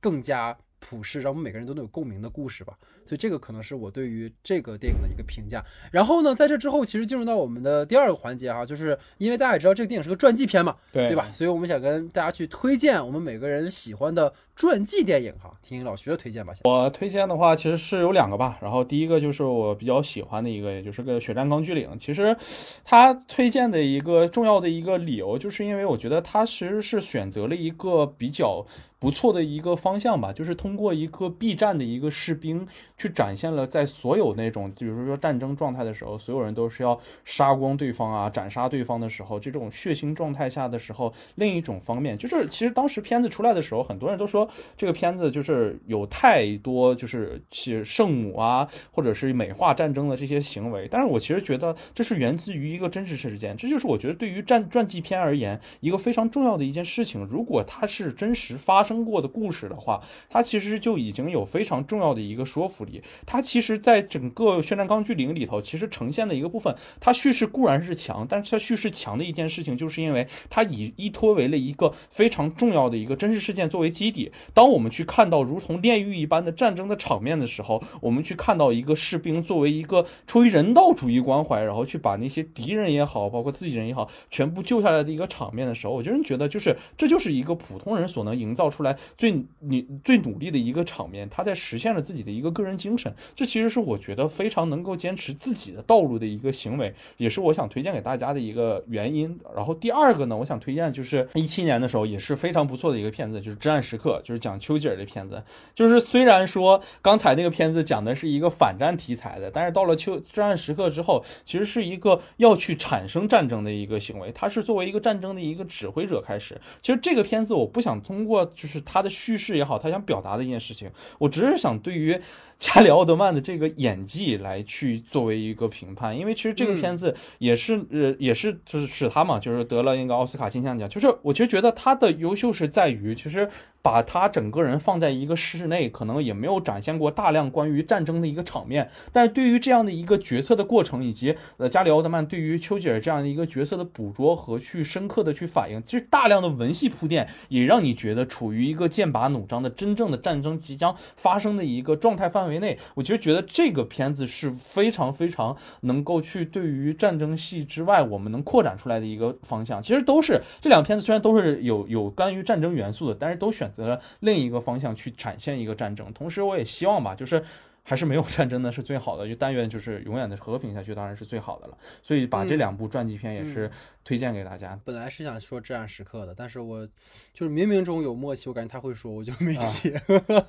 [0.00, 0.58] 更加。
[0.86, 2.74] 普世，让我们每个人都能有共鸣的故事吧。
[3.06, 5.64] 所以这个可能是我对于这个电影的一个评价。
[5.90, 11.30] 然后呢，在这之后，其实进入到我们的第二个环节哈，就是因为大家也知道这个电影是个传记片嘛，对对吧？
[11.32, 15.54] 所以我们想跟大家去推荐我们每个人喜欢的传记电影哈。
[15.62, 16.52] 听老徐的推荐吧。
[16.64, 18.58] 我推荐的话其实是有两个吧。
[18.60, 21.90] 然后第一个就是我比较喜欢的一个，也就是个《血战钢锯岭》。
[21.98, 22.36] 其实
[22.84, 28.64] 他推荐的一个重要的一个理由，就是因为我觉得他其实是选择了一个比较。
[29.04, 32.66] 不错的一个方向吧，就是通过一个 B 站的一个士兵，
[32.96, 58.93] 去展现了在所有那种，比如说战争状态的时候，所有人都是要杀光对方啊，斩杀对方的时候，这种血腥状态下的时候，另一种方面就是，其实当时片子出来的时候，很多人都说这个片子就是有太多就是写圣母啊，或者是美化战争的这些行为，但是我其实觉得这是源自于一个真实事件，这就是我觉得对于战传记片而言一个非常重要的一件事情，如果它是真实发生。
[58.94, 60.00] 通过的故事的话，
[60.30, 63.02] 它其实就已经有非常重要的一个说服力。
[63.26, 74.30] 它其实，在整个《宣战钢锯岭》里头，其实呈现的一个部分，它叙事固然是强，但是它叙事强的一件事情，就是因为它以依托为了一个非常重要的一个真实事件作为基底。
[74.52, 88.83] 当我们去看到如同炼狱一般的战争的场面的时候，我们去看到一个士兵作为一个出于人道主义关怀，然后去把那些敌人也好，包括自己人也好，全部救下来的一个场面的时候，我就是觉得，就是这就是一个普通人所能营造出。
[88.84, 99.36] 来最你最努力的一个场面，他在实现了自己的一个个人精神，这其实是我觉得非常能够坚持自己的道路的一个行为，也是我想推荐给大家的一个原因。
[99.56, 105.42] 然后第二个呢，我想推荐就是一七年的时候也是非常不错的一个片子，就是《至暗时刻》，就是讲丘吉尔的片子。
[105.74, 116.60] 就是虽然说刚才那个片子讲的是一个反战题材的，但是到了丘至暗时刻之后，其实是一个要去产生战争的一个行为，它是作为一个战争的一个指挥者开始。
[116.82, 122.18] 其实这个片子我不想通过就是他的叙事也好，他想表达的一件事情，我只是想对于
[122.58, 133.46] 加里奥德曼的这个演技来去作为一个评判，因为其实这个片子也是呃也是就是使他嘛，就是得了那个奥斯卡金像奖，就是我其实觉得他的优秀是在于其实。
[133.84, 138.88] 把他整个人放在一个室内，可能也没有展现过大量关于战争的一个场面。
[139.12, 152.78] 但是对于这样的一个决策的过程，以及呃加里奥德曼对于丘吉尔这样的一个角色的捕捉和去深刻的去反映，其实大量的文戏铺垫，也让你觉得处于一个剑拔弩张的真正的战争即将发生的一个状态范围内。
[152.94, 159.82] 我其实觉得这个片子是非常非常能够去对于战争戏之外，我们能扩展出来的一个方向。
[159.82, 163.70] 其实都是这两片子虽然都是有有关于战争元素的，但是都选。
[163.74, 167.44] 择了另一个方向去展现一个战争，同时我也希望吧，就是
[167.82, 171.76] 还是没有 战争呢是最好的，就但愿就是永远的和平下去，当然是最好的了。
[172.02, 173.70] 所以把这两部传记片也是
[174.02, 174.78] 推荐给大家。
[174.84, 176.86] 本来是想说至暗时刻的，但是我
[177.34, 180.00] 就是冥冥中有默契，我感觉他会说，我就没写。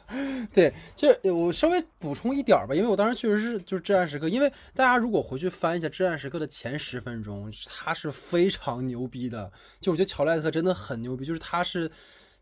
[0.53, 9.51] 对，就我稍微补充一点吧，因为我当时确实是就是至暗时刻，因为大家如果回去翻一下至暗时刻的前十分钟，他是非常牛逼的。
[9.81, 11.91] 就我觉得乔莱特真的很牛逼，就是他是。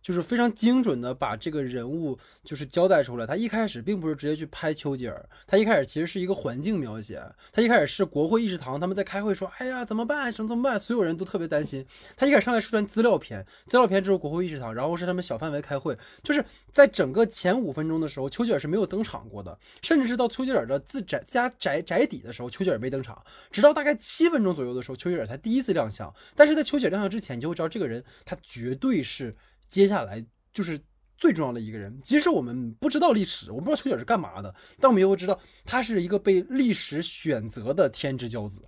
[0.04, 3.26] 就是非常精准的把这个人物就是交代出来。
[3.26, 7.24] 他一开始并不是直接去拍丘吉尔，他一开始其实是一个环境描写。
[7.54, 10.32] 他一开始是国会议事堂，他们在开会说：“哎呀，怎么办？
[10.32, 11.86] 什么怎么办？”所有人都特别担心。
[12.18, 15.98] 他一开始上来是段资料片，资料片之后国会议事堂，然后是他们小范围开会。
[16.22, 23.24] 就是在整个前五分钟的时候，丘吉尔是没有登场过的，甚至是到丘吉尔的自宅家宅宅邸的时候，丘吉尔没登场。
[23.52, 26.14] 直到大概七分钟左右的时候，丘吉尔才第一次亮相。
[26.36, 29.34] 但是在丘吉尔亮相之前，你就会知道这个人他绝对是。
[29.74, 30.24] 接下来
[30.54, 30.80] 就是
[31.18, 32.00] 最重要的一个人。
[32.04, 38.62] 即使我们不知道历史，我不知道丘吉尔是干嘛的，但我们也会知道他是一个被历史选择的天之骄子。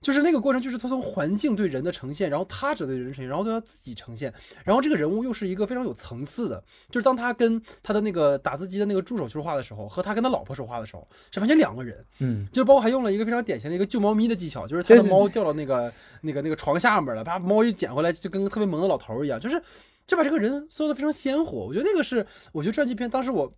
[0.00, 4.32] 就是那个过程，就是他从环境对人的呈现，然后他者对人呈现，然后对他自己呈现，
[4.62, 6.62] 然后这个人物又是一个非常有层次的。
[6.90, 12.04] 就是当他跟他的那个打字机的那个助手说话的时候，和他跟他老婆说话的时候，是完全两个人。
[12.18, 15.90] 嗯，就是包括还用了一个非常典型的一个救猫咪的技巧，就是他的猫掉到那个
[16.20, 19.62] 那个那个床下面了，把猫一捡回来，就跟个特别萌的老头一样，就是。
[20.06, 23.52] 就把这个人塑的非常鲜活，我觉得那个是，我觉得传记片，当时我，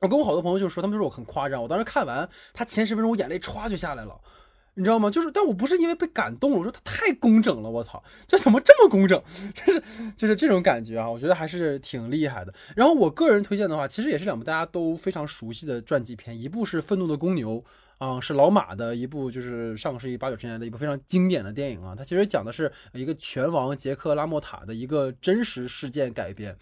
[0.00, 4.20] 我跟我好多朋友就说，他们说我很夸张，我当时看完他前十分钟，我眼泪歘就下来了，
[4.74, 5.10] 你知道吗？
[5.10, 9.20] 就是，但我不是因为被感动，我说他太工整了，我操，这怎么这么工整？
[9.54, 9.82] 就是
[10.16, 12.54] 就是这种感觉啊，我觉得还是挺厉害的。
[12.76, 17.56] 然后我个人推荐的话，其实也是两部大家都非常熟悉的传记片，一部是《愤怒的公牛》。
[17.98, 21.94] 啊，是老马的一部，就是上个世纪八九十年代的一部非常经典的电影啊。
[21.96, 26.56] 它其实讲的是一个拳王杰克拉莫塔的一个真实事件改编。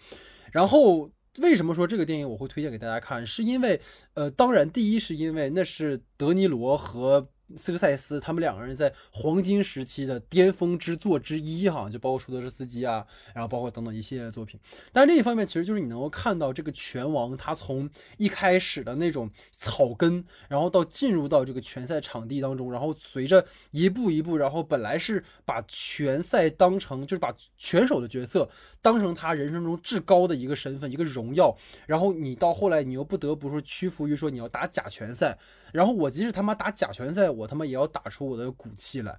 [0.51, 1.09] 然后
[1.39, 3.25] 为什么说这个电影我会推荐给大家看？
[3.25, 3.79] 是因为，
[4.13, 7.29] 呃，当然第一是因为那是德尼罗和。
[7.55, 14.59] 斯科塞斯他们两个人在黄金时期的巅峰之作之一，哈，就包括舒德斯斯基啊，然后包括等等一系列的作品。
[14.91, 28.49] 但另一方面，其实就是你能够看到这个拳王他从一开始的那种草根，然后到进入到这个拳赛场地当中，然后随着一步一步，然后本来是把拳赛当成就是把拳手的角色
[28.81, 31.55] 当成他人生中至高的一个身份一个荣耀，
[31.85, 35.37] 然后你到后来你又不得不说屈服于说你要打假拳赛，
[35.71, 37.47] 然后我即使他妈打假拳赛我。
[37.51, 39.13] 他妈也要打出我的骨气来，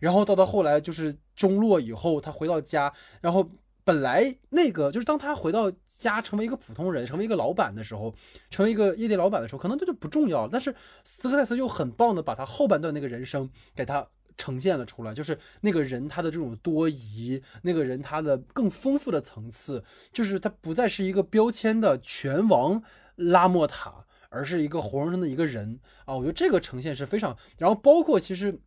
[0.00, 3.46] 然后到到后来就是中落以后，他回到家，然后
[3.84, 8.14] 本来那个就是当他回到家成为一个普通人，成为一个老板的时候，
[8.48, 10.48] 成为一个夜店老板的时候，可能这就不重要。
[10.48, 10.74] 但是
[11.04, 22.82] 斯科塞斯又很棒的把他后半段那个人生给他呈现了出来，就是那个人他的这种多疑，那个人他的更丰富的层次，就是他不再是一个标签的拳王
[23.16, 24.04] 拉莫塔。
[24.30, 28.58] 而是一个活生生的一个人啊，我觉得这个呈现是非常，然后包括其实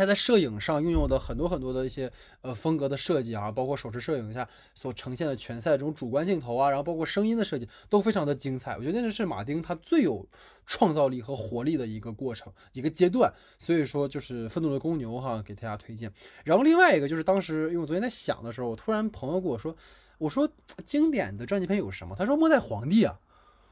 [0.00, 2.10] 他在摄影上运用的很多很多的一些
[2.40, 8.76] 呃风格的设计啊，包括手持摄影下所呈现的拳赛这种主观镜头啊，然后包括声音的设计都非常的精彩。
[8.76, 10.26] 我觉得那是马丁他最有
[10.64, 16.10] 创造力和活力的一个过程一个阶段，所以说就是愤怒的公牛哈，给大家推荐。
[16.44, 19.76] 然后另外一个就是当时因为我昨天在想的时候，我突然朋友跟我说，
[20.16, 20.48] 我说
[20.86, 22.16] 经典的传记片有什么？
[22.16, 23.18] 他说末代皇帝啊，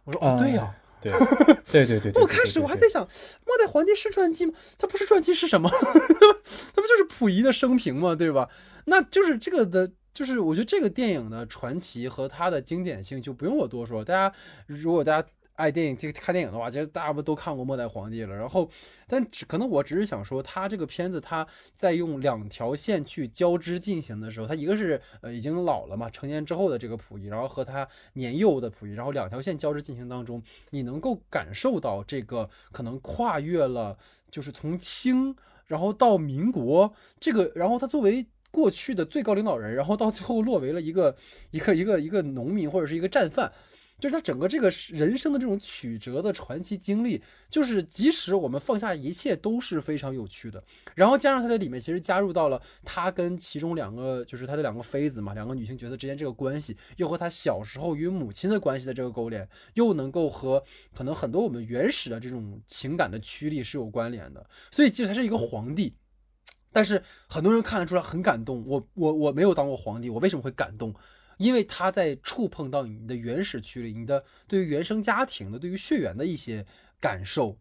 [0.05, 0.75] 我说哦对呀。
[1.01, 1.13] 对
[1.87, 3.03] 对对 对，我开始我还在想，
[3.47, 4.53] 末代皇帝是传记吗？
[4.79, 5.69] 他不是传记是什么？
[5.71, 8.15] 他不就是溥仪的生平吗？
[8.15, 8.49] 对吧？
[8.87, 14.05] 那就是这个的就是我觉得这个电影的传奇和它的经典性就不用我多说。
[14.05, 14.35] 大家
[14.67, 15.29] 如果大家
[15.59, 18.33] 爱电影、这个看电影的话，其实大家不都看过《末代皇帝》了。
[18.33, 18.71] 然后，
[19.09, 21.45] 但只可能我只是想说，他这个片子他
[21.75, 30.41] 在用两条线去交织进行的时候，他一个是呃已经老了嘛，成年之后的这个溥仪，然后和他年幼的溥仪，然后两条线交织进行当中，
[30.71, 33.99] 你能够感受到这个可能跨越了，
[34.31, 35.35] 就是从清
[35.67, 38.25] 然后到民国这个，然后他作为。
[38.51, 41.15] 过去的最高领导人，然后到最后落为了一个
[41.51, 43.53] 一个一个一个农民或者是一个战犯，
[43.99, 50.63] 就是他整个这个人生的这种曲折的传奇经历，就是即使我们放下一切都是非常有趣的。
[50.95, 60.63] 然后加上他在里面其实加入到了他跟其中两个就是他的两个妃子嘛，两个女性角色之间这个关系，又和他小时候与母亲的关系的这个勾连，又能够和
[60.95, 64.49] 可能很多我们原始的这种情感的驱力是有关联的。
[64.71, 65.95] 所以其实他是一个皇帝。
[66.71, 70.95] 但是很多人看得出来很感动，我我我没有当过皇帝，我为什么会感动？
[71.39, 76.67] 因为他在触碰到你的原始区里，你的对于原生家庭的、对于血缘的一些
[77.01, 77.59] 感受，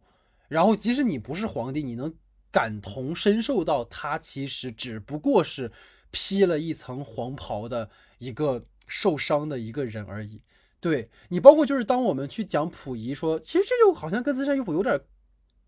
[0.49, 2.14] 然后即使你不是皇帝，你能
[2.52, 5.72] 感同身受到他其实只不过是
[6.12, 10.41] 披了一层黄袍的一个受伤的一个人而已。
[10.80, 14.99] 对你，包括就是当我们去讲溥仪说，其实这就好像跟资山玉虎有点。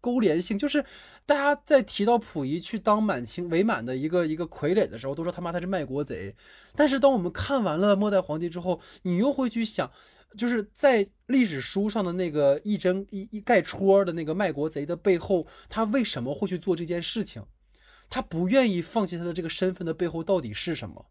[0.01, 0.83] 勾连性就是
[1.25, 6.35] 大家在提到溥仪去当满清伪满的一个一个傀儡的时候，都说他妈他是卖国贼。
[6.75, 9.91] 但是当我们看完了末代皇帝之后，你又会去想，
[10.37, 17.43] 就是在历史书上的那个一针一一盖戳的那个卖国贼的背后，他为什么会去做这件事情？
[18.09, 21.05] 他不愿意放弃他的这个身份的背后到底是什么？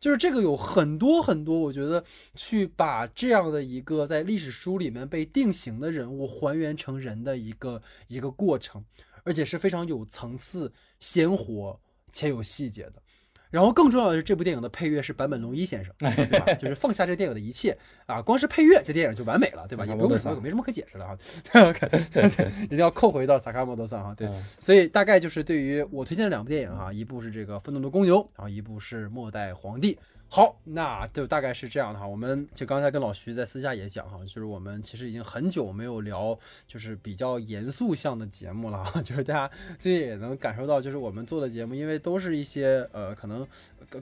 [0.00, 2.04] 就是这个有很多很多，我觉得
[2.34, 8.84] 去把这样的一个在历史书里面被定型的人物还原成人的一个一个过程，
[9.24, 11.80] 而且是非常有层次、鲜活
[12.12, 13.02] 且有细节的。
[13.50, 16.52] 然后更重要的是，这部电影的配乐是坂本龙一先生，对吧？
[16.56, 17.76] 就是放下这电影的一切
[18.06, 19.84] 啊，光是配乐，这电影就完美了，对吧？
[19.86, 21.16] 也不用说，没什么可解释的哈。
[22.64, 24.28] 一定要扣回到萨卡莫多桑哈，对。
[24.58, 29.94] 所以大概就是对于我推荐的两部电影哈，一部是这个《愤怒的公牛》，然后一部是《末代皇帝》。
[30.30, 32.06] 好，那就大概是这样的哈。
[32.06, 43.46] 我们就刚才跟老徐在私下也讲哈，就是我们其实已经很久没有聊就是比较严肃向的节目了， 就是大家最近也能感受到，就是我们做的节目，因为都是一些呃可能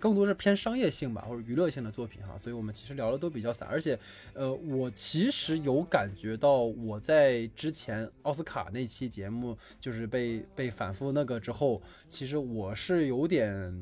[0.01, 3.69] 更多是偏商业性吧或者娱乐性的作品哈，所以我们其实聊的都比较散。
[3.69, 3.97] 而且
[4.35, 13.73] 呃，我其实有感觉到我在之前奥斯卡那期节目就是被被反复那个之后，其实我是有点。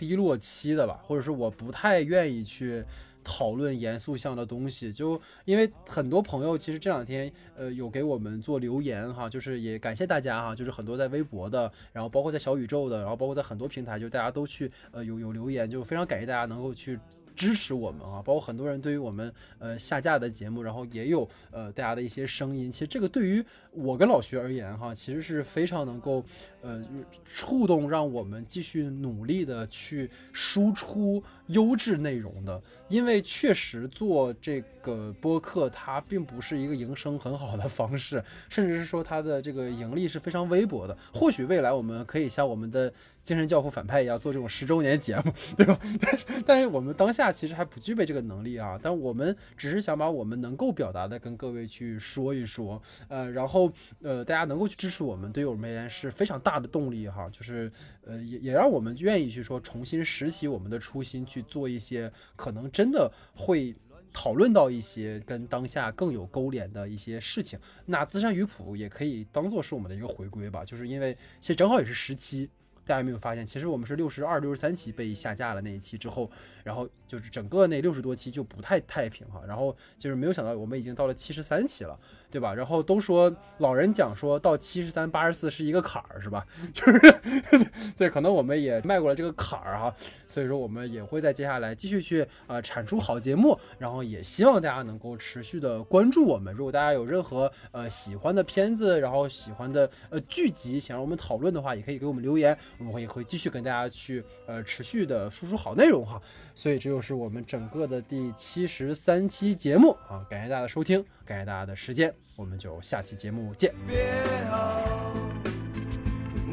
[0.00, 2.82] 低落期的吧，或者是我不太愿意去
[3.22, 16.98] 讨论严肃向的东西，就因为很多朋友其实这两天呃有给我们做留言哈，就是也感谢大家哈，就是很多在微博的，然后包括在小宇宙的，然后包括在很多平台，就大家都去呃有有留言，就非常感谢大家能够去。
[17.36, 22.70] 支持我们啊，包括很多人对于我们呃下架的节目，然后也有呃大家的一些声音。
[22.70, 26.22] 其实这个对于我跟老徐而言哈，其实是非常能够
[26.62, 26.84] 呃
[27.24, 32.60] 触动，让我们继续努力的去输出优质内容的。
[32.88, 40.98] 因为确实做这个播客，它并不是一个营生很好的方式，甚至是说它的这个盈利是非常微薄的。
[41.14, 42.92] 或许未来我们可以像我们的
[43.22, 45.78] 精神教父反派一样做这种十周年节目， 对吧？
[46.00, 48.76] 但是但是我们当下其实还不具备这个能力啊。
[48.82, 53.70] 但我们只是想把我们能够表达的跟各位去说一说，呃，然后
[54.02, 57.28] 呃大家能够去支持我们，对于我们而言是非常大大的动力哈。
[57.30, 57.70] 就是
[58.04, 63.74] 呃也也让我们愿意去说重新拾起我们的初心，去做一些可能真的会
[64.12, 67.56] 讨论到一些跟当下更有勾连的一些事情。
[67.86, 72.50] 那资山鱼谱也可以当做是我们的一个回归吧，就是因为其实正好也是十期，
[72.84, 76.28] 大家有没有发现，其实我们是六十二、六十三期被下架了那一期之后，
[76.64, 81.96] 然后就是整个那六十多期就不太太平哈，然后就是没有想到我们已经到了七十三期了。
[82.30, 82.54] 对吧？
[82.54, 86.46] 然后都说老人讲说到七十三八十四是一个坎儿，是吧？
[86.72, 87.14] 就是
[87.96, 89.94] 对，可能我们也迈过了这个坎儿哈，
[90.26, 96.54] 所以说我们也会在接下来继续去呃产出好节目，然后也希望大家能够持续的关注我们。
[96.54, 106.20] 如果大家有任何呃喜欢的片子，然后喜欢的呃剧集，想让我们讨论的话，也可以给我们留言，我们会会继续跟大家去呃持续的输出好内容哈。
[106.54, 112.19] 所以这就是我们整个的第七十三期节目啊，感谢大家的收听，感谢大家的时间。
[112.36, 113.74] 我们就下期节目见。
[113.86, 114.20] 别
[114.50, 115.12] 好，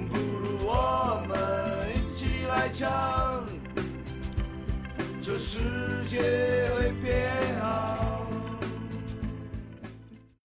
[0.10, 1.38] 不如我们
[1.96, 3.46] 一起来唱，
[5.22, 5.60] 这世
[6.08, 6.20] 界
[6.76, 8.17] 会变好。